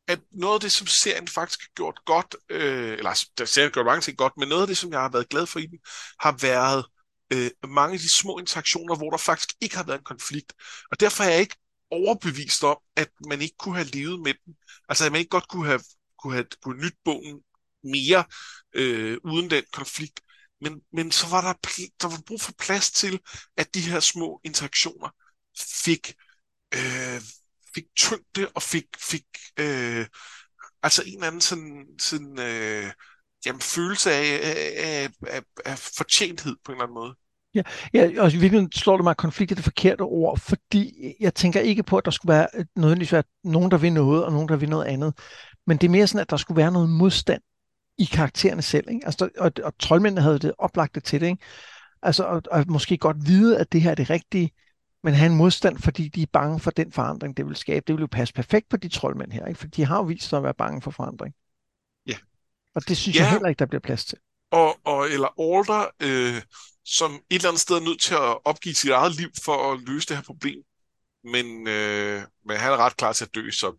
at 0.08 0.20
noget 0.32 0.54
af 0.54 0.60
det, 0.62 0.72
som 0.72 0.88
serien 0.88 1.28
faktisk 1.28 1.62
har 1.62 1.70
gjort 1.76 2.00
godt, 2.06 2.36
øh, 2.50 2.94
eller 2.98 3.26
der 3.38 3.46
serien 3.46 3.68
har 3.70 3.74
gjort 3.74 3.86
mange 3.86 4.02
ting 4.02 4.18
godt, 4.18 4.34
men 4.38 4.50
noget 4.50 4.62
af 4.62 4.68
det, 4.68 4.78
som 4.78 4.92
jeg 4.92 5.00
har 5.00 5.10
været 5.10 5.30
glad 5.30 5.46
for 5.46 5.60
i 5.60 5.66
den, 5.66 5.80
har 6.20 6.38
været 6.42 6.86
øh, 7.34 7.52
mange 7.70 7.94
af 7.94 8.00
de 8.00 8.14
små 8.14 8.38
interaktioner, 8.40 8.96
hvor 8.96 9.10
der 9.10 9.18
faktisk 9.18 9.50
ikke 9.62 9.76
har 9.76 9.84
været 9.84 9.98
en 9.98 10.04
konflikt. 10.04 10.54
Og 10.92 11.00
derfor 11.00 11.24
er 11.24 11.30
jeg 11.30 11.40
ikke 11.40 11.56
overbevist 11.92 12.64
om, 12.64 12.78
at 12.96 13.10
man 13.28 13.42
ikke 13.42 13.56
kunne 13.60 13.76
have 13.76 13.88
levet 13.88 14.20
med 14.20 14.34
den. 14.46 14.56
Altså, 14.90 15.06
at 15.06 15.12
man 15.12 15.20
ikke 15.20 15.30
godt 15.30 15.48
kunne 15.48 15.66
have, 15.66 15.82
kunne 16.22 16.34
have, 16.34 16.46
kunne 16.64 16.82
nyt 16.82 16.96
bogen 17.06 17.42
mere 17.84 18.24
øh, 18.74 19.18
uden 19.24 19.50
den 19.50 19.64
konflikt. 19.74 20.22
Men, 20.62 20.82
men 20.94 21.12
så 21.12 21.28
var 21.28 21.42
der, 21.42 21.54
der 22.02 22.08
var 22.08 22.22
brug 22.28 22.42
for 22.42 22.54
plads 22.60 22.92
til, 22.92 23.20
at 23.58 23.74
de 23.76 23.82
her 23.82 24.00
små 24.00 24.42
interaktioner 24.44 25.10
fik, 25.84 26.14
øh, 26.74 27.22
fik 27.76 27.86
tyngde 27.96 28.48
og 28.56 28.62
fik, 28.62 28.86
fik 29.00 29.26
øh, 29.60 30.06
altså 30.84 31.04
en 31.06 31.14
eller 31.14 31.28
anden 31.28 31.42
sådan, 31.42 31.86
sådan 32.00 32.40
øh, 32.40 32.92
jamen, 33.46 33.62
følelse 33.62 34.12
af, 34.12 34.40
af, 34.78 35.10
af, 35.28 35.42
af 35.66 35.78
fortjenthed 35.98 36.56
på 36.66 36.72
en 36.72 36.76
eller 36.76 36.84
anden 36.84 36.96
måde. 36.96 37.16
Ja, 37.56 37.62
ja 37.94 38.22
og 38.22 38.28
i 38.34 38.38
virkeligheden 38.38 38.72
slår 38.72 38.98
det 38.98 39.04
mig, 39.04 39.12
at 39.12 39.18
konflikt 39.18 39.52
er 39.52 39.56
det 39.56 39.64
forkerte 39.64 40.02
ord, 40.02 40.40
fordi 40.40 41.14
jeg 41.20 41.34
tænker 41.34 41.60
ikke 41.60 41.84
på, 41.84 41.98
at 41.98 42.06
der 42.06 42.12
skulle 42.12 42.34
være 42.34 42.48
øh, 42.54 42.66
nødvendigvis 42.76 43.12
være 43.12 43.24
nogen, 43.44 43.72
der 43.72 43.78
vil 43.78 43.94
noget, 43.94 44.26
og 44.26 44.32
nogen, 44.32 44.50
der 44.50 44.56
vil 44.56 44.70
noget 44.70 44.86
andet. 44.86 45.14
Men 45.68 45.78
det 45.78 45.88
er 45.88 45.92
mere 45.92 46.08
sådan, 46.08 46.22
at 46.22 46.30
der 46.30 46.38
skulle 46.38 46.58
være 46.58 46.72
noget 46.72 46.90
modstand 46.90 47.42
i 47.98 48.06
karaktererne 48.06 48.62
selv. 48.62 48.90
Ikke? 48.90 49.06
Altså, 49.06 49.30
og, 49.38 49.52
og 49.64 49.74
troldmændene 49.80 50.22
havde 50.22 50.40
det 50.40 50.54
oplagte 50.58 51.00
til 51.00 51.22
det. 51.22 51.28
Ikke? 51.28 51.44
Altså, 52.02 52.24
og, 52.24 52.42
og 52.52 52.66
måske 52.68 52.98
godt 52.98 53.18
vide, 53.28 53.60
at 53.60 53.72
det 53.72 53.82
her 53.82 53.92
er 53.92 53.96
det 53.96 54.10
rigtige, 54.10 54.52
men 55.06 55.14
have 55.14 55.32
en 55.32 55.38
modstand, 55.38 55.80
fordi 55.80 56.08
de 56.08 56.22
er 56.22 56.28
bange 56.34 56.60
for 56.60 56.72
den 56.72 56.92
forandring, 56.92 57.38
det 57.38 57.46
vil 57.46 57.56
skabe. 57.56 57.84
Det 57.88 57.96
vil 57.96 58.02
jo 58.02 58.08
passe 58.08 58.34
perfekt 58.34 58.70
på 58.70 58.78
de 58.78 58.90
troldmænd 58.90 59.32
her, 59.32 59.46
ikke? 59.46 59.60
for 59.60 59.68
de 59.68 59.86
har 59.86 59.98
jo 59.98 60.04
vist 60.04 60.30
sig 60.30 60.38
at 60.38 60.44
være 60.44 60.54
bange 60.54 60.82
for 60.82 60.92
forandring. 60.92 61.34
Ja. 62.08 62.18
Og 62.76 62.88
det 62.88 62.98
synes 62.98 63.18
ja. 63.18 63.22
jeg 63.22 63.32
heller 63.32 63.50
ikke, 63.50 63.60
der 63.60 63.66
bliver 63.66 63.82
plads 63.82 64.06
til. 64.06 64.18
Og, 64.52 64.80
og 64.84 65.10
eller 65.10 65.28
Alder, 65.40 65.86
øh, 66.00 66.42
som 66.86 67.14
et 67.14 67.36
eller 67.36 67.50
andet 67.50 67.62
sted 67.62 67.76
er 67.76 67.80
nødt 67.80 68.02
til 68.02 68.14
at 68.14 68.38
opgive 68.46 68.76
sit 68.76 68.92
eget 68.92 69.16
liv 69.16 69.30
for 69.44 69.74
at 69.74 69.80
løse 69.80 70.08
det 70.08 70.16
her 70.18 70.24
problem. 70.24 70.64
Men, 71.24 71.68
øh, 71.68 72.22
men 72.46 72.58
han 72.58 72.72
er 72.72 72.78
ret 72.78 72.98
klar 72.98 73.14
til 73.14 73.26
at 73.26 73.36
dø, 73.36 73.52
så 73.52 73.76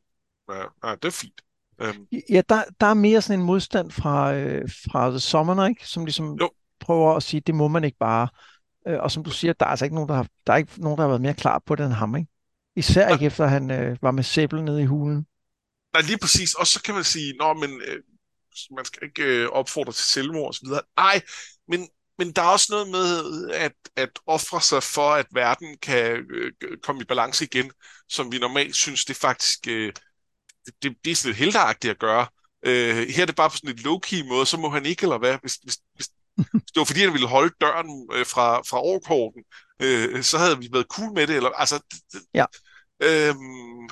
ja, 0.85 0.95
det 0.95 1.05
er 1.05 1.11
fint. 1.11 1.41
Um, 1.83 2.07
ja, 2.31 2.43
der, 2.49 2.62
der 2.81 2.87
er 2.87 2.95
mere 2.95 3.23
sådan 3.23 3.41
en 3.41 3.47
modstand 3.47 3.91
fra, 3.91 4.35
øh, 4.35 4.69
fra 4.93 5.11
The 5.11 5.21
Summoner, 5.21 5.67
ikke? 5.67 5.89
som 5.89 6.05
ligesom 6.05 6.37
jo. 6.41 6.51
prøver 6.81 7.15
at 7.15 7.23
sige, 7.23 7.41
det 7.41 7.55
må 7.55 7.69
man 7.69 7.85
ikke 7.85 7.99
bare. 7.99 8.29
Øh, 8.87 8.99
og 9.01 9.11
som 9.11 9.25
du 9.25 9.31
siger, 9.31 9.53
der 9.53 9.66
er 9.66 9.70
altså 9.70 9.85
ikke 9.85 9.94
nogen, 9.94 10.09
der 10.09 10.14
har, 10.14 10.27
der 10.46 10.53
er 10.53 10.57
ikke 10.57 10.81
nogen, 10.81 10.99
der 10.99 11.03
har 11.03 11.09
været 11.09 11.20
mere 11.20 11.35
klar 11.35 11.62
på 11.66 11.75
den 11.75 11.92
ham. 11.92 12.16
Ikke? 12.16 12.29
Især 12.77 13.09
ikke 13.09 13.27
efter 13.27 13.46
han 13.46 13.70
øh, 13.70 13.96
var 14.03 14.11
med 14.11 14.22
sæbel 14.22 14.64
nede 14.64 14.83
i 14.83 14.87
hulen. 14.87 15.27
Nej, 15.92 16.03
lige 16.03 16.18
præcis. 16.18 16.55
Og 16.55 16.66
så 16.66 16.83
kan 16.83 16.94
man 16.94 17.05
sige, 17.05 17.35
nå, 17.38 17.55
men 17.55 17.81
øh, 17.87 18.03
man 18.77 18.85
skal 18.85 19.09
ikke 19.09 19.22
øh, 19.22 19.49
opfordre 19.49 19.92
til 19.92 20.05
selvmord 20.05 20.49
osv. 20.49 20.68
Nej, 20.96 21.22
men, 21.68 21.88
men 22.18 22.33
der 22.33 22.42
er 22.42 22.46
også 22.46 22.66
noget 22.70 22.88
med 22.88 23.51
at, 23.51 23.72
at 23.96 24.11
ofre 24.27 24.61
sig 24.61 24.83
for, 24.83 25.11
at 25.11 25.27
verden 25.33 25.77
kan 25.83 26.25
øh, 26.31 26.53
komme 26.83 27.03
i 27.03 27.05
balance 27.05 27.44
igen, 27.44 27.70
som 28.09 28.33
vi 28.33 28.38
normalt 28.38 28.77
synes, 28.77 29.05
det 29.05 29.16
faktisk 29.16 29.68
øh, 29.68 29.92
det, 30.83 30.96
det 31.05 31.11
er 31.11 31.16
sådan 31.16 31.29
lidt 31.29 31.38
helteagtigt 31.38 31.90
at 31.90 31.99
gøre. 31.99 32.27
Øh, 32.62 33.09
her 33.09 33.22
er 33.22 33.27
det 33.27 33.37
bare 33.37 33.51
på 33.51 33.57
sådan 33.57 33.70
et 33.70 33.81
low-key 33.81 34.29
måde, 34.29 34.46
så 34.46 34.57
må 34.57 34.68
han 34.68 34.87
ikke, 34.87 35.03
eller 35.03 35.18
hvad? 35.18 35.38
Hvis, 35.40 35.55
hvis, 35.55 35.79
hvis 35.94 36.09
det 36.53 36.77
var 36.77 36.85
fordi, 36.85 37.01
han 37.01 37.12
ville 37.12 37.29
holde 37.29 37.55
døren 37.61 38.09
øh, 38.12 38.27
fra, 38.27 38.59
fra 38.59 38.79
overkorten, 38.79 39.42
øh, 39.83 40.22
så 40.22 40.38
havde 40.38 40.59
vi 40.59 40.68
været 40.72 40.87
cool 40.90 41.12
med 41.14 41.27
det. 41.27 41.37
Eller, 41.37 41.51
altså, 41.51 41.83
ja. 42.35 42.44
øhm... 43.03 43.88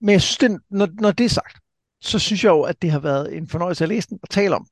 Men 0.00 0.12
jeg 0.12 0.22
synes, 0.22 0.38
det, 0.38 0.60
når, 0.70 0.88
når 1.00 1.10
det 1.10 1.24
er 1.24 1.28
sagt, 1.28 1.58
så 2.00 2.18
synes 2.18 2.44
jeg 2.44 2.50
jo, 2.50 2.62
at 2.62 2.82
det 2.82 2.90
har 2.90 2.98
været 2.98 3.36
en 3.36 3.48
fornøjelse 3.48 3.84
at 3.84 3.88
læse 3.88 4.08
den 4.08 4.18
og 4.22 4.30
tale 4.30 4.54
om. 4.54 4.66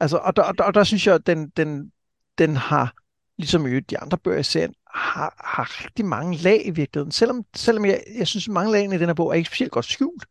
Altså, 0.00 0.16
og, 0.16 0.36
der, 0.36 0.42
og, 0.42 0.58
der, 0.58 0.64
og 0.64 0.74
der 0.74 0.84
synes 0.84 1.06
jeg, 1.06 1.14
at 1.14 1.26
den, 1.26 1.48
den, 1.48 1.92
den 2.38 2.56
har, 2.56 2.94
ligesom 3.38 3.66
i 3.66 3.80
de 3.80 3.98
andre 3.98 4.18
bøger 4.18 4.38
i 4.38 4.42
serien, 4.42 4.74
har, 4.94 5.42
har 5.44 5.84
rigtig 5.84 6.04
mange 6.04 6.36
lag 6.36 6.66
i 6.66 6.70
virkeligheden. 6.70 7.12
Selvom, 7.12 7.44
selvom 7.56 7.84
jeg, 7.84 8.02
jeg 8.18 8.26
synes, 8.26 8.48
at 8.48 8.52
mange 8.52 8.72
lag 8.72 8.84
i 8.84 8.98
den 8.98 9.06
her 9.06 9.14
bog 9.14 9.28
er 9.30 9.34
ikke 9.34 9.46
specielt 9.46 9.72
godt 9.72 9.84
skjult. 9.84 10.24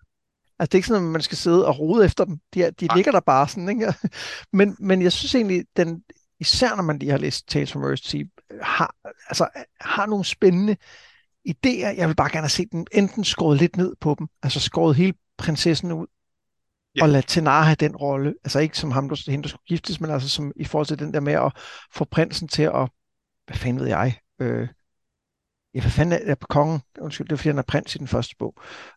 Altså, 0.60 0.70
det 0.70 0.74
er 0.74 0.78
ikke 0.78 0.88
sådan, 0.88 1.06
at 1.06 1.12
man 1.12 1.22
skal 1.22 1.38
sidde 1.38 1.68
og 1.68 1.80
rode 1.80 2.06
efter 2.06 2.26
dem. 2.26 2.40
De, 2.54 2.72
de 2.72 2.88
ligger 2.96 3.12
der 3.12 3.20
bare 3.20 3.48
sådan, 3.48 3.70
ikke? 3.70 3.94
Men, 4.58 4.76
men 4.80 5.02
jeg 5.02 5.12
synes 5.12 5.36
egentlig, 5.36 5.66
den, 5.78 6.04
især 6.40 6.76
når 6.76 6.84
man 6.84 7.00
lige 7.00 7.12
har 7.12 7.18
læst 7.18 7.48
Tales 7.48 7.72
from 7.72 7.84
Earth 7.84 8.16
har, 8.62 8.96
altså, 9.28 9.48
har 9.82 10.06
nogle 10.06 10.26
spændende 10.26 10.78
idéer. 11.50 11.98
Jeg 11.98 12.08
vil 12.08 12.16
bare 12.16 12.32
gerne 12.32 12.50
set 12.50 12.72
dem 12.72 12.86
enten 12.92 13.24
skåret 13.24 13.58
lidt 13.58 13.78
ned 13.78 13.96
på 14.02 14.16
dem, 14.20 14.28
altså 14.44 14.60
skåret 14.60 14.96
hele 14.96 15.14
prinsessen 15.38 15.92
ud, 15.92 16.08
ja. 16.96 17.04
og 17.04 17.10
lade 17.10 17.28
Tenar 17.28 17.64
have 17.64 17.76
den 17.76 17.96
rolle. 17.96 18.36
Altså 18.44 18.60
ikke 18.60 18.78
som 18.78 18.92
ham, 18.92 19.10
der, 19.10 19.32
hende, 19.32 19.44
der 19.44 19.50
skulle 19.50 19.66
giftes, 19.68 20.02
men 20.02 20.12
altså 20.12 20.30
som 20.30 20.52
i 20.56 20.66
forhold 20.66 20.88
til 20.88 21.00
den 21.00 21.14
der 21.14 21.20
med 21.20 21.34
at 21.34 21.54
få 21.94 22.06
prinsen 22.06 22.48
til 22.48 22.64
at, 22.64 22.90
hvad 23.48 23.58
fanden 23.58 23.80
ved 23.80 23.88
jeg, 23.88 24.20
øh, 24.42 24.68
ja, 25.74 25.82
hvad 25.82 25.92
fanden 25.92 26.22
er, 26.22 26.32
er 26.32 26.36
kongen? 26.36 26.82
Undskyld, 27.02 27.28
det 27.28 27.34
er 27.34 27.38
fordi, 27.38 27.50
han 27.50 27.58
er 27.58 27.64
prins 27.64 27.96
i 27.96 27.98
den 27.98 28.08
første 28.08 28.36
bog. 28.40 28.56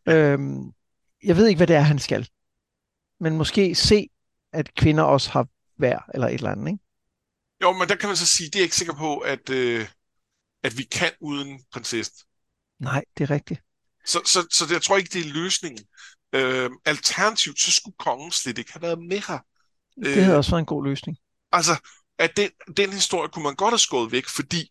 Øhm, 0.08 0.72
jeg 1.24 1.36
ved 1.36 1.46
ikke, 1.46 1.58
hvad 1.58 1.66
det 1.66 1.76
er, 1.76 1.80
han 1.80 1.98
skal. 1.98 2.28
Men 3.20 3.36
måske 3.36 3.74
se, 3.74 4.08
at 4.52 4.74
kvinder 4.74 5.02
også 5.02 5.30
har 5.30 5.46
værd, 5.78 6.04
eller 6.14 6.26
et 6.28 6.34
eller 6.34 6.50
andet, 6.50 6.68
ikke? 6.68 6.84
Jo, 7.62 7.72
men 7.72 7.88
der 7.88 7.96
kan 7.96 8.08
man 8.08 8.16
så 8.16 8.26
sige, 8.26 8.46
det 8.46 8.54
er 8.54 8.60
jeg 8.60 8.64
ikke 8.64 8.76
sikker 8.76 8.94
på, 8.94 9.18
at, 9.18 9.50
øh, 9.50 9.88
at 10.62 10.78
vi 10.78 10.82
kan 10.82 11.10
uden 11.20 11.60
prinsessen. 11.72 12.16
Nej, 12.78 13.04
det 13.18 13.24
er 13.24 13.34
rigtigt. 13.34 13.60
Så, 14.06 14.20
så, 14.24 14.46
så 14.50 14.64
det, 14.64 14.72
jeg 14.72 14.82
tror 14.82 14.96
ikke, 14.96 15.18
det 15.18 15.26
er 15.26 15.32
løsningen. 15.32 15.84
Øh, 16.32 16.70
alternativt, 16.84 17.60
så 17.60 17.72
skulle 17.72 17.96
kongen 17.98 18.30
slet 18.30 18.58
ikke 18.58 18.72
have 18.72 18.82
været 18.82 18.98
med 18.98 19.20
her. 19.28 19.38
Det 20.04 20.14
havde 20.14 20.30
øh, 20.30 20.36
også 20.36 20.50
været 20.50 20.60
en 20.60 20.66
god 20.66 20.84
løsning. 20.84 21.18
Altså, 21.52 21.88
at 22.18 22.36
den, 22.36 22.50
den 22.76 22.92
historie 22.92 23.28
kunne 23.28 23.42
man 23.42 23.54
godt 23.54 23.72
have 23.72 23.78
skåret 23.78 24.12
væk, 24.12 24.28
fordi 24.28 24.70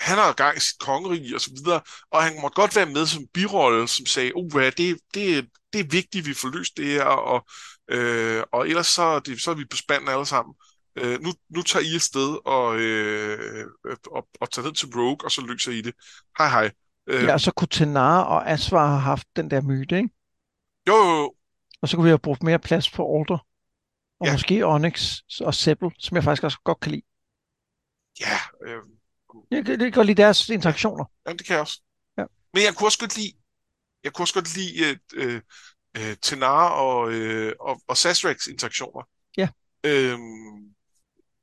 han 0.00 0.18
har 0.18 0.32
gang 0.32 0.56
i 0.56 0.60
sit 0.60 0.78
kongerige 0.78 1.34
og 1.34 1.40
så 1.40 1.50
videre, 1.56 1.80
og 2.10 2.22
han 2.22 2.40
måtte 2.40 2.54
godt 2.54 2.76
være 2.76 2.86
med 2.86 3.06
som 3.06 3.26
birolle, 3.34 3.88
som 3.88 4.06
sagde, 4.06 4.32
oh, 4.34 4.62
det, 4.62 4.76
det, 5.14 5.48
det 5.72 5.80
er 5.80 5.90
vigtigt, 5.90 6.22
at 6.22 6.26
vi 6.26 6.34
får 6.34 6.48
løst 6.56 6.76
det 6.76 6.86
her, 6.86 7.04
og, 7.04 7.46
øh, 7.90 8.42
og 8.52 8.68
ellers 8.68 8.86
så, 8.86 9.18
det, 9.18 9.42
så 9.42 9.50
er 9.50 9.54
vi 9.54 9.64
på 9.70 9.76
spanden 9.76 10.08
alle 10.08 10.26
sammen. 10.26 10.54
Øh, 10.96 11.20
nu, 11.22 11.32
nu 11.48 11.62
tager 11.62 11.84
I 11.84 11.94
afsted 11.94 12.38
og, 12.44 12.76
øh, 12.78 13.66
og, 14.10 14.28
og 14.40 14.50
tager 14.50 14.66
ned 14.66 14.74
til 14.74 14.88
Rogue, 14.94 15.18
og 15.24 15.30
så 15.30 15.40
løser 15.40 15.72
I 15.72 15.80
det. 15.80 15.94
Hej 16.38 16.48
hej. 16.48 16.70
Øh, 17.06 17.22
ja, 17.22 17.32
og 17.32 17.40
så 17.40 17.50
kunne 17.50 17.68
Tenar 17.68 18.22
og 18.22 18.50
Asvar 18.50 18.86
have 18.86 19.00
haft 19.00 19.26
den 19.36 19.50
der 19.50 19.60
myte, 19.60 19.96
ikke? 19.96 20.10
Jo, 20.88 20.94
jo. 20.94 21.34
Og 21.82 21.88
så 21.88 21.96
kunne 21.96 22.04
vi 22.04 22.10
have 22.10 22.18
brugt 22.18 22.42
mere 22.42 22.58
plads 22.58 22.90
på 22.90 23.04
Order. 23.04 23.38
Og 24.20 24.26
ja. 24.26 24.32
måske 24.32 24.66
Onyx 24.66 25.18
og 25.40 25.54
Seppel, 25.54 25.90
som 25.98 26.14
jeg 26.14 26.24
faktisk 26.24 26.44
også 26.44 26.58
godt 26.64 26.80
kan 26.80 26.92
lide. 26.92 27.02
Ja, 28.20 28.38
øh, 28.66 28.82
jeg, 29.50 29.66
det, 29.66 29.80
det 29.80 29.94
går 29.94 30.02
lige 30.02 30.16
deres 30.16 30.48
interaktioner. 30.48 31.04
Ja, 31.26 31.32
det 31.32 31.46
kan 31.46 31.52
jeg 31.52 31.60
også. 31.60 31.80
Ja. 32.18 32.24
Men 32.54 32.62
jeg 32.62 32.74
kunne 32.74 32.86
også 32.88 32.98
godt 32.98 33.16
lide, 33.16 33.32
jeg 34.04 34.12
kunne 34.12 34.22
også 34.22 34.34
godt 34.34 34.56
lide 34.56 34.98
øh, 35.14 35.40
øh, 35.96 36.16
Tenar 36.22 36.68
og, 36.68 37.12
øh, 37.12 37.52
og, 37.60 37.80
og 37.88 37.96
Sasraks 37.96 38.46
interaktioner. 38.46 39.08
Ja. 39.36 39.48
Øhm, 39.84 40.74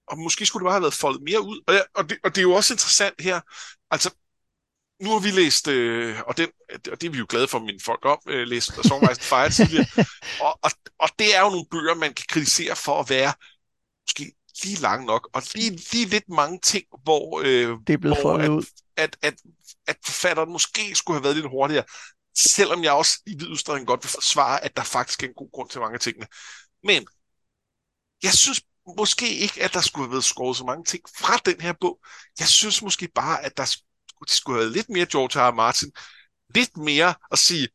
og 0.08 0.18
måske 0.18 0.46
skulle 0.46 0.62
det 0.62 0.66
bare 0.66 0.74
have 0.74 0.82
været 0.82 0.94
foldet 0.94 1.22
mere 1.22 1.42
ud. 1.42 1.62
Og, 1.68 1.76
og, 1.94 2.10
det, 2.10 2.18
og 2.24 2.36
det 2.36 2.38
er 2.38 2.42
jo 2.42 2.54
også 2.54 2.74
interessant 2.74 3.22
her. 3.22 3.42
Altså, 3.92 4.16
nu 5.02 5.10
har 5.10 5.20
vi 5.20 5.32
læst, 5.32 5.68
øh, 5.68 6.20
og, 6.28 6.38
den, 6.38 6.50
og 6.92 7.02
det 7.02 7.04
er 7.08 7.12
vi 7.12 7.18
jo 7.18 7.26
glade 7.30 7.48
for, 7.48 7.58
at 7.58 7.64
mine 7.64 7.80
folk 7.80 8.06
om, 8.06 8.20
øh, 8.28 8.48
læst 8.48 8.72
Songwise 8.88 9.22
Fire 9.22 9.50
tidligere. 9.50 9.86
og, 10.46 10.60
og, 10.62 10.72
og 11.00 11.10
det 11.20 11.36
er 11.36 11.42
jo 11.42 11.50
nogle 11.50 11.66
bøger, 11.72 11.96
man 11.96 12.14
kan 12.14 12.26
kritisere 12.30 12.76
for 12.76 13.00
at 13.00 13.10
være 13.10 13.34
måske 14.04 14.34
lige 14.64 14.82
lang 14.82 15.06
nok, 15.06 15.30
og 15.34 15.44
lige, 15.56 15.70
lige 15.92 16.06
lidt 16.06 16.30
mange 16.30 16.60
ting, 16.60 16.86
hvor, 17.04 17.40
øh, 17.40 17.78
det 17.88 17.94
er 17.94 17.98
blevet 17.98 18.22
hvor 18.22 18.38
at, 18.38 18.50
ud. 18.50 18.66
At, 18.98 19.18
at, 19.22 19.34
at 19.88 19.98
forfatteren 20.06 20.52
måske 20.52 20.96
skulle 20.96 21.18
have 21.18 21.24
været 21.24 21.36
lidt 21.36 21.50
hurtigere, 21.50 21.84
selvom 22.38 22.84
jeg 22.84 22.92
også 22.92 23.22
i 23.26 23.36
vid 23.38 23.48
udstrækning 23.48 23.88
godt 23.88 24.04
vil 24.04 24.10
forsvare, 24.10 24.64
at 24.64 24.78
der 24.78 24.84
faktisk 24.84 25.24
er 25.24 25.28
en 25.28 25.34
god 25.34 25.52
grund 25.52 25.70
til 25.70 25.82
mange 25.82 25.94
af 25.94 26.00
tingene. 26.00 26.28
Men 26.84 27.08
jeg 28.24 28.34
synes 28.34 28.62
måske 28.98 29.36
ikke, 29.36 29.64
at 29.64 29.74
der 29.74 29.82
skulle 29.82 30.06
have 30.06 30.12
været 30.12 30.24
skåret 30.24 30.58
så 30.58 30.64
mange 30.64 30.84
ting 30.84 31.04
fra 31.18 31.38
den 31.38 31.62
her 31.62 31.74
bog. 31.82 32.00
Jeg 32.40 32.48
synes 32.48 32.82
måske 32.82 33.08
bare, 33.16 33.46
at 33.46 33.58
der 33.58 33.76
skulle 34.28 34.58
have 34.58 34.64
været 34.64 34.76
lidt 34.78 34.90
mere 34.90 35.06
George 35.12 35.40
R. 35.40 35.52
R. 35.52 35.54
Martin, 35.56 35.92
lidt 36.56 36.78
mere 36.78 37.16
at 37.32 37.40
sige, 37.40 37.68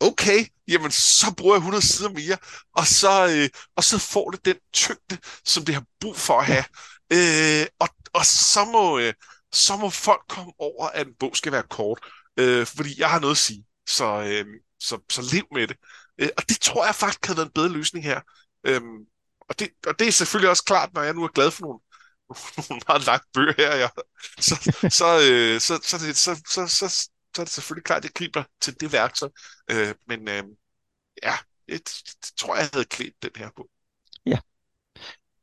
okay, 0.00 0.46
jamen 0.68 0.90
så 0.90 1.34
bruger 1.36 1.54
jeg 1.54 1.58
100 1.58 1.86
sider 1.86 2.10
mere, 2.10 2.38
og 2.76 2.86
så, 2.86 3.26
øh, 3.36 3.48
og 3.76 3.84
så 3.84 3.98
får 3.98 4.30
det 4.30 4.44
den 4.44 4.56
tyngde, 4.72 5.18
som 5.44 5.64
det 5.64 5.74
har 5.74 5.84
brug 6.00 6.16
for 6.16 6.38
at 6.40 6.46
have. 6.46 6.64
Øh, 7.12 7.66
og, 7.78 7.88
og 8.12 8.26
så 8.26 8.64
må, 8.64 8.98
øh, 8.98 9.14
så 9.52 9.76
må 9.76 9.90
folk 9.90 10.22
komme 10.28 10.52
over, 10.58 10.88
at 10.88 11.06
en 11.06 11.14
bog 11.18 11.36
skal 11.36 11.52
være 11.52 11.62
kort, 11.70 11.98
øh, 12.36 12.66
fordi 12.66 13.00
jeg 13.00 13.10
har 13.10 13.20
noget 13.20 13.34
at 13.34 13.38
sige. 13.38 13.64
Så, 13.88 14.04
øh, 14.22 14.46
så, 14.80 14.98
så 15.10 15.22
lev 15.32 15.44
med 15.52 15.68
det. 15.68 15.76
Øh, 16.18 16.28
og 16.36 16.48
det 16.48 16.60
tror 16.60 16.86
jeg 16.86 16.94
faktisk 16.94 17.26
havde 17.26 17.36
været 17.36 17.46
en 17.46 17.52
bedre 17.52 17.68
løsning 17.68 18.04
her. 18.04 18.20
Øh, 18.66 18.80
og, 19.48 19.58
det, 19.58 19.68
og 19.86 19.98
det 19.98 20.08
er 20.08 20.12
selvfølgelig 20.12 20.50
også 20.50 20.64
klart, 20.64 20.94
når 20.94 21.02
jeg 21.02 21.14
nu 21.14 21.24
er 21.24 21.28
glad 21.28 21.50
for 21.50 21.62
nogle, 21.62 21.80
nogle 22.70 22.82
meget 22.88 23.06
lange 23.06 23.26
bøger 23.34 23.54
her, 23.56 23.76
ja. 23.76 23.88
så, 24.40 24.54
så, 24.90 25.06
øh, 25.30 25.60
så, 25.60 25.80
så, 25.82 25.98
så, 25.98 26.14
så, 26.14 26.66
så, 26.68 26.88
så, 26.88 27.08
så 27.36 27.42
er 27.42 27.44
det 27.44 27.52
selvfølgelig 27.52 27.84
klart, 27.84 27.98
at 27.98 28.04
jeg 28.04 28.12
griber 28.14 28.44
til 28.60 28.80
det 28.80 28.92
værktøj. 28.92 29.28
Øh, 29.70 29.94
men 30.06 30.28
øh, 30.28 30.42
ja, 31.22 31.34
det, 31.68 31.84
det 32.22 32.32
tror 32.36 32.56
jeg 32.56 32.68
havde 32.72 32.84
klædt 32.84 33.22
den 33.22 33.30
her 33.36 33.50
på. 33.56 33.68
Ja. 34.26 34.38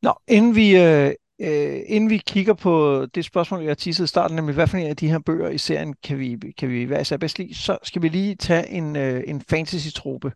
Nå, 0.02 0.14
inden 0.28 0.56
vi, 0.56 0.78
øh, 0.78 1.14
øh, 1.40 1.82
inden 1.86 2.10
vi 2.10 2.18
kigger 2.18 2.54
på 2.54 3.06
det 3.06 3.26
spørgsmål, 3.26 3.64
jeg 3.64 3.78
tissede 3.78 4.06
i 4.06 4.08
starten, 4.08 4.36
nemlig 4.36 4.56
hvad 4.56 4.68
for 4.68 4.78
en 4.78 4.88
af 4.88 4.98
de 4.98 5.10
her 5.10 5.20
bøger 5.20 5.50
i 5.50 5.58
serien 5.58 5.94
kan 5.94 6.20
vi, 6.20 6.54
kan 6.58 6.70
vi 6.70 6.90
være 6.90 7.02
især 7.02 7.18
bedst 7.18 7.38
lide, 7.38 7.56
så 7.56 7.78
skal 7.84 8.02
vi 8.02 8.10
lige 8.10 8.36
tage 8.36 8.68
en, 8.68 8.96
øh, 8.96 9.24
en 9.28 9.42
fantasy-trope 9.42 10.32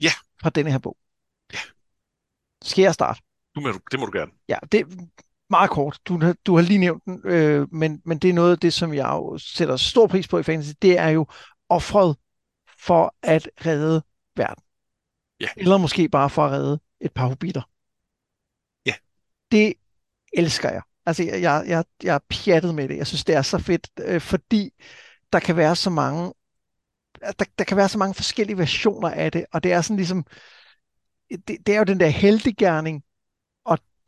ja. 0.00 0.12
fra 0.42 0.50
denne 0.50 0.70
her 0.70 0.78
bog. 0.78 0.96
Ja. 1.52 1.58
Skal 2.62 2.82
jeg 2.82 2.94
starte? 2.94 3.20
Du 3.54 3.60
må, 3.60 3.72
det 3.90 4.00
må 4.00 4.06
du 4.06 4.18
gerne. 4.18 4.32
Ja, 4.48 4.58
det 4.72 4.86
meget 5.50 5.70
kort. 5.70 5.98
Du, 6.08 6.34
du 6.46 6.56
har 6.56 6.62
lige 6.62 6.78
nævnt 6.78 7.04
den, 7.04 7.20
øh, 7.24 7.74
men, 7.74 8.02
men 8.04 8.18
det 8.18 8.30
er 8.30 8.34
noget 8.34 8.52
af 8.52 8.58
det, 8.58 8.72
som 8.72 8.94
jeg 8.94 9.08
jo 9.08 9.38
sætter 9.38 9.76
stor 9.76 10.06
pris 10.06 10.28
på 10.28 10.38
i 10.38 10.42
fantasy. 10.42 10.72
Det 10.82 10.98
er 10.98 11.08
jo 11.08 11.26
offret 11.68 12.16
for 12.78 13.14
at 13.22 13.48
redde 13.66 14.02
verden. 14.36 14.64
Ja. 15.40 15.48
Eller 15.56 15.76
måske 15.76 16.08
bare 16.08 16.30
for 16.30 16.44
at 16.44 16.52
redde 16.52 16.80
et 17.00 17.12
par 17.12 17.26
hobitter. 17.26 17.62
Ja. 18.86 18.94
Det 19.50 19.74
elsker 20.32 20.70
jeg. 20.70 20.82
Altså, 21.06 21.22
jeg, 21.22 21.42
jeg, 21.42 21.64
jeg, 21.66 21.84
jeg 22.02 22.14
er 22.14 22.18
pjattet 22.28 22.74
med 22.74 22.88
det. 22.88 22.96
Jeg 22.96 23.06
synes, 23.06 23.24
det 23.24 23.34
er 23.34 23.42
så 23.42 23.58
fedt, 23.58 23.88
øh, 24.00 24.20
fordi 24.20 24.70
der 25.32 25.38
kan 25.38 25.56
være 25.56 25.76
så 25.76 25.90
mange 25.90 26.32
der, 27.20 27.44
der 27.58 27.64
kan 27.64 27.76
være 27.76 27.88
så 27.88 27.98
mange 27.98 28.14
forskellige 28.14 28.58
versioner 28.58 29.10
af 29.10 29.32
det, 29.32 29.46
og 29.52 29.62
det 29.62 29.72
er 29.72 29.80
sådan 29.80 29.96
ligesom, 29.96 30.26
det, 31.30 31.66
det 31.66 31.68
er 31.68 31.78
jo 31.78 31.84
den 31.84 32.00
der 32.00 32.06
heltegærning, 32.06 32.96
og 32.96 33.02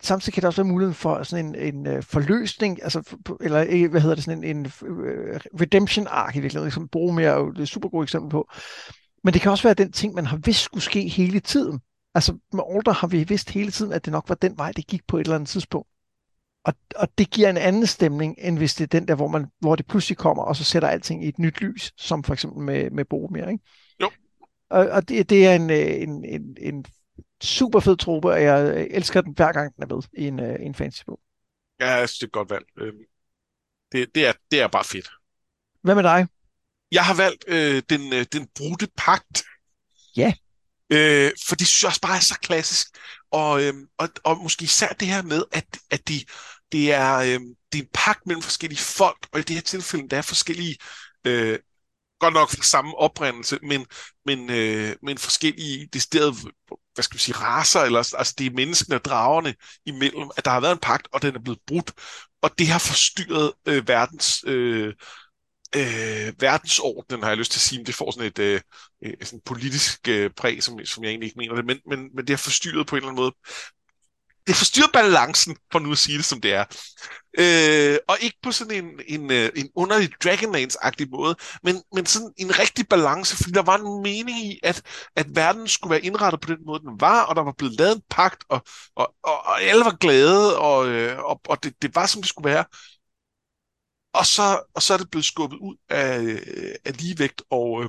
samtidig 0.03 0.34
kan 0.34 0.40
der 0.40 0.47
også 0.47 0.62
være 0.62 0.72
muligheden 0.72 0.94
for 0.94 1.22
sådan 1.22 1.47
en, 1.47 1.55
en 1.55 1.97
uh, 1.97 2.03
forløsning, 2.03 2.82
altså, 2.82 3.16
eller 3.40 3.88
hvad 3.88 4.01
hedder 4.01 4.14
det, 4.14 4.24
sådan 4.24 4.44
en, 4.44 4.57
en 4.57 4.66
uh, 4.66 5.36
redemption 5.61 6.07
arc 6.11 6.36
i 6.36 6.40
virkeligheden, 6.40 6.70
som 6.70 6.88
Boromir 6.88 7.26
er 7.26 7.38
jo 7.38 7.49
et 7.59 7.68
super 7.68 7.88
godt 7.88 8.07
eksempel 8.07 8.30
på. 8.30 8.51
Men 9.24 9.34
det 9.34 9.42
kan 9.42 9.51
også 9.51 9.62
være 9.62 9.74
den 9.74 9.92
ting, 9.92 10.14
man 10.14 10.26
har 10.26 10.36
vidst 10.36 10.61
skulle 10.61 10.84
ske 10.84 11.09
hele 11.09 11.40
tiden. 11.40 11.80
Altså 12.14 12.38
med 12.53 12.62
Order 12.62 12.92
har 12.92 13.07
vi 13.07 13.24
vidst 13.24 13.51
hele 13.51 13.70
tiden, 13.70 13.92
at 13.92 14.05
det 14.05 14.12
nok 14.12 14.28
var 14.28 14.34
den 14.34 14.59
vej, 14.59 14.72
det 14.72 14.86
gik 14.86 15.07
på 15.09 15.16
et 15.16 15.20
eller 15.20 15.34
andet 15.34 15.49
tidspunkt. 15.49 15.88
Og, 16.64 16.74
og 16.97 17.09
det 17.18 17.30
giver 17.30 17.51
en 17.51 17.57
anden 17.57 17.86
stemning, 17.86 18.34
end 18.38 18.59
hvis 18.59 18.74
det 18.74 18.84
er 18.84 18.99
den 18.99 19.09
der, 19.09 19.14
hvor, 19.14 19.28
man, 19.28 19.47
hvor 19.61 19.76
det 19.76 19.86
pludselig 19.86 20.18
kommer, 20.18 20.42
og 20.42 20.57
så 20.57 20.64
sætter 20.64 20.88
alting 20.88 21.24
i 21.24 21.28
et 21.28 21.38
nyt 21.38 21.61
lys, 21.61 21.92
som 21.97 22.22
for 22.22 22.32
eksempel 22.32 22.62
med, 22.62 22.90
med 22.90 23.05
Boromir, 23.05 23.49
ikke? 23.49 23.64
Jo. 24.01 24.11
Og, 24.70 24.88
og 24.88 25.09
det, 25.09 25.30
det 25.30 25.47
er 25.47 25.55
en, 25.55 25.70
en, 25.70 26.24
en, 26.24 26.57
en 26.61 26.84
super 27.43 27.80
fed 27.80 27.97
truppe, 27.97 28.28
og 28.28 28.43
jeg 28.43 28.87
elsker 28.91 29.20
den 29.20 29.32
hver 29.37 29.53
gang, 29.53 29.74
den 29.74 29.82
er 29.82 29.95
med 29.95 30.03
i 30.18 30.26
en, 30.26 30.41
en 30.41 30.74
fantasy-bog. 30.74 31.20
Ja, 31.80 31.91
jeg 31.91 32.09
synes, 32.09 32.18
det 32.18 32.22
er 32.22 32.26
et 32.26 32.32
godt 32.32 32.51
valg. 32.51 32.64
Øhm, 32.78 32.99
det, 33.93 34.14
det, 34.14 34.26
er, 34.26 34.32
det 34.51 34.61
er 34.61 34.68
bare 34.68 34.84
fedt. 34.84 35.11
Hvad 35.82 35.95
med 35.95 36.03
dig? 36.03 36.26
Jeg 36.93 37.05
har 37.05 37.14
valgt 37.14 37.45
øh, 37.49 37.82
den, 37.89 38.12
øh, 38.12 38.26
den 38.32 38.49
brudte 38.55 38.89
pagt. 38.97 39.45
Ja. 40.16 40.32
Øh, 40.91 41.32
for 41.49 41.57
det 41.57 41.66
synes 41.66 41.82
jeg 41.82 41.89
også 41.89 42.01
bare 42.01 42.16
er 42.16 42.20
så 42.20 42.39
klassisk. 42.43 42.87
Og, 43.30 43.62
øh, 43.62 43.74
og, 43.99 44.09
og 44.24 44.39
måske 44.39 44.62
især 44.62 44.89
det 44.89 45.09
her 45.09 45.22
med, 45.22 45.45
at, 45.53 45.78
at 45.91 46.09
de, 46.09 46.24
det, 46.72 46.93
er, 46.93 47.16
øh, 47.16 47.41
det 47.72 47.78
er 47.78 47.82
en 47.82 47.89
pagt 47.95 48.26
mellem 48.26 48.43
forskellige 48.43 48.80
folk, 48.80 49.28
og 49.32 49.41
i 49.41 49.43
det 49.43 49.57
her 49.57 49.62
tilfælde, 49.62 50.09
der 50.09 50.18
er 50.18 50.22
forskellige, 50.22 50.76
øh, 51.24 51.59
godt 52.18 52.34
nok 52.34 52.51
fra 52.51 52.62
samme 52.62 52.95
oprindelse, 52.95 53.59
men, 53.62 53.87
men, 54.26 54.51
øh, 54.51 54.97
men 55.03 55.18
forskellige 55.18 55.89
decideret, 55.93 56.34
hvad 56.97 57.03
skal 57.03 57.14
vi 57.14 57.22
sige, 57.22 57.36
raser, 57.36 57.80
eller, 57.80 57.99
altså 57.99 58.34
det 58.38 58.47
er 58.47 58.51
menneskene 58.51 58.97
og 58.97 59.05
dragerne 59.05 59.55
imellem, 59.86 60.30
at 60.36 60.44
der 60.44 60.51
har 60.51 60.61
været 60.61 60.72
en 60.72 60.78
pagt, 60.78 61.09
og 61.12 61.22
den 61.22 61.34
er 61.34 61.40
blevet 61.40 61.61
brudt, 61.66 61.92
og 62.42 62.51
det 62.59 62.68
har 62.68 62.78
forstyrret 62.78 63.53
øh, 63.66 63.88
verdens 63.88 64.44
øh, 64.47 64.94
øh, 65.76 66.32
verdensordenen, 66.40 67.22
har 67.22 67.30
jeg 67.30 67.38
lyst 67.38 67.53
til 67.53 67.59
at 67.59 67.62
sige, 67.62 67.78
men 67.78 67.86
det 67.86 67.94
får 67.94 68.11
sådan 68.11 68.26
et 68.26 68.38
øh, 68.38 68.61
sådan 69.22 69.40
politisk 69.44 70.09
øh, 70.09 70.30
præg, 70.30 70.62
som, 70.62 70.84
som 70.84 71.05
jeg 71.05 71.11
egentlig 71.11 71.26
ikke 71.26 71.38
mener 71.38 71.55
det, 71.55 71.64
men, 71.66 71.78
men, 71.86 72.11
men 72.14 72.26
det 72.26 72.30
har 72.30 72.36
forstyrret 72.36 72.86
på 72.86 72.97
en 72.97 73.03
eller 73.03 73.09
anden 73.09 73.22
måde. 73.22 73.34
Det 74.47 74.57
forstyrrer 74.57 74.88
balancen, 74.92 75.57
for 75.72 75.78
nu 75.78 75.92
at 75.92 75.99
sige 75.99 76.18
det 76.18 76.24
som 76.24 76.40
det 76.40 76.55
er. 76.55 76.64
Øh, 77.38 77.99
og 78.09 78.16
ikke 78.20 78.36
på 78.42 78.53
sådan 78.53 78.84
en, 78.84 78.90
en, 79.07 79.32
øh, 79.32 79.51
en 79.57 79.70
underlig 79.74 80.11
Dragonlance-agtig 80.24 81.07
måde, 81.11 81.36
men, 81.62 81.82
men 81.94 82.07
sådan 82.07 82.32
en 82.36 82.59
rigtig 82.59 82.88
balance, 82.88 83.36
fordi 83.36 83.51
der 83.51 83.62
var 83.62 83.78
en 83.78 84.03
mening 84.03 84.38
i, 84.38 84.61
at, 84.62 84.82
at 85.16 85.26
verden 85.34 85.68
skulle 85.68 85.90
være 85.90 86.05
indrettet 86.05 86.40
på 86.40 86.49
den 86.53 86.66
måde, 86.66 86.80
den 86.80 87.01
var, 87.01 87.22
og 87.22 87.36
der 87.36 87.42
var 87.42 87.53
blevet 87.59 87.78
lavet 87.78 87.97
en 87.97 88.03
pagt, 88.11 88.44
og, 88.49 88.62
og, 88.97 89.14
og, 89.22 89.47
og 89.47 89.62
alle 89.62 89.84
var 89.84 89.97
glade, 90.01 90.59
og, 90.59 90.88
øh, 90.88 91.18
og, 91.18 91.40
og 91.49 91.62
det, 91.62 91.82
det 91.82 91.94
var, 91.94 92.07
som 92.07 92.22
det 92.22 92.28
skulle 92.28 92.51
være 92.51 92.64
og 94.12 94.26
så, 94.26 94.62
og 94.74 94.82
så 94.82 94.94
er 94.94 94.99
det 94.99 95.11
blevet 95.11 95.24
skubbet 95.24 95.59
ud 95.59 95.76
af, 95.88 96.20
øh, 96.22 96.74
af 96.84 96.97
ligevægt, 97.01 97.42
og, 97.51 97.84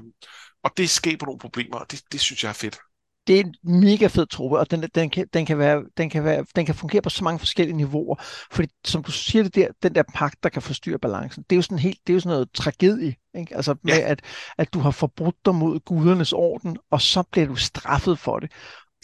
og 0.63 0.71
det 0.77 0.89
skaber 0.89 1.25
nogle 1.25 1.39
problemer, 1.39 1.77
og 1.77 1.91
det, 1.91 2.01
det 2.11 2.19
synes 2.21 2.43
jeg 2.43 2.49
er 2.49 2.53
fedt. 2.53 2.79
Det 3.27 3.39
er 3.39 3.43
en 3.43 3.55
mega 3.63 4.07
fed 4.07 4.25
truppe, 4.25 4.59
og 4.59 4.71
den, 4.71 4.81
den, 4.95 5.09
kan, 5.09 5.27
den, 5.33 5.45
kan 5.45 5.57
være, 5.57 5.83
den, 5.97 6.09
kan 6.09 6.23
være, 6.23 6.45
den 6.55 6.65
kan 6.65 6.75
fungere 6.75 7.01
på 7.01 7.09
så 7.09 7.23
mange 7.23 7.39
forskellige 7.39 7.77
niveauer. 7.77 8.15
Fordi 8.51 8.67
som 8.85 9.03
du 9.03 9.11
siger 9.11 9.43
det 9.43 9.55
der, 9.55 9.67
den 9.83 9.95
der 9.95 10.03
pagt, 10.13 10.43
der 10.43 10.49
kan 10.49 10.61
forstyrre 10.61 10.99
balancen, 10.99 11.43
det 11.49 11.55
er 11.55 11.57
jo 11.57 11.61
sådan, 11.61 11.79
helt, 11.79 11.99
det 12.07 12.13
er 12.13 12.15
jo 12.15 12.19
sådan 12.19 12.33
noget 12.35 12.51
tragedie. 12.53 13.15
Ikke? 13.35 13.55
Altså 13.55 13.75
med, 13.83 13.93
ja. 13.93 14.11
at, 14.11 14.21
at 14.57 14.73
du 14.73 14.79
har 14.79 14.91
forbrudt 14.91 15.35
dig 15.45 15.55
mod 15.55 15.79
gudernes 15.79 16.33
orden, 16.33 16.77
og 16.91 17.01
så 17.01 17.23
bliver 17.23 17.47
du 17.47 17.55
straffet 17.55 18.19
for 18.19 18.39
det. 18.39 18.51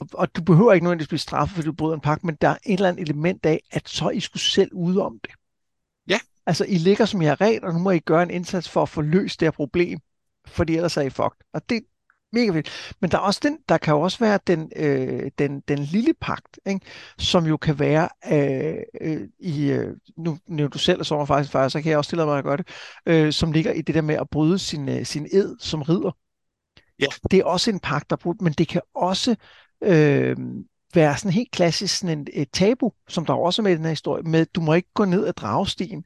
Og, 0.02 0.08
og 0.14 0.36
du 0.36 0.42
behøver 0.44 0.74
ikke 0.74 0.84
nødvendigvis 0.84 1.08
blive 1.08 1.20
straffet, 1.20 1.56
fordi 1.56 1.66
du 1.66 1.74
bryder 1.74 1.96
en 1.96 2.02
pagt, 2.02 2.24
men 2.24 2.38
der 2.42 2.50
er 2.50 2.58
et 2.66 2.74
eller 2.74 2.90
andet 2.90 3.02
element 3.02 3.46
af, 3.46 3.60
at 3.72 3.90
så 3.90 4.10
I 4.10 4.20
skulle 4.20 4.44
selv 4.44 4.70
ud 4.74 4.98
om 4.98 5.20
det. 5.24 5.32
Ja. 6.08 6.20
Altså, 6.46 6.66
I 6.66 6.76
ligger 6.78 7.06
som 7.06 7.22
I 7.22 7.26
har 7.26 7.42
ret, 7.42 7.64
og 7.64 7.74
nu 7.74 7.80
må 7.80 7.92
I 7.92 8.00
gøre 8.00 8.24
en 8.24 8.30
indsats 8.30 8.70
for 8.70 8.82
at 8.82 8.90
få 8.90 9.02
løst 9.02 9.40
det 9.40 9.46
her 9.46 9.52
problem, 9.52 10.00
fordi 10.48 10.76
ellers 10.76 10.98
er 10.98 11.02
I 11.02 11.10
fucked. 11.10 11.48
Og 11.54 11.70
det 11.70 11.82
mega 12.34 12.52
vildt. 12.52 12.96
Men 13.02 13.12
der, 13.12 13.18
er 13.18 13.22
også 13.22 13.40
den, 13.44 13.58
der 13.70 13.78
kan 13.78 13.94
jo 13.94 14.02
også 14.02 14.20
være 14.20 14.40
den, 14.48 14.72
øh, 14.76 15.32
den, 15.38 15.60
den 15.68 15.80
lille 15.80 16.14
pagt, 16.22 16.60
ikke? 16.66 16.86
som 17.18 17.46
jo 17.46 17.58
kan 17.58 17.80
være 17.80 18.10
øh, 18.32 18.76
øh, 19.02 19.28
i, 19.40 19.72
øh, 19.72 19.96
nu 20.18 20.38
nævnte 20.48 20.74
du 20.74 20.80
selv, 20.80 21.04
sommer 21.04 21.26
faktisk, 21.26 21.52
faktisk, 21.52 21.74
så 21.74 21.82
kan 21.82 21.90
jeg 21.90 21.98
også 21.98 22.10
stille 22.10 22.26
mig 22.26 22.38
at 22.38 22.44
gøre 22.44 22.58
det, 22.58 22.68
øh, 23.06 23.34
som 23.34 23.52
ligger 23.52 23.72
i 23.72 23.82
det 23.82 23.96
der 23.96 24.02
med 24.02 24.16
at 24.16 24.30
bryde 24.30 24.60
sin, 24.60 24.90
øh, 24.90 25.06
sin 25.06 25.28
ed 25.32 25.56
som 25.60 25.82
ridder. 25.82 26.12
Ja. 27.00 27.08
Det 27.32 27.40
er 27.40 27.46
også 27.46 27.72
en 27.72 27.80
pagt, 27.80 28.10
der 28.10 28.16
er 28.16 28.22
brudt, 28.22 28.42
men 28.42 28.54
det 28.54 28.68
kan 28.68 28.82
også 28.96 29.36
øh, 29.84 30.38
være 30.94 31.18
sådan 31.18 31.32
helt 31.32 31.52
klassisk 31.52 31.98
sådan 31.98 32.20
en, 32.20 32.28
et 32.34 32.52
tabu, 32.52 32.92
som 33.08 33.26
der 33.26 33.34
også 33.34 33.62
er 33.62 33.64
med 33.64 33.72
i 33.72 33.76
den 33.76 33.84
her 33.84 33.90
historie, 33.90 34.24
med 34.24 34.46
du 34.46 34.62
må 34.62 34.74
ikke 34.74 34.94
gå 34.94 35.06
ned 35.06 35.28
ad 35.28 35.34
dragstien, 35.34 36.06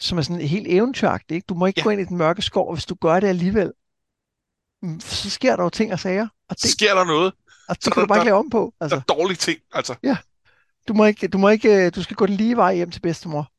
som 0.00 0.18
er 0.18 0.22
sådan 0.22 0.42
helt 0.42 0.66
eventyragtigt. 0.68 1.36
Ikke? 1.36 1.46
Du 1.46 1.54
må 1.54 1.66
ikke 1.66 1.80
ja. 1.80 1.84
gå 1.84 1.90
ind 1.90 2.00
i 2.00 2.04
den 2.04 2.16
mørke 2.16 2.42
skov, 2.42 2.68
og 2.68 2.74
hvis 2.74 2.86
du 2.86 2.94
gør 2.94 3.20
det 3.20 3.28
alligevel, 3.28 3.72
så 5.00 5.30
sker 5.30 5.56
der 5.56 5.62
jo 5.62 5.70
ting 5.70 5.92
og 5.92 6.00
sager. 6.00 6.28
Og 6.48 6.56
det, 6.62 6.70
sker 6.70 6.94
der 6.94 7.04
noget. 7.04 7.32
Og 7.68 7.76
det 7.76 7.84
så 7.84 7.90
kan 7.90 8.00
der, 8.00 8.06
du 8.06 8.08
bare 8.08 8.18
ikke 8.18 8.24
lave 8.24 8.38
om 8.38 8.50
på. 8.50 8.74
Altså. 8.80 8.96
Der 8.96 9.00
er 9.00 9.14
dårlige 9.14 9.36
ting, 9.36 9.58
altså. 9.72 9.94
Ja. 10.02 10.16
Du 10.88 10.94
må 10.94 11.04
ikke, 11.04 11.28
du 11.28 11.38
må 11.38 11.48
ikke, 11.48 11.90
du 11.90 12.02
skal 12.02 12.16
gå 12.16 12.26
den 12.26 12.36
lige 12.36 12.56
vej 12.56 12.74
hjem 12.74 12.90
til 12.90 13.00
bedstemor. 13.00 13.52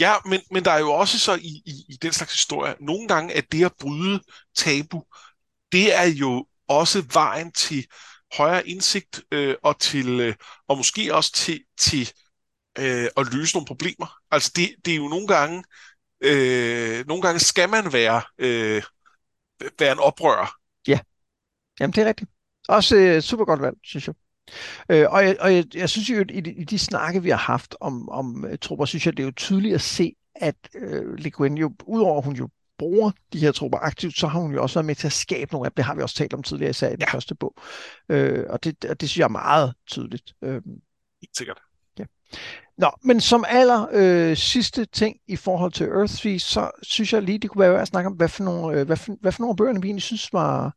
Ja, 0.00 0.14
men, 0.24 0.40
men 0.50 0.64
der 0.64 0.70
er 0.70 0.78
jo 0.78 0.92
også 0.92 1.18
så 1.18 1.34
i, 1.34 1.62
i, 1.66 1.84
i 1.88 1.96
den 2.02 2.12
slags 2.12 2.32
historie, 2.32 2.74
nogle 2.80 3.08
gange 3.08 3.34
at 3.34 3.52
det 3.52 3.64
at 3.64 3.72
bryde 3.80 4.20
tabu, 4.56 5.02
det 5.72 5.94
er 5.94 6.04
jo 6.04 6.46
også 6.68 7.04
vejen 7.12 7.52
til 7.52 7.86
højere 8.36 8.68
indsigt 8.68 9.22
øh, 9.32 9.54
og 9.62 9.80
til 9.80 10.20
øh, 10.20 10.34
og 10.68 10.76
måske 10.76 11.14
også 11.14 11.32
til, 11.32 11.60
til 11.78 12.12
øh, 12.78 13.08
at 13.16 13.32
løse 13.32 13.54
nogle 13.56 13.66
problemer. 13.66 14.16
Altså 14.30 14.52
det, 14.56 14.74
det 14.84 14.92
er 14.92 14.96
jo 14.96 15.08
nogle 15.08 15.26
gange, 15.26 15.64
øh, 16.20 17.06
nogle 17.06 17.22
gange 17.22 17.40
skal 17.40 17.68
man 17.68 17.92
være, 17.92 18.22
øh, 18.38 18.82
være 19.78 19.92
en 19.92 19.98
oprører. 19.98 20.46
Ja, 20.88 20.98
jamen 21.80 21.92
det 21.92 22.02
er 22.02 22.08
rigtigt. 22.08 22.30
Også 22.68 22.96
øh, 22.96 23.20
super 23.20 23.44
godt 23.44 23.62
valg, 23.62 23.76
synes 23.82 24.06
jeg. 24.06 24.14
Øh, 24.88 25.06
og 25.10 25.24
jeg, 25.24 25.36
og 25.40 25.54
jeg, 25.54 25.64
jeg 25.74 25.90
synes 25.90 26.10
jo, 26.10 26.24
i 26.30 26.40
de, 26.40 26.52
i 26.52 26.64
de 26.64 26.78
snakke, 26.78 27.22
vi 27.22 27.30
har 27.30 27.36
haft 27.36 27.76
om, 27.80 28.08
om 28.08 28.44
uh, 28.44 28.50
trupper, 28.60 28.84
synes 28.84 29.06
jeg, 29.06 29.16
det 29.16 29.22
er 29.22 29.26
jo 29.26 29.32
tydeligt 29.36 29.74
at 29.74 29.80
se, 29.80 30.14
at 30.34 30.56
øh, 30.74 31.14
Le 31.14 31.30
Guin 31.30 31.58
jo, 31.58 31.74
udover 31.86 32.18
at 32.18 32.24
hun 32.24 32.34
jo 32.34 32.48
bruger 32.78 33.10
de 33.32 33.38
her 33.38 33.52
trupper 33.52 33.78
aktivt, 33.78 34.18
så 34.18 34.26
har 34.26 34.40
hun 34.40 34.52
jo 34.52 34.62
også 34.62 34.74
været 34.74 34.86
med 34.86 34.94
til 34.94 35.06
at 35.06 35.12
skabe 35.12 35.52
nogle 35.52 35.66
af 35.66 35.72
dem. 35.72 35.76
Det 35.76 35.84
har 35.84 35.94
vi 35.94 36.02
også 36.02 36.14
talt 36.14 36.34
om 36.34 36.42
tidligere, 36.42 36.70
især 36.70 36.88
i 36.88 36.92
den 36.92 37.00
ja. 37.00 37.12
første 37.14 37.34
bog. 37.34 37.54
Øh, 38.08 38.44
og 38.48 38.64
det, 38.64 38.82
det 38.82 39.08
synes 39.08 39.18
jeg 39.18 39.24
er 39.24 39.28
meget 39.28 39.74
tydeligt. 39.86 40.34
Øh, 40.42 40.62
Helt 41.22 41.36
sikkert. 41.36 41.58
Ja. 41.98 42.04
Nå, 42.78 42.90
men 43.02 43.20
som 43.20 43.44
aller 43.48 43.86
øh, 43.92 44.36
sidste 44.36 44.84
ting 44.84 45.16
i 45.26 45.36
forhold 45.36 45.72
til 45.72 45.86
Earthsea, 45.86 46.38
så 46.38 46.70
synes 46.82 47.12
jeg 47.12 47.22
lige, 47.22 47.38
det 47.38 47.50
kunne 47.50 47.60
være 47.60 47.72
værd 47.72 47.82
at 47.82 47.88
snakke 47.88 48.06
om, 48.06 48.12
hvad 48.12 48.28
for 48.28 48.44
nogle, 48.44 48.80
øh, 48.80 48.86
hvad 48.86 48.96
for, 48.96 49.16
hvad 49.20 49.32
for 49.32 49.40
nogle 49.40 49.50
af 49.52 49.56
bøgerne 49.56 49.82
vi 49.82 49.88
egentlig 49.88 50.02
synes 50.02 50.32
var, 50.32 50.72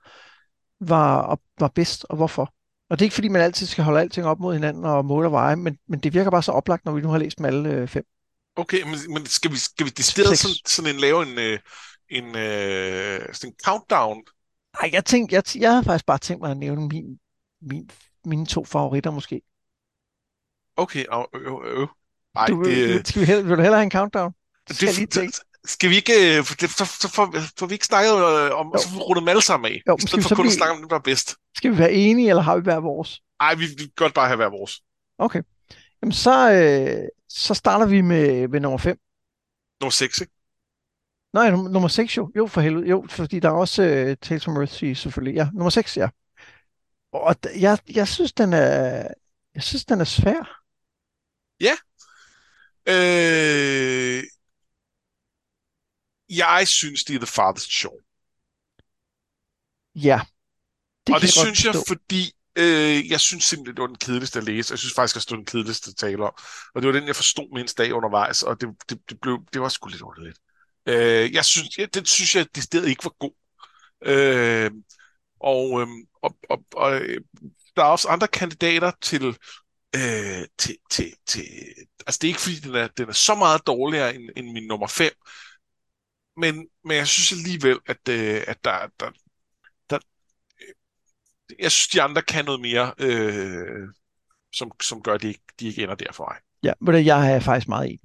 var, 0.79 1.39
var 1.59 1.67
bedst, 1.67 2.05
og 2.09 2.15
hvorfor. 2.15 2.53
Og 2.89 2.99
det 2.99 3.01
er 3.01 3.05
ikke 3.05 3.15
fordi, 3.15 3.27
man 3.27 3.41
altid 3.41 3.67
skal 3.67 3.83
holde 3.83 3.99
alting 3.99 4.27
op 4.27 4.39
mod 4.39 4.53
hinanden 4.53 4.85
og 4.85 5.05
måle 5.05 5.27
og 5.27 5.31
veje, 5.31 5.55
men, 5.55 5.77
men 5.87 5.99
det 5.99 6.13
virker 6.13 6.31
bare 6.31 6.43
så 6.43 6.51
oplagt, 6.51 6.85
når 6.85 6.91
vi 6.91 7.01
nu 7.01 7.09
har 7.09 7.17
læst 7.17 7.37
dem 7.37 7.45
alle 7.45 7.69
øh, 7.69 7.87
fem. 7.87 8.03
Okay, 8.55 8.83
men, 8.83 9.13
men 9.13 9.25
skal 9.25 9.51
vi, 9.51 9.57
skal 9.57 9.85
vi 9.85 9.89
decideret 9.89 10.37
sådan, 10.37 10.55
sådan 10.65 10.95
en, 10.95 11.01
lave 11.01 11.23
en, 11.23 11.39
øh, 11.39 11.59
en, 12.09 12.25
øh, 12.25 13.33
sådan 13.33 13.49
en 13.49 13.55
countdown? 13.65 14.23
Nej, 14.81 14.89
jeg, 14.93 15.05
tænkte, 15.05 15.35
jeg, 15.35 15.43
jeg 15.55 15.71
havde 15.71 15.83
faktisk 15.83 16.05
bare 16.05 16.17
tænkt 16.17 16.41
mig 16.41 16.51
at 16.51 16.57
nævne 16.57 16.87
min, 16.87 17.19
min, 17.61 17.89
mine 18.25 18.45
to 18.45 18.65
favoritter 18.65 19.11
måske. 19.11 19.41
Okay, 20.77 21.05
øh, 21.13 21.23
øh, 21.33 21.81
øh. 21.81 21.87
Ej, 22.35 22.47
du, 22.47 22.63
det, 22.63 23.07
skal 23.07 23.21
vi 23.21 23.25
hellere, 23.25 23.45
vil 23.47 23.57
du 23.57 23.61
hellere 23.61 23.79
have 23.79 23.83
en 23.83 23.91
countdown? 23.91 24.33
Det, 24.67 24.75
skal, 24.75 24.93
lige 24.93 25.05
det, 25.05 25.39
skal 25.65 25.89
vi 25.89 25.95
ikke, 25.95 26.43
så, 26.43 26.85
så, 27.01 27.11
får, 27.15 27.35
får 27.59 27.65
vi 27.65 27.73
ikke 27.73 27.85
snakket 27.85 28.11
om, 28.53 28.67
jo. 28.73 28.77
så 28.77 28.89
får 28.89 28.97
vi 28.97 29.01
rundet 29.01 29.21
dem 29.21 29.27
alle 29.27 29.41
sammen 29.41 29.71
af, 29.71 29.81
jo, 29.87 29.97
i 29.97 30.01
stedet 30.01 30.25
for 30.25 30.35
kun 30.35 30.43
vi, 30.43 30.47
at 30.47 30.53
snakke 30.53 30.73
om 30.73 30.79
dem, 30.79 30.89
der 30.89 30.95
er 30.95 30.99
bedst. 30.99 31.35
Skal 31.55 31.71
vi 31.71 31.77
være 31.77 31.91
enige, 31.93 32.29
eller 32.29 32.41
har 32.41 32.55
vi 32.55 32.61
hver 32.61 32.79
vores? 32.79 33.21
Nej, 33.41 33.55
vi, 33.55 33.65
vi 33.65 33.83
kan 33.83 33.91
godt 33.95 34.13
bare 34.13 34.27
have 34.27 34.35
hver 34.35 34.49
vores. 34.49 34.81
Okay. 35.17 35.41
Jamen, 36.01 36.13
så, 36.13 36.51
øh, 36.51 37.07
så 37.29 37.53
starter 37.53 37.85
vi 37.85 38.01
med, 38.01 38.47
med 38.47 38.59
nummer 38.59 38.77
5. 38.77 38.97
Nummer 39.81 39.91
6, 39.91 40.21
ikke? 40.21 40.33
Nej, 41.33 41.51
num- 41.51 41.69
nummer 41.71 41.87
6 41.87 42.17
jo. 42.17 42.31
Jo, 42.35 42.47
for 42.47 42.61
helvede. 42.61 42.87
Jo, 42.87 43.05
fordi 43.09 43.39
der 43.39 43.49
er 43.49 43.53
også 43.53 43.81
uh, 43.83 44.13
Tales 44.21 44.45
from 44.45 44.57
Earthsea 44.57 44.93
selvfølgelig. 44.93 45.35
Ja, 45.35 45.49
nummer 45.53 45.69
6, 45.69 45.97
ja. 45.97 46.09
Og 47.13 47.35
jeg, 47.59 47.77
jeg 47.95 48.07
synes, 48.07 48.33
den 48.33 48.53
er, 48.53 49.07
Jeg 49.55 49.63
synes, 49.63 49.85
den 49.85 50.01
er 50.01 50.05
svær. 50.05 50.56
Ja. 51.59 51.75
Øh, 52.87 54.23
jeg 56.29 56.67
synes, 56.67 57.03
det 57.03 57.15
er 57.15 57.19
The 57.19 57.27
Farthest 57.27 57.71
Shore. 57.71 58.01
Ja. 59.95 60.21
Det 61.07 61.15
og 61.15 61.21
det 61.21 61.33
synes 61.33 61.65
jeg, 61.65 61.75
fordi 61.87 62.31
øh, 62.55 63.09
jeg 63.11 63.19
synes 63.19 63.43
simpelthen, 63.43 63.75
det 63.75 63.81
var 63.81 63.87
den 63.87 63.97
kedeligste 63.97 64.39
at 64.39 64.45
læse. 64.45 64.71
Jeg 64.71 64.79
synes 64.79 64.93
faktisk, 64.93 65.15
at 65.15 65.21
det 65.21 65.31
var 65.31 65.37
den 65.37 65.45
kedeligste 65.45 65.89
at 65.89 65.95
tale 65.95 66.23
om. 66.23 66.33
Og 66.75 66.81
det 66.81 66.87
var 66.87 66.99
den, 66.99 67.07
jeg 67.07 67.15
forstod 67.15 67.53
mindst 67.53 67.77
dag 67.77 67.93
undervejs, 67.93 68.43
og 68.43 68.61
det, 68.61 68.69
det, 68.89 69.09
det, 69.09 69.21
blev, 69.21 69.39
det 69.53 69.61
var 69.61 69.69
sgu 69.69 69.89
lidt 69.89 70.01
underligt. 70.01 70.39
Øh, 70.85 71.33
jeg 71.33 71.45
synes, 71.45 71.77
ja, 71.77 71.85
den 71.85 72.05
synes 72.05 72.35
jeg, 72.35 72.47
det 72.55 72.63
sted 72.63 72.85
ikke 72.85 73.03
var 73.03 73.15
god. 73.19 73.33
Øh, 74.01 74.71
og, 75.39 75.81
øh, 75.81 75.87
og, 76.21 76.37
og, 76.49 76.63
og 76.73 77.01
øh, 77.01 77.21
der 77.75 77.83
er 77.83 77.87
også 77.87 78.07
andre 78.07 78.27
kandidater 78.27 78.91
til, 79.01 79.37
øh, 79.95 80.45
til, 80.57 80.77
til, 80.91 81.13
til... 81.25 81.43
Altså, 82.07 82.19
det 82.21 82.23
er 82.23 82.27
ikke, 82.27 82.41
fordi 82.41 82.55
den 82.55 82.75
er, 82.75 82.87
den 82.87 83.09
er 83.09 83.13
så 83.13 83.35
meget 83.35 83.67
dårligere 83.67 84.15
end, 84.15 84.29
end 84.35 84.51
min 84.51 84.67
nummer 84.67 84.87
5, 84.87 85.11
men, 86.37 86.67
men 86.83 86.97
jeg 86.97 87.07
synes 87.07 87.31
alligevel, 87.31 87.79
at, 87.85 88.09
øh, 88.09 88.43
at 88.47 88.57
der, 88.63 88.87
der, 88.99 89.11
der... 89.89 89.99
Øh, 90.61 91.55
jeg 91.59 91.71
synes, 91.71 91.87
de 91.87 92.01
andre 92.01 92.21
kan 92.21 92.45
noget 92.45 92.61
mere, 92.61 92.93
øh, 92.99 93.87
som, 94.53 94.71
som 94.81 95.03
gør, 95.03 95.13
at 95.13 95.21
de 95.21 95.27
ikke, 95.27 95.43
de 95.59 95.67
ikke 95.67 95.83
ender 95.83 95.95
der 95.95 96.11
for 96.11 96.25
mig. 96.31 96.37
Ja, 96.63 96.73
men 96.81 97.05
jeg 97.05 97.35
er 97.35 97.39
faktisk 97.39 97.67
meget 97.67 97.87
enig. 97.87 97.99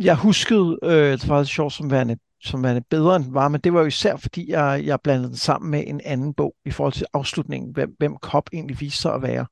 Jeg 0.00 0.16
huskede 0.16 0.78
øh, 0.82 1.12
det 1.12 1.28
var 1.28 1.44
sjovt 1.44 1.72
som 1.72 1.90
værende, 1.90 2.18
som 2.40 2.62
værende 2.62 2.82
bedre 2.90 3.16
end 3.16 3.24
den 3.24 3.34
var, 3.34 3.48
men 3.48 3.60
det 3.60 3.72
var 3.72 3.80
jo 3.80 3.86
især 3.86 4.16
fordi, 4.16 4.50
jeg, 4.50 4.82
jeg 4.84 5.00
blandede 5.00 5.28
den 5.28 5.36
sammen 5.36 5.70
med 5.70 5.84
en 5.86 6.00
anden 6.04 6.34
bog 6.34 6.56
i 6.64 6.70
forhold 6.70 6.92
til 6.92 7.06
afslutningen, 7.12 7.72
hvem, 7.72 7.94
hvem 7.98 8.16
Kop 8.16 8.48
egentlig 8.52 8.80
viste 8.80 9.00
sig 9.00 9.14
at 9.14 9.22
være. 9.22 9.46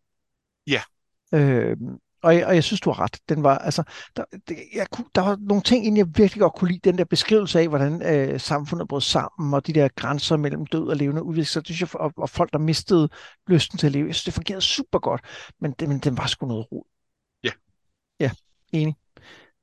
Ja. 0.67 0.83
Øh, 1.35 1.77
og, 2.23 2.35
jeg, 2.35 2.47
og 2.47 2.55
jeg 2.55 2.65
synes, 2.65 2.81
du 2.81 2.91
har 2.91 3.03
ret. 3.03 3.19
Den 3.29 3.43
var, 3.43 3.59
altså, 3.59 3.83
der, 4.17 4.25
det, 4.49 4.59
jeg 4.75 4.91
kunne, 4.91 5.07
der 5.15 5.21
var 5.21 5.37
nogle 5.41 5.63
ting, 5.63 5.87
inden 5.87 5.97
jeg 5.97 6.07
virkelig 6.17 6.41
godt 6.41 6.55
kunne 6.55 6.71
lide. 6.71 6.81
Den 6.85 6.99
der 6.99 7.05
beskrivelse 7.05 7.61
af, 7.61 7.69
hvordan 7.69 8.03
øh, 8.03 8.41
samfundet 8.41 8.89
brød 8.89 9.01
sammen, 9.01 9.55
og 9.55 9.67
de 9.67 9.73
der 9.73 9.89
grænser 9.97 10.37
mellem 10.37 10.67
død 10.67 10.89
og 10.89 10.97
levende 10.97 11.23
udvikling 11.23 11.67
synes 11.67 11.81
jeg, 11.81 11.95
og, 11.95 12.13
og 12.17 12.31
folk, 12.31 12.53
der 12.53 12.59
mistede 12.59 13.09
lysten 13.47 13.79
til 13.79 13.87
at 13.87 13.93
leve. 13.93 14.07
Jeg 14.07 14.15
synes, 14.15 14.25
det 14.25 14.35
fungerede 14.35 14.61
super 14.61 14.99
godt, 14.99 15.21
men, 15.61 15.73
det, 15.73 15.89
men 15.89 15.99
den 15.99 16.19
var 16.19 16.27
sgu 16.27 16.47
noget 16.47 16.73
rod. 16.73 16.85
Ja. 17.45 17.51
Ja, 18.21 18.31
enig. 18.73 18.97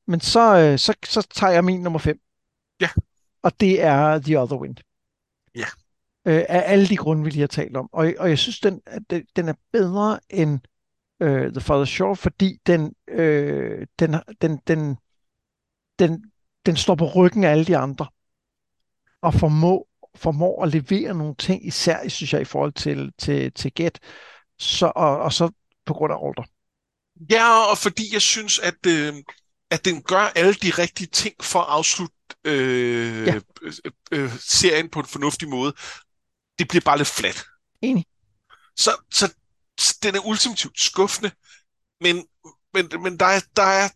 Men 0.08 0.20
så, 0.20 0.58
øh, 0.58 0.80
så, 0.80 0.94
så 1.06 1.28
tager 1.34 1.54
jeg 1.54 1.64
min 1.64 1.82
nummer 1.82 2.00
5. 2.00 2.20
Ja. 2.82 2.90
Og 3.44 3.60
det 3.60 3.82
er 3.82 4.20
The 4.20 4.40
Other 4.40 4.58
Wind. 4.58 4.78
Ja. 5.56 5.66
Øh, 6.26 6.44
af 6.50 6.64
alle 6.66 6.88
de 6.88 6.98
grunde, 6.98 7.24
vi 7.24 7.30
lige 7.30 7.40
har 7.40 7.48
talt 7.48 7.78
om. 7.78 7.90
Og, 7.94 8.14
og 8.20 8.30
jeg 8.30 8.38
synes, 8.38 8.60
den, 8.60 8.82
den 9.36 9.50
er 9.50 9.54
bedre 9.72 10.20
end 10.30 10.60
øh, 11.20 11.52
The 11.52 11.62
Father 11.62 11.86
Shore, 11.86 12.16
fordi 12.16 12.58
den, 12.68 12.94
øh, 13.08 13.88
den, 14.00 14.16
den, 14.42 14.60
den, 14.68 14.98
den, 16.00 16.32
den 16.66 16.78
står 16.78 16.96
på 16.96 17.06
ryggen 17.16 17.44
af 17.44 17.52
alle 17.52 17.66
de 17.66 17.78
andre, 17.78 18.08
og 19.22 19.34
formår, 19.34 19.88
formår 20.16 20.64
at 20.64 20.72
levere 20.72 21.14
nogle 21.14 21.36
ting, 21.36 21.68
især, 21.68 22.08
synes 22.08 22.34
jeg, 22.34 22.42
i 22.42 22.46
forhold 22.46 22.74
til, 22.74 23.12
til, 23.18 23.54
til 23.54 23.72
Get, 23.76 24.00
så, 24.58 24.92
og, 24.96 25.18
og 25.20 25.34
så 25.34 25.52
på 25.86 25.94
grund 25.94 26.14
af 26.14 26.18
Alder. 26.18 26.44
Ja, 27.30 27.72
og 27.72 27.78
fordi 27.78 28.14
jeg 28.14 28.22
synes, 28.22 28.60
at, 28.60 28.86
øh, 28.88 29.14
at 29.70 29.86
den 29.86 30.02
gør 30.02 30.32
alle 30.36 30.54
de 30.54 30.70
rigtige 30.70 31.08
ting 31.08 31.36
for 31.42 31.60
at 31.60 31.70
afslutte 31.70 32.16
øh, 32.44 33.28
ja. 33.28 33.40
øh, 33.62 33.74
øh, 34.12 34.30
serien 34.40 34.90
på 34.90 35.00
en 35.00 35.06
fornuftig 35.06 35.50
måde. 35.50 35.74
Det 36.60 36.68
bliver 36.68 36.82
bare 36.86 36.98
lidt 36.98 37.08
flat. 37.08 37.46
Enig. 37.82 38.06
Så, 38.76 38.92
så 39.12 39.34
den 40.04 40.16
er 40.16 40.26
ultimativt 40.26 40.80
skuffende, 40.80 41.32
men, 42.02 42.26
men, 42.74 42.90
men 43.04 43.20
der, 43.20 43.26
er, 43.26 43.40
der, 43.56 43.64
er, 43.64 43.90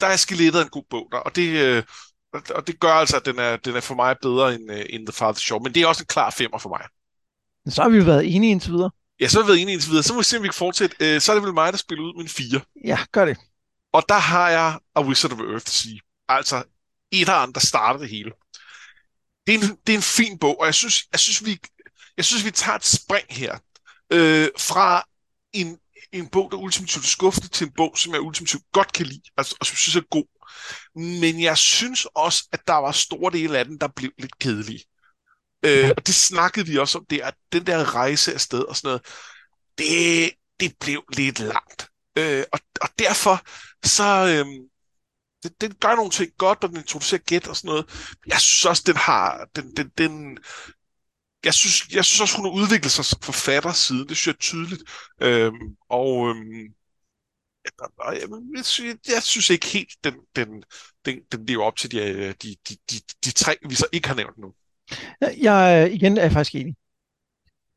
der 0.00 0.06
er 0.06 0.16
skelettet 0.16 0.62
en 0.62 0.68
god 0.68 0.84
bog 0.90 1.08
der, 1.12 1.18
og 1.18 1.36
det, 1.36 1.48
øh, 1.48 1.82
og 2.32 2.66
det 2.66 2.80
gør 2.80 2.92
altså, 2.92 3.16
at 3.16 3.26
den 3.26 3.38
er, 3.38 3.56
den 3.56 3.76
er 3.76 3.80
for 3.80 3.94
mig 3.94 4.16
bedre 4.22 4.54
end, 4.54 4.70
uh, 4.70 4.80
end 4.90 5.06
The 5.06 5.26
Father's 5.26 5.40
Show, 5.40 5.58
men 5.58 5.74
det 5.74 5.82
er 5.82 5.86
også 5.86 6.02
en 6.02 6.06
klar 6.06 6.30
femmer 6.30 6.58
for 6.58 6.68
mig. 6.68 6.88
Så 7.72 7.82
har 7.82 7.88
vi 7.88 7.96
jo 7.96 8.04
været 8.04 8.34
enige 8.36 8.50
indtil 8.50 8.72
videre. 8.72 8.90
Ja, 9.20 9.28
så 9.28 9.38
har 9.38 9.44
vi 9.44 9.48
været 9.48 9.60
enige 9.60 9.72
indtil 9.72 9.90
videre. 9.90 10.02
Så 10.02 10.12
må 10.12 10.20
vi 10.20 10.24
se, 10.24 10.36
om 10.36 10.42
vi 10.42 10.48
kan 10.48 10.54
fortsætte. 10.54 10.96
Uh, 11.00 11.20
så 11.20 11.32
er 11.32 11.36
det 11.36 11.44
vel 11.44 11.54
mig, 11.54 11.72
der 11.72 11.78
spiller 11.78 12.04
ud 12.04 12.14
med 12.14 12.22
en 12.22 12.28
fire. 12.28 12.60
Ja, 12.84 12.98
gør 13.12 13.24
det. 13.24 13.36
Og 13.92 14.02
der 14.08 14.18
har 14.18 14.50
jeg 14.50 14.78
A 14.94 15.02
Wizard 15.02 15.32
of 15.32 15.40
Earth 15.40 15.68
sige. 15.68 16.00
Altså, 16.28 16.62
etteren, 17.12 17.52
der 17.52 17.60
starter 17.60 18.00
det 18.00 18.08
hele. 18.08 18.30
Det 19.46 19.54
er, 19.54 19.58
en, 19.58 19.76
det 19.86 19.92
er 19.92 19.96
en 19.96 20.02
fin 20.02 20.38
bog, 20.38 20.60
og 20.60 20.66
jeg 20.66 20.74
synes, 20.74 21.04
jeg 21.12 21.20
synes, 21.20 21.44
vi, 21.44 21.58
jeg 22.16 22.24
synes, 22.24 22.44
vi 22.44 22.50
tager 22.50 22.76
et 22.76 22.84
spring 22.84 23.26
her. 23.30 23.58
Øh, 24.12 24.48
fra 24.58 25.04
en, 25.52 25.78
en 26.12 26.28
bog, 26.28 26.50
der 26.50 26.56
er 26.56 26.62
ultimativt 26.62 27.06
skuffende, 27.06 27.48
til 27.48 27.66
en 27.66 27.72
bog, 27.76 27.98
som 27.98 28.12
jeg 28.12 28.20
ultimativt 28.20 28.62
godt 28.72 28.92
kan 28.92 29.06
lide, 29.06 29.22
altså, 29.36 29.56
og 29.60 29.66
som 29.66 29.76
synes 29.76 29.96
er 29.96 30.08
god. 30.10 30.26
Men 30.94 31.42
jeg 31.42 31.58
synes 31.58 32.06
også, 32.14 32.48
at 32.52 32.60
der 32.66 32.74
var 32.74 32.92
store 32.92 33.32
dele 33.32 33.58
af 33.58 33.64
den, 33.64 33.78
der 33.78 33.88
blev 33.96 34.10
lidt 34.18 34.38
kedelige. 34.38 34.84
Øh, 35.62 35.90
og 35.96 36.06
det 36.06 36.14
snakkede 36.14 36.66
vi 36.66 36.78
også 36.78 36.98
om, 36.98 37.06
det 37.10 37.20
at 37.20 37.34
den 37.52 37.66
der 37.66 37.94
rejse 37.94 38.34
afsted 38.34 38.62
og 38.62 38.76
sådan 38.76 38.88
noget, 38.88 39.06
det, 39.78 40.30
det 40.60 40.74
blev 40.80 41.02
lidt 41.12 41.38
langt. 41.38 41.88
Øh, 42.18 42.44
og, 42.52 42.60
og 42.80 42.88
derfor 42.98 43.40
så... 43.86 44.04
Øh, 44.04 44.46
den, 45.42 45.52
den 45.60 45.74
gør 45.80 45.94
nogle 45.94 46.10
ting 46.10 46.32
godt, 46.38 46.64
og 46.64 46.68
den 46.68 46.76
introducerer 46.76 47.20
gæt 47.20 47.46
og 47.46 47.56
sådan 47.56 47.68
noget. 47.68 48.14
Jeg 48.26 48.40
synes 48.40 48.64
også, 48.64 48.82
den 48.86 48.96
har... 48.96 49.48
Den, 49.56 49.76
den, 49.76 49.90
den, 49.98 50.38
jeg 51.46 51.54
synes, 51.54 51.76
jeg 51.94 52.04
synes 52.04 52.20
også, 52.20 52.36
hun 52.36 52.46
har 52.46 52.62
udviklet 52.62 52.92
sig 52.92 53.04
som 53.04 53.20
forfatter 53.22 53.72
siden. 53.72 54.08
Det 54.08 54.16
synes 54.16 54.26
jeg 54.26 54.32
er 54.32 54.46
tydeligt. 54.50 54.82
Øhm, 55.22 55.66
og 55.88 56.28
øhm, 56.28 56.62
jeg, 57.64 58.28
jeg, 58.56 58.64
synes, 58.64 58.96
jeg 59.14 59.22
synes 59.22 59.50
ikke 59.50 59.66
helt, 59.66 59.92
den, 60.04 60.14
den, 60.36 60.48
den, 61.04 61.18
den 61.32 61.46
lever 61.46 61.64
op 61.64 61.76
til 61.76 61.90
de, 61.92 61.98
øh, 61.98 62.34
de, 62.42 62.56
de, 62.68 62.76
de, 62.90 62.96
de 63.24 63.30
tre, 63.30 63.56
vi 63.68 63.74
så 63.74 63.86
ikke 63.92 64.08
har 64.08 64.14
nævnt 64.14 64.38
nu. 64.38 64.48
Jeg, 65.42 65.86
øh, 65.86 65.94
igen 65.94 66.18
er 66.18 66.22
jeg 66.22 66.32
faktisk 66.32 66.54
enig. 66.54 66.74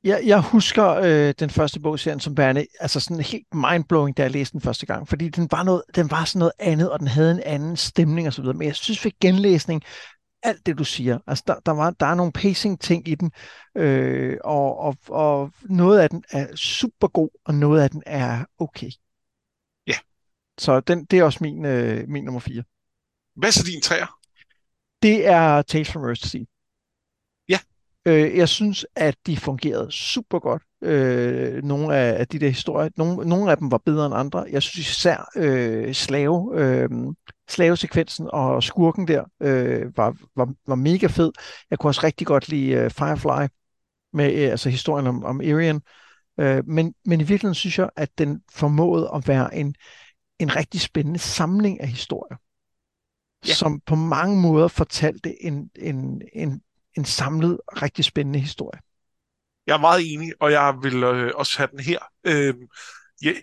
Jeg, 0.03 0.21
jeg 0.25 0.41
husker 0.41 0.87
øh, 0.89 1.33
den 1.39 1.49
første 1.49 1.79
bogserien 1.79 2.19
som 2.19 2.37
værende 2.37 2.65
altså 2.79 2.99
sådan 2.99 3.23
helt 3.23 3.47
mindblowing, 3.53 4.17
da 4.17 4.21
jeg 4.21 4.31
læste 4.31 4.53
den 4.53 4.61
første 4.61 4.85
gang, 4.85 5.07
fordi 5.07 5.29
den 5.29 5.47
var, 5.51 5.63
noget, 5.63 5.83
den 5.95 6.11
var 6.11 6.25
sådan 6.25 6.39
noget 6.39 6.53
andet, 6.59 6.91
og 6.91 6.99
den 6.99 7.07
havde 7.07 7.31
en 7.31 7.43
anden 7.45 7.77
stemning 7.77 8.27
og 8.27 8.33
så 8.33 8.41
videre. 8.41 8.57
Men 8.57 8.67
jeg 8.67 8.75
synes 8.75 9.05
ved 9.05 9.11
genlæsning, 9.21 9.83
alt 10.43 10.65
det, 10.65 10.77
du 10.77 10.83
siger. 10.83 11.19
Altså, 11.27 11.43
der, 11.47 11.59
der, 11.65 11.71
var, 11.71 11.89
der 11.89 12.05
er 12.05 12.15
nogle 12.15 12.31
pacing-ting 12.31 13.07
i 13.07 13.15
den, 13.15 13.31
øh, 13.75 14.37
og, 14.43 14.77
og, 14.77 14.97
og 15.07 15.53
noget 15.63 15.99
af 15.99 16.09
den 16.09 16.23
er 16.29 16.55
super 16.55 17.07
god, 17.07 17.29
og 17.45 17.53
noget 17.53 17.81
af 17.81 17.89
den 17.89 18.03
er 18.05 18.45
okay. 18.57 18.91
Ja. 19.87 19.95
Så 20.57 20.79
den, 20.79 21.05
det 21.05 21.19
er 21.19 21.23
også 21.23 21.39
min, 21.41 21.65
øh, 21.65 22.07
min 22.07 22.23
nummer 22.23 22.39
4. 22.39 22.63
Hvad 23.35 23.49
er 23.49 23.53
så 23.53 23.63
din 23.63 23.81
træer? 23.81 24.19
Det 25.01 25.27
er 25.27 25.61
Tales 25.61 25.91
from 25.91 26.03
Earth 26.03 26.27
Sea. 26.27 26.41
Øh, 28.05 28.37
jeg 28.37 28.49
synes, 28.49 28.85
at 28.95 29.15
de 29.25 29.37
fungerede 29.37 29.91
super 29.91 30.39
godt. 30.39 30.63
Øh, 30.81 31.63
nogle 31.63 31.95
af, 31.95 32.19
af 32.19 32.27
de 32.27 32.39
der 32.39 32.49
historier, 32.49 32.89
nogle, 32.97 33.29
nogle 33.29 33.51
af 33.51 33.57
dem 33.57 33.71
var 33.71 33.81
bedre 33.85 34.05
end 34.05 34.15
andre. 34.15 34.45
Jeg 34.51 34.61
synes 34.61 34.89
især 34.89 35.29
øh, 35.35 35.93
slave, 35.93 36.51
øh, 36.53 36.89
slavesekvensen 37.49 38.29
og 38.33 38.63
skurken 38.63 39.07
der 39.07 39.23
øh, 39.41 39.97
var, 39.97 40.15
var, 40.35 40.53
var 40.67 40.75
mega 40.75 41.07
fed. 41.07 41.31
Jeg 41.69 41.79
kunne 41.79 41.89
også 41.89 42.01
rigtig 42.03 42.27
godt 42.27 42.49
lide 42.49 42.71
øh, 42.71 42.89
Firefly, 42.89 43.47
med 44.13 44.33
øh, 44.33 44.51
altså 44.51 44.69
historien 44.69 45.07
om, 45.07 45.23
om 45.23 45.41
Arian. 45.41 45.81
Øh, 46.39 46.63
men, 46.67 46.93
men 47.05 47.21
i 47.21 47.23
virkeligheden 47.23 47.55
synes 47.55 47.79
jeg, 47.79 47.89
at 47.95 48.09
den 48.17 48.41
formåede 48.51 49.09
at 49.15 49.27
være 49.27 49.55
en, 49.55 49.75
en 50.39 50.55
rigtig 50.55 50.81
spændende 50.81 51.19
samling 51.19 51.81
af 51.81 51.87
historier, 51.87 52.37
ja. 53.47 53.53
som 53.53 53.81
på 53.85 53.95
mange 53.95 54.41
måder 54.41 54.67
fortalte 54.67 55.43
en, 55.43 55.69
en, 55.75 56.21
en 56.33 56.61
en 56.97 57.05
samlet, 57.05 57.59
rigtig 57.67 58.05
spændende 58.05 58.39
historie. 58.39 58.79
Jeg 59.69 59.75
er 59.75 59.79
meget 59.81 60.13
enig, 60.13 60.33
og 60.39 60.51
jeg 60.51 60.75
vil 60.81 61.03
øh, 61.03 61.31
også 61.35 61.57
have 61.57 61.69
den 61.71 61.79
her. 61.79 61.99
Øh, 62.23 62.53
ja, 63.23 63.33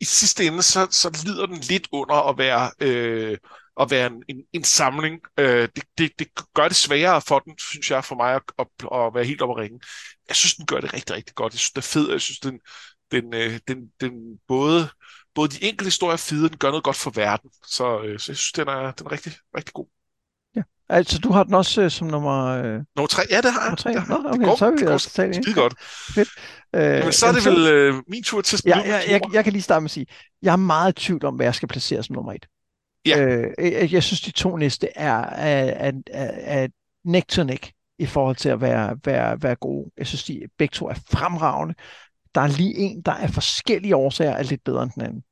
I 0.00 0.04
sidste 0.04 0.46
ende, 0.46 0.62
så, 0.62 0.88
så 0.90 1.22
lider 1.24 1.46
den 1.46 1.56
lidt 1.56 1.88
under 1.92 2.28
at 2.28 2.38
være, 2.38 2.70
øh, 2.80 3.38
at 3.80 3.90
være 3.90 4.06
en, 4.06 4.22
en, 4.28 4.42
en 4.52 4.64
samling. 4.64 5.20
Øh, 5.38 5.68
det, 5.76 5.84
det, 5.98 6.12
det 6.18 6.28
gør 6.54 6.68
det 6.68 6.76
sværere 6.76 7.20
for 7.20 7.38
den, 7.38 7.58
synes 7.58 7.90
jeg, 7.90 8.04
for 8.04 8.14
mig 8.16 8.34
at, 8.34 8.42
at, 8.58 8.66
at 8.92 9.14
være 9.14 9.24
helt 9.24 9.42
oppe 9.42 9.54
at 9.54 9.58
ringe. 9.58 9.80
Jeg 10.28 10.36
synes, 10.36 10.54
den 10.54 10.66
gør 10.66 10.80
det 10.80 10.94
rigtig, 10.94 11.16
rigtig 11.16 11.34
godt. 11.34 11.52
Jeg 11.52 11.58
synes, 11.58 11.70
det 11.70 11.78
er 11.78 11.92
fedt. 11.92 12.12
Jeg 12.12 12.20
synes, 12.20 12.38
den, 12.38 12.60
den, 13.10 13.34
øh, 13.34 13.60
den, 13.68 13.78
den 14.00 14.12
både, 14.48 14.88
både 15.34 15.48
de 15.48 15.64
enkelte 15.64 15.84
historier 15.84 16.12
er 16.12 16.16
fede, 16.16 16.48
den 16.48 16.58
gør 16.58 16.68
noget 16.68 16.84
godt 16.84 16.96
for 16.96 17.10
verden. 17.10 17.50
Så, 17.66 18.02
øh, 18.02 18.18
så 18.18 18.32
jeg 18.32 18.36
synes, 18.36 18.52
den 18.52 18.68
er, 18.68 18.92
den 18.92 19.06
er 19.06 19.12
rigtig, 19.12 19.32
rigtig 19.56 19.74
god. 19.74 19.97
Altså, 20.88 21.18
du 21.18 21.32
har 21.32 21.44
den 21.44 21.54
også 21.54 21.82
øh, 21.82 21.90
som 21.90 22.06
nummer... 22.06 22.44
Øh... 22.46 22.64
Nummer 22.96 23.06
tre? 23.08 23.22
Ja, 23.30 23.40
det 23.40 23.52
har 23.52 23.68
jeg. 23.68 23.78
Tre. 23.78 23.92
Det, 23.92 24.02
har. 24.02 24.18
Nå, 24.22 24.28
okay, 24.28 24.38
det 24.38 24.46
går, 24.46 24.56
så 24.56 24.66
er 24.66 24.70
vi 24.70 24.76
det 24.76 24.88
altså 24.88 25.10
talt 25.10 25.34
skide 25.34 25.54
godt. 25.54 25.74
Fedt. 26.14 26.28
Øh, 26.76 27.04
Men 27.04 27.12
så 27.12 27.26
er 27.26 27.32
det 27.32 27.44
vel 27.46 27.66
øh, 27.66 27.94
min 28.08 28.22
tur 28.22 28.40
til 28.40 28.56
at 28.56 28.66
ja, 28.66 28.88
ja, 28.88 29.00
jeg, 29.10 29.20
jeg 29.32 29.44
kan 29.44 29.52
lige 29.52 29.62
starte 29.62 29.80
med 29.80 29.86
at 29.86 29.90
sige, 29.90 30.06
jeg 30.42 30.52
er 30.52 30.56
meget 30.56 30.92
i 30.92 31.04
tvivl 31.04 31.24
om, 31.24 31.34
hvad 31.34 31.46
jeg 31.46 31.54
skal 31.54 31.68
placere 31.68 32.02
som 32.02 32.14
nummer 32.14 32.32
et. 32.32 32.46
Ja. 33.06 33.20
Øh, 33.20 33.50
jeg, 33.58 33.92
jeg 33.92 34.02
synes, 34.02 34.20
de 34.20 34.30
to 34.30 34.56
næste 34.56 34.88
er, 34.96 35.20
er, 35.20 35.88
er, 35.88 35.92
er, 36.10 36.62
er 36.62 36.68
neck 37.04 37.28
to 37.28 37.42
neck 37.42 37.70
i 37.98 38.06
forhold 38.06 38.36
til 38.36 38.48
at 38.48 38.60
være, 38.60 38.96
være, 39.04 39.42
være 39.42 39.54
gode. 39.54 39.90
Jeg 39.98 40.06
synes, 40.06 40.24
de 40.24 40.40
begge 40.58 40.72
to 40.72 40.88
er 40.88 40.94
fremragende. 41.10 41.74
der 42.34 42.40
er 42.40 42.48
lige 42.48 42.76
en, 42.76 43.02
der 43.02 43.12
af 43.12 43.30
forskellige 43.30 43.96
årsager 43.96 44.32
er 44.32 44.42
lidt 44.42 44.64
bedre 44.64 44.82
end 44.82 44.90
den 44.94 45.02
anden. 45.02 45.22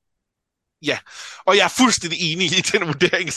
Ja, 0.83 0.99
og 1.47 1.57
jeg 1.57 1.65
er 1.65 1.69
fuldstændig 1.69 2.33
enig 2.33 2.47
i 2.59 2.61
den 2.61 2.87
vurdering. 2.87 3.33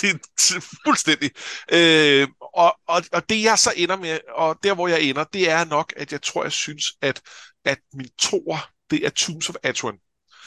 fuldstændig. 0.85 1.31
Øh, 1.71 2.27
og, 2.53 2.77
og, 2.87 3.03
og 3.11 3.29
det 3.29 3.43
jeg 3.43 3.59
så 3.59 3.73
ender 3.75 3.97
med, 3.97 4.19
og 4.35 4.57
der 4.63 4.73
hvor 4.73 4.87
jeg 4.87 5.01
ender, 5.01 5.23
det 5.23 5.49
er 5.49 5.65
nok, 5.65 5.93
at 5.97 6.11
jeg 6.11 6.21
tror, 6.21 6.43
jeg 6.43 6.51
synes, 6.51 6.85
at, 7.01 7.21
at 7.65 7.79
min 7.93 8.09
toer, 8.19 8.69
det 8.89 9.05
er 9.05 9.09
Tombs 9.09 9.49
of 9.49 9.55
Atuan. 9.63 9.97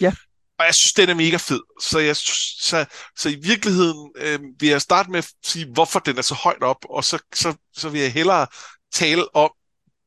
Ja. 0.00 0.12
Og 0.58 0.66
jeg 0.66 0.74
synes, 0.74 0.92
den 0.92 1.08
er 1.08 1.14
mega 1.14 1.36
fed. 1.36 1.60
Så, 1.82 1.98
jeg, 1.98 2.16
så, 2.16 2.84
så 3.16 3.28
i 3.28 3.34
virkeligheden 3.42 4.10
øh, 4.16 4.40
vil 4.60 4.68
jeg 4.68 4.82
starte 4.82 5.10
med 5.10 5.18
at 5.18 5.28
sige, 5.44 5.66
hvorfor 5.72 5.98
den 5.98 6.18
er 6.18 6.22
så 6.22 6.34
højt 6.34 6.62
op, 6.62 6.84
og 6.90 7.04
så, 7.04 7.18
så, 7.34 7.54
så 7.72 7.88
vil 7.88 8.00
jeg 8.00 8.12
hellere 8.12 8.46
tale 8.92 9.36
om, 9.36 9.50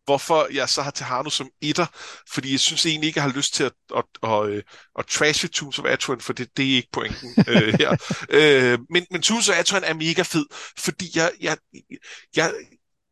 hvorfor 0.05 0.47
jeg 0.53 0.69
så 0.69 0.81
har 0.81 0.91
Tehano 0.91 1.29
som 1.29 1.49
etter, 1.61 1.85
fordi 2.33 2.51
jeg 2.51 2.59
synes 2.59 2.85
egentlig 2.85 3.07
ikke, 3.07 3.17
jeg 3.17 3.23
har 3.29 3.35
lyst 3.35 3.53
til 3.53 3.63
at, 3.63 3.73
at, 3.95 4.03
at, 4.23 4.49
at, 4.49 4.63
at 4.99 5.05
trashe 5.05 5.47
Tombs 5.47 5.79
of 5.79 5.85
Atuan, 5.85 6.21
for 6.21 6.33
det, 6.33 6.57
det 6.57 6.71
er 6.71 6.75
ikke 6.75 6.89
pointen 6.91 7.45
øh, 7.47 7.73
her. 7.79 7.97
Øh, 8.29 8.79
men, 8.89 9.05
men 9.11 9.21
Tombs 9.21 9.49
of 9.49 9.55
Atuan 9.59 9.83
er 9.83 9.93
mega 9.93 10.21
fed, 10.21 10.45
fordi 10.79 11.11
jeg, 11.15 11.31
jeg, 11.41 11.57
jeg, 12.35 12.53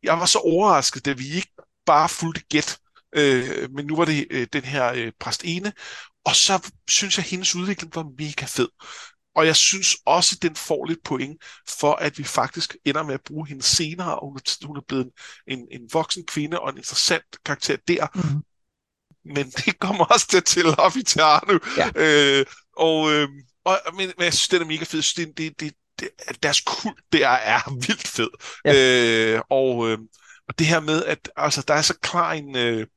jeg 0.03 0.19
var 0.19 0.25
så 0.25 0.39
overrasket, 0.39 1.05
da 1.05 1.13
vi 1.13 1.27
ikke 1.35 1.51
bare 1.85 2.09
fulgte 2.09 2.41
gæt, 2.49 2.77
øh, 3.15 3.71
men 3.71 3.85
nu 3.85 3.95
var 3.95 4.05
det 4.05 4.27
øh, 4.29 4.47
den 4.53 4.63
her 4.63 4.93
øh, 4.93 5.11
præst 5.19 5.41
ene, 5.45 5.73
og 6.25 6.35
så 6.35 6.71
synes 6.89 7.17
jeg, 7.17 7.25
at 7.25 7.29
hendes 7.29 7.55
udvikling 7.55 7.95
var 7.95 8.05
mega 8.17 8.45
fed. 8.45 8.69
Og 9.35 9.45
jeg 9.45 9.55
synes 9.55 9.95
også, 10.05 10.37
den 10.41 10.55
får 10.55 10.85
lidt 10.85 11.03
point 11.03 11.43
for, 11.79 11.93
at 11.93 12.17
vi 12.17 12.23
faktisk 12.23 12.75
ender 12.85 13.03
med 13.03 13.13
at 13.13 13.23
bruge 13.25 13.47
hende 13.47 13.63
senere, 13.63 14.19
og 14.19 14.29
hun 14.29 14.37
er, 14.37 14.65
hun 14.67 14.77
er 14.77 14.81
blevet 14.87 15.05
en, 15.47 15.59
en, 15.59 15.67
en 15.71 15.89
voksen 15.93 16.25
kvinde 16.25 16.59
og 16.59 16.69
en 16.69 16.77
interessant 16.77 17.43
karakter 17.45 17.75
der. 17.87 18.07
Mm-hmm. 18.15 18.41
Men 19.25 19.49
det 19.65 19.79
kommer 19.79 20.05
også 20.05 20.27
til 20.27 20.37
at 20.37 20.45
tælle 20.45 20.79
op 20.79 20.95
i 20.95 21.03
Tarnu. 21.03 21.59
Ja. 21.77 21.89
Øh, 21.95 22.45
og, 22.77 23.11
øh, 23.11 23.27
og, 23.65 23.79
men, 23.93 24.13
men 24.17 24.25
jeg 24.25 24.33
synes, 24.33 24.47
den 24.47 24.61
er 24.61 24.65
mega 24.65 24.83
fed. 24.83 25.15
Det, 25.15 25.37
det, 25.37 25.59
det, 25.59 25.73
det, 25.99 26.09
deres 26.43 26.61
kult 26.61 27.01
der 27.11 27.29
er 27.29 27.73
vildt 27.87 28.07
fed. 28.07 28.29
Ja. 28.65 29.35
Øh, 29.35 29.41
og, 29.49 29.89
øh, 29.89 29.97
og 30.47 30.59
det 30.59 30.67
her 30.67 30.79
med, 30.79 31.05
at 31.05 31.29
altså, 31.35 31.63
der 31.67 31.73
er 31.73 31.81
så 31.81 31.97
klar 32.01 32.31
en... 32.31 32.55
Øh, 32.57 32.87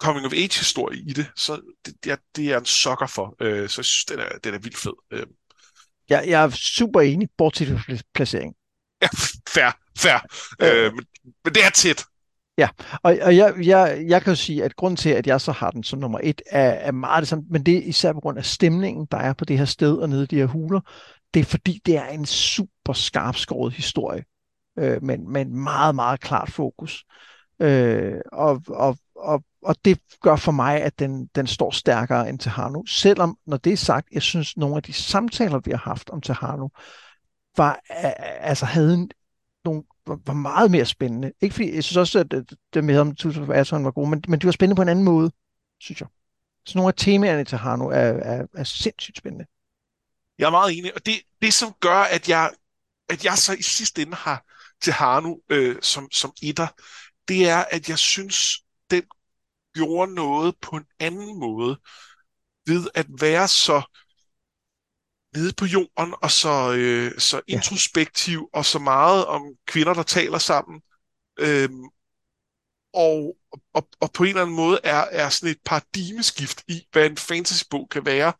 coming 0.00 0.26
of 0.26 0.32
age 0.32 0.58
historie 0.58 0.98
i 0.98 1.12
det, 1.12 1.30
så 1.36 1.60
det, 1.86 1.94
det, 2.04 2.12
er, 2.12 2.16
det 2.36 2.52
er 2.52 2.58
en 2.58 2.64
sokker 2.64 3.06
for. 3.06 3.36
Øh, 3.40 3.68
så 3.68 3.80
jeg 3.80 3.84
synes, 3.84 4.04
den 4.04 4.18
er, 4.18 4.38
den 4.44 4.54
er 4.54 4.58
vildt 4.58 4.76
fed. 4.76 4.92
Øh. 5.10 5.26
Jeg, 6.10 6.24
jeg 6.26 6.44
er 6.44 6.50
super 6.50 7.00
enig, 7.00 7.28
bortset 7.38 7.68
fra 7.68 7.96
placering. 8.14 8.54
Ja, 9.02 9.08
fair, 9.48 9.78
fair. 9.98 10.26
Øh, 10.62 10.84
øh, 10.84 10.92
men, 10.94 11.04
men 11.44 11.54
det 11.54 11.64
er 11.64 11.70
tæt. 11.70 12.04
Ja, 12.58 12.68
og, 13.02 13.18
og 13.22 13.36
jeg, 13.36 13.54
jeg, 13.64 14.04
jeg 14.06 14.22
kan 14.22 14.30
jo 14.30 14.36
sige, 14.36 14.64
at 14.64 14.76
grund 14.76 14.96
til, 14.96 15.10
at 15.10 15.26
jeg 15.26 15.40
så 15.40 15.52
har 15.52 15.70
den 15.70 15.84
som 15.84 15.98
nummer 15.98 16.20
et, 16.22 16.42
er, 16.46 16.70
er 16.70 16.92
meget 16.92 17.20
det 17.20 17.28
samme, 17.28 17.44
men 17.50 17.66
det 17.66 17.76
er 17.76 17.82
især 17.82 18.12
på 18.12 18.20
grund 18.20 18.38
af 18.38 18.44
stemningen, 18.44 19.06
der 19.10 19.18
er 19.18 19.32
på 19.32 19.44
det 19.44 19.58
her 19.58 19.64
sted 19.64 19.96
og 19.96 20.08
nede 20.08 20.22
i 20.22 20.26
de 20.26 20.36
her 20.36 20.46
huler. 20.46 20.80
Det 21.34 21.40
er 21.40 21.44
fordi, 21.44 21.80
det 21.86 21.96
er 21.96 22.06
en 22.06 22.26
super 22.26 22.92
skarp 22.92 23.36
skåret 23.36 23.72
historie, 23.72 24.24
øh, 24.78 25.02
men 25.02 25.32
med 25.32 25.40
en 25.40 25.62
meget, 25.62 25.94
meget 25.94 26.20
klart 26.20 26.50
fokus. 26.50 27.04
Øh, 27.60 28.14
og, 28.32 28.62
og, 28.68 28.96
og, 29.20 29.44
og 29.62 29.76
det 29.84 29.98
gør 30.20 30.36
for 30.36 30.52
mig, 30.52 30.82
at 30.82 30.98
den, 30.98 31.26
den 31.26 31.46
står 31.46 31.70
stærkere 31.70 32.28
end 32.28 32.38
Tehano. 32.38 32.84
Selvom, 32.86 33.38
når 33.46 33.56
det 33.56 33.72
er 33.72 33.76
sagt, 33.76 34.08
jeg 34.12 34.22
synes, 34.22 34.56
nogle 34.56 34.76
af 34.76 34.82
de 34.82 34.92
samtaler, 34.92 35.58
vi 35.58 35.70
har 35.70 35.78
haft 35.78 36.10
om 36.10 36.20
Tehano, 36.20 36.68
var, 37.56 37.80
altså 38.40 38.66
havde 38.66 38.94
en, 38.94 39.10
nogle, 39.64 39.82
var, 40.06 40.32
meget 40.32 40.70
mere 40.70 40.86
spændende. 40.86 41.32
Ikke 41.40 41.54
fordi, 41.54 41.74
jeg 41.74 41.84
synes 41.84 41.96
også, 41.96 42.18
at 42.18 42.34
det, 42.74 42.84
med 42.84 42.98
om 42.98 43.14
Tusind 43.14 43.46
for 43.46 43.52
Aton 43.52 43.84
var 43.84 43.90
gode, 43.90 44.10
men, 44.10 44.24
men 44.28 44.40
de 44.40 44.46
var 44.46 44.52
spændende 44.52 44.76
på 44.76 44.82
en 44.82 44.88
anden 44.88 45.04
måde, 45.04 45.30
synes 45.80 46.00
jeg. 46.00 46.08
Så 46.66 46.78
nogle 46.78 46.88
af 46.88 46.94
temaerne 46.96 47.44
til 47.44 47.58
Hano 47.58 47.88
er, 47.88 47.94
er, 47.98 48.46
er 48.54 48.64
sindssygt 48.64 49.18
spændende. 49.18 49.46
Jeg 50.38 50.46
er 50.46 50.50
meget 50.50 50.78
enig, 50.78 50.94
og 50.94 51.06
det, 51.06 51.14
det 51.42 51.54
som 51.54 51.74
gør, 51.80 52.02
at 52.02 52.28
jeg, 52.28 52.50
at 53.08 53.24
jeg 53.24 53.38
så 53.38 53.52
i 53.52 53.62
sidste 53.62 54.02
ende 54.02 54.14
har 54.14 54.44
til 54.82 54.92
Hano 54.92 55.36
øh, 55.48 55.76
som, 55.82 56.10
som 56.10 56.32
etter, 56.42 56.66
det 57.28 57.48
er, 57.48 57.64
at 57.70 57.88
jeg 57.88 57.98
synes, 57.98 58.64
den 58.90 59.02
gjorde 59.74 60.14
noget 60.14 60.54
på 60.62 60.76
en 60.76 60.86
anden 60.98 61.40
måde 61.40 61.80
ved 62.66 62.88
at 62.94 63.06
være 63.20 63.48
så 63.48 63.82
nede 65.36 65.52
på 65.52 65.64
jorden 65.64 66.14
og 66.22 66.30
så, 66.30 66.74
øh, 66.78 67.20
så 67.20 67.40
introspektiv 67.46 68.48
og 68.52 68.64
så 68.64 68.78
meget 68.78 69.26
om 69.26 69.42
kvinder, 69.66 69.94
der 69.94 70.02
taler 70.02 70.38
sammen. 70.38 70.82
Øhm, 71.38 71.84
og, 72.94 73.36
og, 73.74 73.88
og 74.00 74.12
på 74.12 74.22
en 74.22 74.28
eller 74.28 74.42
anden 74.42 74.56
måde 74.56 74.80
er, 74.84 75.04
er 75.10 75.28
sådan 75.28 75.50
et 75.50 75.60
paradigmeskift 75.64 76.62
i, 76.68 76.86
hvad 76.92 77.06
en 77.06 77.16
fantasybog 77.16 77.88
kan 77.88 78.04
være. 78.04 78.32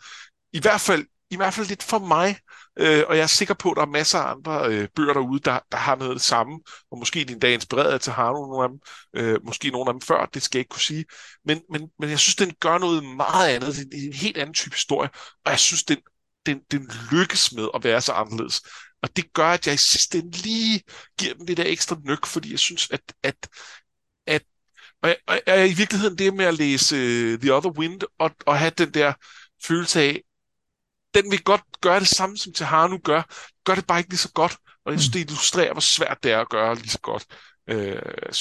I 0.53 0.61
hvert 0.61 0.81
fald, 0.81 1.07
i 1.31 1.37
hvert 1.37 1.55
fald 1.55 1.67
lidt 1.67 1.83
for 1.83 1.99
mig. 1.99 2.37
Øh, 2.81 3.05
og 3.09 3.17
jeg 3.17 3.23
er 3.23 3.27
sikker 3.27 3.55
på, 3.55 3.71
at 3.71 3.77
der 3.77 3.83
er 3.83 3.87
masser 3.87 4.19
af 4.19 4.31
andre 4.31 4.67
øh, 4.69 4.89
bøger 4.97 5.13
derude, 5.13 5.41
der, 5.41 5.59
der 5.73 5.79
har 5.79 5.97
noget 5.97 6.11
af 6.11 6.15
det 6.15 6.23
samme, 6.23 6.61
og 6.91 6.99
måske 6.99 7.25
din 7.25 7.39
dag 7.39 7.55
inspireret 7.55 8.09
af 8.09 8.15
har 8.15 8.33
nogle 8.33 8.65
af 8.65 8.69
dem, 8.69 8.79
øh, 9.17 9.45
måske 9.45 9.71
nogle 9.71 9.89
af 9.89 9.95
dem 9.95 10.01
før, 10.01 10.27
det 10.27 10.43
skal 10.43 10.59
jeg 10.59 10.61
ikke 10.61 10.69
kunne 10.69 10.81
sige. 10.81 11.05
Men, 11.45 11.61
men, 11.71 11.89
men 11.99 12.11
jeg 12.11 12.19
synes, 12.19 12.37
den 12.37 12.55
gør 12.61 12.79
noget 12.79 13.05
meget 13.17 13.49
andet. 13.49 13.77
Det 13.77 14.05
er 14.05 14.07
en 14.07 14.13
helt 14.13 14.37
anden 14.37 14.55
type 14.55 14.75
historie, 14.75 15.11
og 15.45 15.51
jeg 15.51 15.59
synes, 15.59 15.85
den, 15.85 15.99
den, 16.47 16.61
den 16.71 16.91
lykkes 17.13 17.53
med 17.53 17.69
at 17.75 17.85
være 17.85 18.01
så 18.01 18.13
anderledes. 18.13 18.63
Og 19.03 19.17
det 19.17 19.33
gør, 19.33 19.47
at 19.47 19.67
jeg 19.67 19.75
i 19.75 19.79
sidste 19.79 20.19
ende 20.19 20.37
lige 20.37 20.83
giver 21.19 21.35
den 21.35 21.49
det 21.49 21.57
der 21.57 21.65
ekstra 21.67 21.97
nøk, 22.05 22.27
fordi 22.27 22.51
jeg 22.51 22.59
synes, 22.59 22.91
at, 22.91 23.03
at, 23.23 23.49
at 24.27 24.43
og, 25.03 25.09
jeg, 25.09 25.17
og 25.27 25.41
jeg, 25.47 25.71
i 25.71 25.75
virkeligheden 25.75 26.19
det 26.19 26.35
med 26.35 26.45
at 26.45 26.55
læse 26.55 26.97
uh, 26.97 27.39
The 27.41 27.55
Other 27.55 27.71
Wind 27.71 28.01
og, 28.19 28.31
og 28.47 28.59
have 28.59 28.73
den 28.79 28.95
der 28.95 29.13
følelse 29.65 30.01
af, 30.01 30.23
den 31.15 31.31
vil 31.31 31.43
godt 31.43 31.63
gøre 31.81 32.01
det 32.01 32.09
samme, 32.09 32.37
som 32.37 32.53
Tehanu 32.53 32.99
gør, 33.05 33.23
gør 33.65 33.75
det 33.75 33.87
bare 33.87 33.99
ikke 33.99 34.11
lige 34.11 34.19
så 34.19 34.33
godt. 34.33 34.57
Og 34.87 34.93
jeg 34.93 35.01
synes, 35.01 35.11
mm. 35.11 35.13
det 35.13 35.21
illustrerer, 35.21 35.73
hvor 35.73 35.81
svært 35.81 36.19
det 36.23 36.33
er 36.33 36.41
at 36.41 36.49
gøre 36.49 36.75
lige 36.75 36.89
så 36.89 37.01
godt. 37.01 37.27
Øh, 37.69 37.95
jeg 38.27 38.35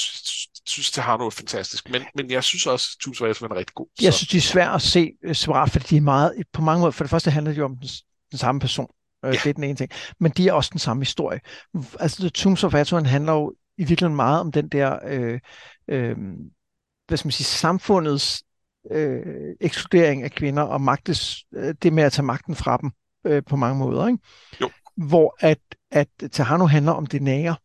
synes, 0.66 0.92
Tehanu 0.92 1.26
er 1.26 1.30
fantastisk, 1.30 1.90
men, 1.90 2.02
men 2.16 2.32
jeg 2.32 2.44
synes 2.44 2.66
også, 2.66 2.96
at 2.96 3.04
Tusind 3.04 3.28
er 3.28 3.56
rigtig 3.56 3.76
god. 3.76 3.88
Så. 4.00 4.06
Jeg 4.06 4.14
synes, 4.14 4.30
det 4.30 4.38
er 4.38 4.42
svært 4.42 4.76
at 4.76 4.82
se 4.82 5.12
øh, 5.24 5.36
separat, 5.36 5.72
fordi 5.72 5.86
de 5.90 5.98
er 5.98 6.02
meget, 6.02 6.34
på 6.54 6.62
mange 6.62 6.80
måder, 6.80 6.92
for 6.92 7.04
det 7.04 7.12
første 7.12 7.32
handler 7.32 7.52
det 7.52 7.60
jo 7.60 7.66
om 7.66 7.78
den, 7.78 7.90
den 8.32 8.40
samme 8.40 8.62
person. 8.62 8.88
Øh, 9.26 9.34
ja. 9.34 9.40
Det 9.44 9.50
er 9.50 9.54
den 9.54 9.64
ene 9.64 9.76
ting. 9.76 9.92
Men 10.20 10.32
de 10.32 10.48
er 10.48 10.54
også 10.54 10.70
den 10.74 10.80
samme 10.80 11.02
historie. 11.02 11.40
Altså, 12.00 12.30
Tombs 12.30 12.64
of 12.64 12.74
Atuan 12.74 13.06
handler 13.06 13.34
jo 13.34 13.54
i 13.78 13.84
virkeligheden 13.84 14.16
meget 14.16 14.40
om 14.40 14.52
den 14.52 14.70
der, 14.70 15.00
øh, 15.08 15.40
øh, 15.90 16.16
hvad 17.08 17.18
skal 17.18 17.28
man 17.28 17.32
sige, 17.32 17.46
samfundets 17.46 18.44
øh, 18.92 19.56
ekskludering 19.62 20.24
af 20.24 20.32
kvinder 20.32 20.64
og 20.64 20.82
magtes, 20.82 21.44
øh, 21.56 21.76
det 21.84 21.94
med 21.94 22.04
at 22.04 22.12
tage 22.12 22.26
magten 22.26 22.56
fra 22.56 22.78
dem 22.78 22.92
øh, 23.26 23.44
på 23.50 23.56
mange 23.56 23.80
måder. 23.80 24.08
Ikke? 24.08 24.20
Jo. 24.62 24.70
Hvor 24.98 25.36
at, 25.40 25.60
at 25.92 26.08
Tahano 26.32 26.66
handler 26.66 26.92
om 26.92 27.06
det 27.06 27.22
nære. 27.22 27.56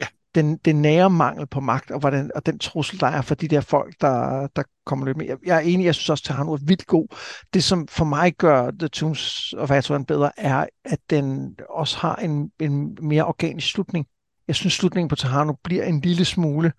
Ja. 0.00 0.06
Den, 0.34 0.56
den 0.56 0.82
nære 0.82 1.10
mangel 1.10 1.46
på 1.46 1.60
magt, 1.60 1.90
og, 1.90 2.00
hvordan, 2.00 2.30
og 2.34 2.46
den 2.46 2.58
trussel, 2.58 3.00
der 3.00 3.06
er 3.06 3.22
for 3.22 3.34
de 3.34 3.48
der 3.48 3.60
folk, 3.60 3.94
der, 4.00 4.46
der 4.56 4.62
kommer 4.86 5.06
lidt 5.06 5.16
med. 5.16 5.26
Jeg, 5.26 5.36
jeg 5.46 5.56
er 5.56 5.60
enig, 5.60 5.84
jeg 5.86 5.94
synes 5.94 6.10
også, 6.10 6.24
Tahano 6.24 6.52
er 6.52 6.58
vildt 6.66 6.86
god. 6.86 7.16
Det, 7.54 7.64
som 7.64 7.88
for 7.88 8.04
mig 8.04 8.34
gør 8.34 8.70
The 8.70 8.88
Tombs 8.88 9.54
of 9.58 9.70
Atuan 9.70 10.04
bedre, 10.04 10.30
er, 10.36 10.66
at 10.84 10.98
den 11.10 11.56
også 11.70 11.98
har 11.98 12.16
en, 12.16 12.50
en 12.60 12.98
mere 13.00 13.24
organisk 13.24 13.70
slutning. 13.70 14.06
Jeg 14.48 14.56
synes, 14.56 14.74
slutningen 14.74 15.08
på 15.08 15.16
Tahano 15.16 15.52
bliver 15.64 15.84
en 15.84 16.00
lille 16.00 16.24
smule 16.24 16.72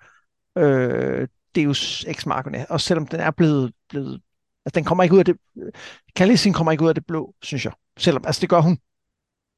øh, 0.57 1.27
Deus 1.56 2.06
Ex 2.08 2.26
Machina, 2.26 2.66
og 2.70 2.82
selvom 2.82 3.08
den 3.08 3.20
er 3.20 3.32
blevet, 3.32 3.74
blevet 3.89 4.22
altså 4.66 4.76
den 4.76 4.84
kommer 4.84 5.04
ikke 5.04 5.14
ud 5.14 5.20
af 5.20 5.26
det, 5.26 5.38
Kalisin 6.16 6.54
kommer 6.54 6.72
ikke 6.72 6.84
ud 6.84 6.89
af 6.89 6.95
det 6.95 7.06
blå, 7.06 7.36
synes 7.41 7.66
jeg. 7.66 7.74
Selvom, 7.97 8.24
altså 8.26 8.41
det 8.41 8.49
gør 8.49 8.62
hun. 8.62 8.78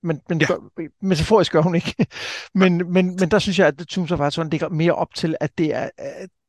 Men, 0.03 0.21
men 0.29 0.41
ja. 0.41 0.47
gør, 0.47 0.85
metaforisk 1.01 1.51
gør 1.51 1.61
hun 1.61 1.75
ikke. 1.75 1.95
men, 2.61 2.93
men, 2.93 3.15
men 3.19 3.31
der 3.31 3.39
synes 3.39 3.59
jeg, 3.59 3.67
at 3.67 3.77
The 3.77 3.85
Tombs 3.85 4.11
of 4.11 4.19
Arthur 4.19 4.43
ligger 4.43 4.69
mere 4.69 4.95
op 4.95 5.15
til, 5.15 5.35
at 5.39 5.57
det 5.57 5.73
er, 5.73 5.89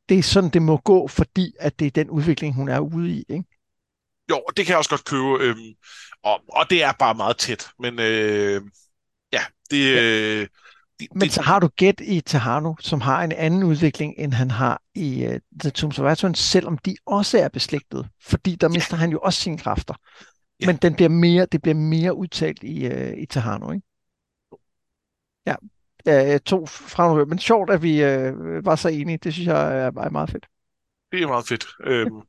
det 0.09 0.19
er 0.19 0.23
sådan, 0.23 0.49
det 0.49 0.61
må 0.61 0.77
gå, 0.77 1.07
fordi 1.07 1.53
at 1.59 1.79
det 1.79 1.85
er 1.85 1.91
den 1.91 2.09
udvikling, 2.09 2.55
hun 2.55 2.69
er 2.69 2.79
ude 2.79 3.11
i. 3.11 3.25
Ikke? 3.29 3.43
Jo, 4.29 4.41
det 4.57 4.65
kan 4.65 4.71
jeg 4.71 4.77
også 4.77 4.89
godt 4.89 5.05
købe. 5.05 5.43
Øhm, 5.43 5.73
og, 6.23 6.41
og 6.49 6.69
det 6.69 6.83
er 6.83 6.91
bare 6.99 7.15
meget 7.15 7.37
tæt. 7.37 7.67
Men 7.79 7.99
øh, 7.99 8.61
ja, 9.33 9.41
det... 9.71 9.95
Ja. 9.95 10.03
Øh, 10.03 10.47
det, 10.99 11.07
Men 11.15 11.29
så 11.29 11.41
har 11.41 11.59
du 11.59 11.67
gæt 11.67 12.01
i 12.03 12.21
Tahano, 12.21 12.75
som 12.79 13.01
har 13.01 13.23
en 13.23 13.31
anden 13.31 13.63
udvikling, 13.63 14.13
end 14.17 14.33
han 14.33 14.51
har 14.51 14.81
i 14.95 15.27
uh, 15.27 15.33
The 15.59 15.69
Tombs 15.69 15.99
of 15.99 16.05
Aton, 16.05 16.35
selvom 16.35 16.77
de 16.77 16.95
også 17.05 17.37
er 17.39 17.47
beslægtet, 17.49 18.07
fordi 18.21 18.55
der 18.55 18.69
mister 18.69 18.97
ja. 18.97 18.99
han 18.99 19.09
jo 19.09 19.19
også 19.19 19.41
sine 19.41 19.57
kræfter. 19.57 19.93
Ja. 20.61 20.65
Men 20.65 20.75
den 20.75 20.93
bliver 20.93 21.09
mere, 21.09 21.45
det 21.51 21.61
bliver 21.61 21.75
mere 21.75 22.15
udtalt 22.15 22.63
i, 22.63 22.87
uh, 22.87 23.17
i 23.17 23.25
Tahano, 23.25 23.71
ikke? 23.71 23.85
Ja, 25.45 25.55
uh, 26.33 26.39
to 26.39 26.65
fra 26.65 27.25
men 27.25 27.39
sjovt, 27.39 27.69
at 27.69 27.81
vi 27.81 28.03
uh, 28.03 28.65
var 28.65 28.75
så 28.75 28.89
enige. 28.89 29.17
Det 29.17 29.33
synes 29.33 29.47
jeg 29.47 29.77
er, 29.77 29.91
er 29.97 30.09
meget 30.09 30.29
fedt. 30.29 30.45
Det 31.11 31.21
er 31.21 31.27
meget 31.27 31.47
fedt. 31.47 31.65
Um... 32.11 32.23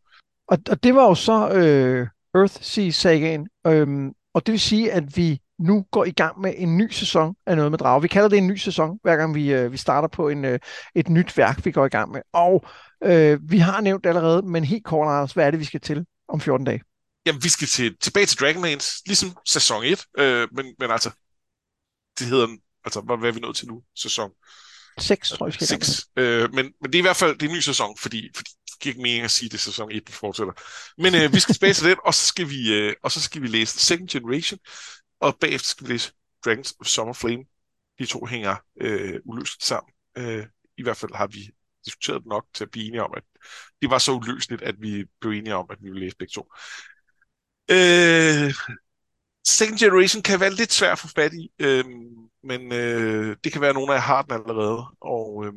Og, 0.46 0.58
og 0.70 0.82
det 0.82 0.94
var 0.94 1.02
jo 1.02 1.14
så 1.14 1.48
uh, 1.48 2.08
Earthsea-sagaen, 2.40 3.48
um, 3.64 4.14
og 4.34 4.46
det 4.46 4.52
vil 4.52 4.60
sige, 4.60 4.92
at 4.92 5.16
vi 5.16 5.40
nu 5.58 5.86
går 5.90 6.04
i 6.04 6.10
gang 6.10 6.40
med 6.40 6.54
en 6.56 6.76
ny 6.76 6.90
sæson 6.90 7.34
af 7.46 7.56
Noget 7.56 7.72
med 7.72 7.78
Drager. 7.78 8.00
Vi 8.00 8.08
kalder 8.08 8.28
det 8.28 8.38
en 8.38 8.46
ny 8.46 8.56
sæson, 8.56 8.98
hver 9.02 9.16
gang 9.16 9.34
vi, 9.34 9.52
øh, 9.52 9.72
vi 9.72 9.76
starter 9.76 10.08
på 10.08 10.28
en, 10.28 10.44
øh, 10.44 10.58
et 10.94 11.08
nyt 11.08 11.36
værk, 11.36 11.64
vi 11.64 11.70
går 11.70 11.86
i 11.86 11.88
gang 11.88 12.12
med. 12.12 12.20
Og 12.32 12.66
øh, 13.04 13.38
vi 13.50 13.58
har 13.58 13.80
nævnt 13.80 14.06
allerede, 14.06 14.42
men 14.42 14.64
helt 14.64 14.84
kort, 14.84 15.08
Anders, 15.08 15.32
hvad 15.32 15.46
er 15.46 15.50
det, 15.50 15.60
vi 15.60 15.64
skal 15.64 15.80
til 15.80 16.06
om 16.28 16.40
14 16.40 16.66
dage? 16.66 16.82
Jamen, 17.26 17.44
vi 17.44 17.48
skal 17.48 17.68
til, 17.68 17.96
tilbage 18.00 18.26
til 18.26 18.38
Dragonlance, 18.38 19.02
ligesom 19.06 19.36
sæson 19.46 19.84
1, 19.84 20.04
øh, 20.18 20.48
men, 20.52 20.66
men 20.78 20.90
altså, 20.90 21.10
det 22.18 22.26
hedder, 22.26 22.46
altså, 22.84 23.00
hvad, 23.00 23.16
hvad 23.18 23.28
er 23.28 23.32
vi 23.32 23.40
nået 23.40 23.56
til 23.56 23.68
nu? 23.68 23.82
Sæson 23.96 24.30
6, 24.98 25.30
tror 25.30 25.46
jeg, 25.46 25.52
vi 25.52 25.66
skal 25.66 25.66
6. 25.66 26.08
Øh, 26.16 26.54
men, 26.54 26.72
men 26.80 26.92
det 26.92 26.94
er 26.94 26.98
i 26.98 27.02
hvert 27.02 27.16
fald 27.16 27.38
det 27.38 27.42
er 27.42 27.50
en 27.50 27.56
ny 27.56 27.60
sæson, 27.60 27.96
fordi, 27.98 28.30
fordi 28.34 28.50
det 28.70 28.78
giver 28.80 28.90
ikke 28.92 29.02
mening 29.02 29.24
at 29.24 29.30
sige, 29.30 29.46
at 29.46 29.52
det 29.52 29.58
er 29.58 29.62
sæson 29.62 29.92
1, 29.92 30.02
vi 30.06 30.12
fortsætter. 30.12 30.52
Men 31.02 31.14
øh, 31.14 31.32
vi 31.32 31.40
skal 31.40 31.54
tilbage 31.54 31.74
til 31.74 31.88
den, 31.88 31.96
og 32.04 32.14
så 32.14 32.26
skal 32.26 32.50
vi, 32.50 32.74
øh, 32.74 32.94
og 33.02 33.12
så 33.12 33.20
skal 33.20 33.42
vi 33.42 33.46
læse 33.46 33.78
Second 33.78 34.08
Generation, 34.08 34.58
og 35.20 35.38
bagefter 35.40 35.68
skal 35.68 35.86
vi 35.86 35.92
læse 35.92 36.12
Dragons 36.44 36.74
of 36.80 36.86
Summer 36.86 37.12
Flame. 37.12 37.44
De 37.98 38.06
to 38.06 38.26
hænger 38.26 38.56
øh, 38.80 39.20
uløseligt 39.24 39.64
sammen. 39.64 39.92
Øh, 40.18 40.46
I 40.76 40.82
hvert 40.82 40.96
fald 40.96 41.14
har 41.14 41.26
vi 41.26 41.50
diskuteret 41.84 42.26
nok 42.26 42.46
til 42.54 42.64
at 42.64 42.70
blive 42.70 42.86
enige 42.86 43.02
om, 43.02 43.14
at 43.16 43.22
det 43.82 43.90
var 43.90 43.98
så 43.98 44.12
uløseligt, 44.12 44.62
at 44.62 44.74
vi 44.78 45.04
blev 45.20 45.32
enige 45.32 45.54
om, 45.54 45.66
at 45.70 45.78
vi 45.80 45.88
ville 45.88 46.04
læse 46.04 46.16
begge 46.16 46.32
to. 46.32 46.52
Øh, 47.70 48.54
Second 49.46 49.78
Generation 49.78 50.22
kan 50.22 50.40
være 50.40 50.54
lidt 50.54 50.72
svært 50.72 50.92
at 50.92 50.98
få 50.98 51.08
fat 51.08 51.32
i, 51.34 51.50
øh, 51.58 51.84
men 52.42 52.72
øh, 52.72 53.36
det 53.44 53.52
kan 53.52 53.60
være, 53.60 53.70
at 53.70 53.76
nogle 53.76 53.92
af 53.92 53.96
jer 53.96 54.02
har 54.02 54.22
den 54.22 54.32
allerede, 54.32 54.86
og, 55.00 55.46
øh, 55.46 55.52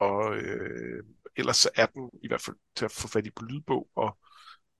og 0.00 0.36
øh, 0.36 1.04
ellers 1.36 1.56
så 1.56 1.70
er 1.76 1.86
den 1.86 2.10
i 2.22 2.28
hvert 2.28 2.40
fald 2.40 2.56
til 2.76 2.84
at 2.84 2.92
få 2.92 3.08
fat 3.08 3.26
i 3.26 3.30
på 3.30 3.44
lydbog, 3.44 3.88
og, 3.96 4.18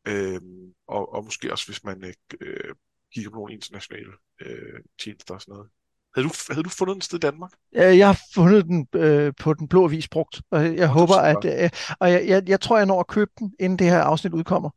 øh, 0.08 0.40
og, 0.88 1.12
og 1.12 1.24
måske 1.24 1.52
også, 1.52 1.66
hvis 1.66 1.84
man 1.84 2.14
øh, 2.40 2.74
kigger 3.14 3.30
på 3.30 3.36
nogle 3.36 3.54
internationale 3.54 4.12
øh, 4.40 4.80
tjenester 5.02 5.34
og 5.34 5.40
sådan 5.40 5.52
noget. 5.52 5.68
Havde 6.14 6.28
du, 6.28 6.34
havde 6.50 6.62
du 6.62 6.68
fundet 6.68 6.94
den 6.94 7.00
sted 7.00 7.18
i 7.18 7.20
Danmark? 7.20 7.50
Jeg 7.72 8.06
har 8.06 8.20
fundet 8.34 8.64
den 8.64 8.86
øh, 8.94 9.32
på 9.38 9.54
den 9.54 9.68
blå 9.68 9.84
avis 9.84 10.08
brugt, 10.08 10.42
og 10.50 10.76
jeg 10.76 10.88
oh, 10.88 10.94
håber, 10.94 11.16
at... 11.16 11.44
Øh, 11.44 11.70
og 12.00 12.12
jeg, 12.12 12.28
jeg, 12.28 12.48
jeg 12.48 12.60
tror, 12.60 12.76
jeg 12.76 12.86
når 12.86 13.00
at 13.00 13.06
købe 13.06 13.30
den, 13.38 13.52
inden 13.60 13.78
det 13.78 13.86
her 13.86 14.00
afsnit 14.00 14.32
udkommer. 14.32 14.70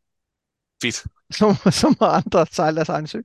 Fedt. 0.82 1.04
Som, 1.32 1.56
som 1.72 1.96
andre 2.02 2.46
sejler 2.52 2.76
deres 2.76 2.90
egen 2.90 3.08
sø. 3.08 3.20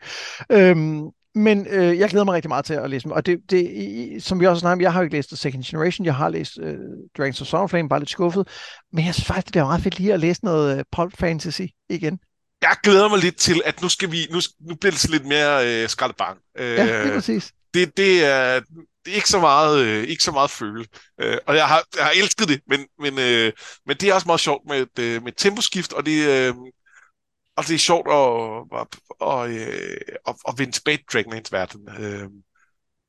Øhm, 0.51 1.11
men 1.35 1.67
øh, 1.67 1.99
jeg 1.99 2.09
glæder 2.09 2.25
mig 2.25 2.35
rigtig 2.35 2.49
meget 2.49 2.65
til 2.65 2.75
at 2.75 2.91
læse 2.91 3.05
dem. 3.05 3.13
Og 3.13 3.27
det, 3.27 3.51
det 3.51 4.23
som 4.23 4.41
vi 4.41 4.47
også 4.47 4.61
snakker 4.61 4.77
om, 4.77 4.81
jeg 4.81 4.93
har 4.93 5.01
jo 5.01 5.05
ikke 5.05 5.17
læst 5.17 5.29
The 5.29 5.37
Second 5.37 5.65
Generation, 5.65 6.05
jeg 6.05 6.15
har 6.15 6.29
læst 6.29 6.59
øh, 6.59 6.79
Dragons 7.19 7.41
of 7.41 7.47
Summerflame, 7.47 7.89
bare 7.89 8.01
lidt 8.01 8.11
skuffet. 8.11 8.49
Men 8.93 9.05
jeg 9.05 9.15
synes 9.15 9.27
faktisk, 9.27 9.55
det 9.55 9.61
er 9.61 9.65
meget 9.65 9.83
fedt 9.83 9.99
lige 9.99 10.15
at 10.15 10.21
læse 10.21 10.45
noget 10.45 10.79
øh, 10.79 10.85
pulp 10.93 11.17
fantasy 11.17 11.63
igen 11.89 12.19
jeg 12.69 12.77
glæder 12.83 13.09
mig 13.09 13.19
lidt 13.19 13.37
til, 13.37 13.63
at 13.65 13.83
nu 13.83 13.89
skal 13.89 14.13
vi, 14.13 14.27
nu, 14.31 14.41
nu 14.61 14.75
bliver 14.75 14.93
det 14.93 15.11
lidt 15.11 15.27
mere 15.27 15.83
øh, 15.83 15.89
skraldet 15.89 16.17
bang. 16.17 16.39
Øh, 16.59 16.67
ja, 16.67 17.03
det 17.03 17.07
er 17.07 17.15
præcis. 17.15 17.53
Det, 17.75 17.97
det, 17.97 18.25
er, 18.25 18.61
det 19.05 19.11
er 19.11 19.15
ikke 19.15 19.29
så 19.29 19.41
meget, 19.41 19.85
øh, 19.85 20.05
ikke 20.05 20.23
så 20.23 20.33
meget 20.33 20.51
føle. 20.51 20.87
Øh, 21.21 21.39
og 21.47 21.57
jeg 21.57 21.69
har, 21.69 21.85
jeg 21.97 22.05
har 22.05 22.13
elsket 22.13 22.49
det, 22.49 22.61
men, 22.69 22.87
men, 22.99 23.19
øh, 23.19 23.53
men 23.87 23.97
det 23.97 24.09
er 24.09 24.15
også 24.15 24.27
meget 24.27 24.41
sjovt 24.41 24.63
med, 24.69 24.81
et, 24.83 24.99
øh, 24.99 25.23
med 25.23 25.33
et 25.33 25.39
temposkift, 25.39 25.93
og 25.93 26.07
det, 26.07 26.29
øh, 26.29 26.55
og 27.57 27.67
det 27.67 27.75
er 27.75 27.79
sjovt 27.79 28.09
at, 28.11 28.81
at, 28.81 28.87
at, 29.29 29.51
øh, 29.51 29.97
at, 30.29 30.35
at 30.49 30.55
vende 30.59 30.73
tilbage 30.73 30.97
til 30.97 31.07
Dragonlance 31.13 31.53
verden. 31.53 31.89
Øh, 31.99 32.29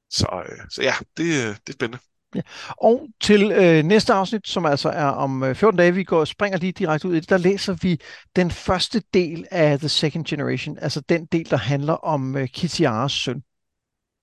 så, 0.10 0.44
øh, 0.50 0.60
så 0.70 0.82
ja, 0.82 0.96
det, 1.18 1.58
det 1.68 1.70
er 1.70 1.74
spændende. 1.74 2.04
Ja. 2.36 2.42
Og 2.78 3.08
til 3.22 3.52
øh, 3.52 3.84
næste 3.84 4.14
afsnit, 4.14 4.48
som 4.48 4.66
altså 4.66 4.90
er 4.90 5.06
om 5.06 5.44
øh, 5.44 5.56
14 5.56 5.78
dage, 5.78 5.94
vi 5.94 6.04
går 6.04 6.26
springer 6.26 6.58
lige 6.58 6.72
direkte 6.72 7.08
ud 7.08 7.16
i 7.16 7.20
det, 7.20 7.30
der 7.30 7.38
læser 7.38 7.74
vi 7.82 8.00
den 8.36 8.52
første 8.52 9.04
del 9.14 9.46
af 9.52 9.80
The 9.80 9.90
Second 9.90 10.26
Generation, 10.26 10.78
altså 10.78 11.02
den 11.02 11.26
del, 11.26 11.50
der 11.50 11.58
handler 11.58 11.94
om 11.94 12.38
øh, 12.38 12.48
Kitiaras 12.48 13.12
søn. 13.12 13.44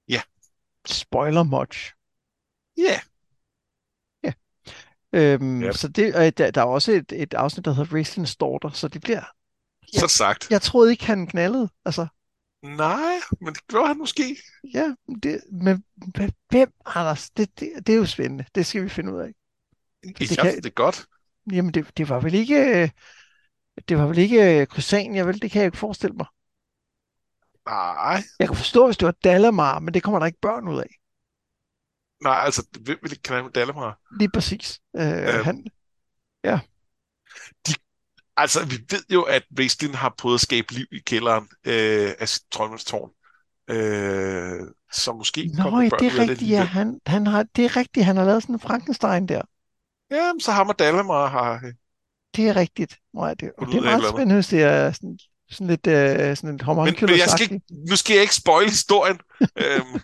Ja. 0.09 0.21
Spoiler 0.87 1.43
much. 1.43 1.93
Ja. 2.79 2.83
Yeah. 2.83 3.01
Ja. 4.25 4.33
Øhm, 5.13 5.63
yep. 5.63 5.75
Så 5.75 5.89
det, 5.89 6.07
øh, 6.17 6.33
der, 6.39 6.51
der 6.51 6.61
er 6.61 6.67
også 6.67 6.93
et, 6.93 7.13
et 7.13 7.35
afsnit, 7.35 7.65
der 7.65 7.75
hedder 7.75 7.97
Racing 7.97 8.29
Storter, 8.29 8.71
så 8.71 8.89
det 8.89 9.03
bliver... 9.03 9.23
Jeg, 9.93 10.01
så 10.01 10.09
sagt. 10.09 10.51
Jeg 10.51 10.63
troede 10.63 10.91
ikke, 10.91 11.07
han 11.07 11.27
knaldede. 11.27 11.69
Altså, 11.85 12.07
Nej, 12.63 13.15
men 13.41 13.55
det 13.55 13.67
gjorde 13.67 13.87
han 13.87 13.99
måske. 13.99 14.37
Ja, 14.75 14.95
det, 15.23 15.41
men 15.53 15.85
hvem, 16.51 16.73
Anders? 16.87 17.31
Det, 17.31 17.61
det, 17.61 17.73
det 17.87 17.93
er 17.93 17.97
jo 17.97 18.07
spændende. 18.07 18.45
Det 18.55 18.67
skal 18.67 18.85
vi 18.85 18.89
finde 18.89 19.13
ud 19.15 19.21
af. 19.21 19.33
Det, 20.03 20.19
det, 20.19 20.39
kan, 20.39 20.57
det 20.57 20.67
er 20.67 20.71
godt. 20.71 21.07
Jamen, 21.53 21.75
det, 21.75 21.97
det 21.97 22.09
var 22.09 22.21
vel 22.21 22.35
ikke... 22.35 22.93
Det 23.89 23.99
var 23.99 24.07
vel 24.07 24.19
ikke 24.19 24.67
Krysania, 24.67 25.23
vel? 25.23 25.43
Det 25.43 25.51
kan 25.51 25.61
jeg 25.61 25.67
ikke 25.67 25.79
forestille 25.79 26.17
mig. 26.17 26.27
Nej. 27.67 28.23
Jeg 28.39 28.49
kan 28.49 28.57
forstå, 28.57 28.87
hvis 28.87 28.97
det 28.97 29.07
var 29.07 29.17
Dalamar, 29.25 29.79
men 29.79 29.95
det 29.95 30.03
kommer 30.03 30.19
der 30.19 30.27
ikke 30.27 30.41
børn 30.41 30.69
ud 30.69 30.79
af. 30.79 30.99
Nej, 32.23 32.41
altså, 32.45 32.67
hvem 32.81 32.99
vil 33.03 33.13
ikke 33.13 33.23
knalde 33.23 33.45
med 33.45 33.53
Dalamar? 33.53 34.01
Lige 34.19 34.31
præcis. 34.31 34.81
Øh, 34.97 35.07
øhm, 35.07 35.45
han, 35.45 35.67
ja. 36.45 36.61
De 37.67 37.75
Altså, 38.37 38.67
vi 38.67 38.79
ved 38.91 39.03
jo, 39.11 39.23
at 39.23 39.43
Raistlin 39.59 39.95
har 39.95 40.15
prøvet 40.19 40.35
at 40.35 40.41
skabe 40.41 40.73
liv 40.73 40.87
i 40.93 40.99
kælderen 40.99 41.49
øh, 41.67 42.13
af 42.19 42.29
sit 42.29 42.43
troldmandstårn. 42.53 43.11
Øh, 43.71 44.61
så 44.93 45.13
måske 45.13 45.51
Nå, 45.55 45.63
kommer 45.63 45.89
det 45.89 46.07
er 46.07 46.19
rigtigt, 46.19 46.51
ja. 46.51 46.63
Han, 46.63 47.01
han 47.07 47.27
har, 47.27 47.47
det 47.57 47.65
er 47.65 47.77
rigtigt, 47.77 48.07
han 48.07 48.17
har 48.17 48.25
lavet 48.25 48.43
sådan 48.43 48.55
en 48.55 48.61
Frankenstein 48.61 49.29
der. 49.29 49.43
Ja, 50.11 50.33
så 50.41 50.53
har 50.53 50.65
man 50.65 50.77
Dalamar 50.79 51.27
har... 51.27 51.55
Øh, 51.65 51.73
det 52.37 52.49
er 52.49 52.57
rigtigt. 52.57 52.99
Nå, 53.15 53.29
det, 53.29 53.51
og 53.59 53.67
det 53.67 53.77
er 53.77 53.81
meget 53.81 54.09
spændende, 54.09 54.35
hvis 54.35 54.47
det 54.47 54.63
er 54.63 54.93
sådan, 54.93 55.19
sådan 55.51 55.67
lidt, 55.67 55.87
uh, 55.87 56.37
sådan 56.37 56.55
et 56.55 56.67
men, 56.67 56.97
men 57.01 57.19
jeg 57.19 57.29
skal 57.29 57.43
ikke, 57.43 57.61
nu 57.89 57.97
skal 57.97 58.15
jeg 58.15 58.23
ikke 58.23 58.35
spoil 58.35 58.69
historien. 58.69 59.19
øhm, 59.65 60.01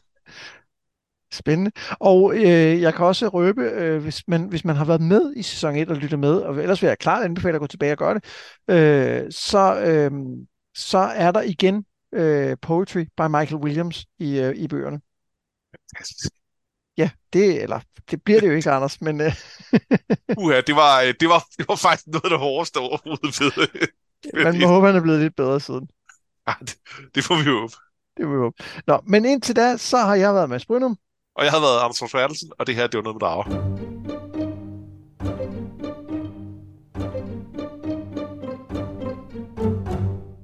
Spændende. 1.32 1.70
Og 1.98 2.34
øh, 2.34 2.80
jeg 2.82 2.94
kan 2.94 3.06
også 3.06 3.28
røbe, 3.28 3.62
øh, 3.62 4.02
hvis, 4.02 4.28
man, 4.28 4.44
hvis 4.44 4.64
man 4.64 4.76
har 4.76 4.84
været 4.84 5.00
med 5.00 5.32
i 5.36 5.42
sæson 5.42 5.76
1 5.76 5.90
og 5.90 5.96
lyttet 5.96 6.18
med, 6.18 6.34
og 6.34 6.56
ellers 6.56 6.82
vil 6.82 6.88
jeg 6.88 6.98
klart 6.98 7.24
anbefale 7.24 7.54
at 7.54 7.60
gå 7.60 7.66
tilbage 7.66 7.92
og 7.92 7.98
gøre 7.98 8.14
det, 8.14 8.24
øh, 8.70 9.32
så, 9.32 9.80
øh, 9.80 10.10
så 10.74 10.98
er 10.98 11.30
der 11.30 11.40
igen 11.40 11.84
øh, 12.14 12.56
Poetry 12.62 13.04
by 13.16 13.22
Michael 13.22 13.56
Williams 13.56 14.06
i, 14.18 14.38
øh, 14.38 14.54
i 14.56 14.68
bøgerne. 14.68 15.00
Ja, 16.96 17.10
det, 17.32 17.62
eller, 17.62 17.80
det 18.10 18.22
bliver 18.22 18.40
det 18.40 18.48
jo 18.48 18.52
ikke, 18.52 18.70
Anders, 18.70 19.00
men... 19.00 19.20
Øh... 19.20 19.32
Uha, 20.38 20.60
det 20.60 20.76
var, 20.76 21.00
øh, 21.00 21.14
det, 21.20 21.28
var, 21.28 21.44
det 21.58 21.68
var 21.68 21.76
faktisk 21.76 22.06
noget 22.06 22.24
af 22.24 22.30
det 22.30 22.38
hårdeste 22.38 22.78
overhovedet 22.78 23.40
ved 23.40 24.42
Man 24.44 24.60
må 24.60 24.66
håbe, 24.66 24.86
han 24.86 24.96
er 24.96 25.00
blevet 25.00 25.20
lidt 25.20 25.36
bedre 25.36 25.60
siden. 25.60 25.88
Ja, 26.48 26.54
det, 26.60 26.76
det 27.14 27.24
får 27.24 27.36
vi 27.36 27.44
håbe. 27.50 27.72
Det 28.16 28.26
må 28.26 28.32
vi 28.32 28.38
håbe. 28.38 28.56
Nå, 28.86 29.00
men 29.06 29.24
indtil 29.24 29.56
da, 29.56 29.76
så 29.76 29.96
har 29.96 30.14
jeg 30.14 30.34
været 30.34 30.48
med 30.48 30.60
Brynum. 30.66 30.96
Og 31.38 31.44
jeg 31.44 31.52
havde 31.52 31.62
været 31.62 31.80
Anders 31.80 32.02
von 32.02 32.10
og 32.58 32.66
det 32.66 32.74
her, 32.74 32.86
det 32.86 32.96
var 32.96 33.02
noget 33.02 33.14
med 33.14 33.20
drager. 33.28 34.17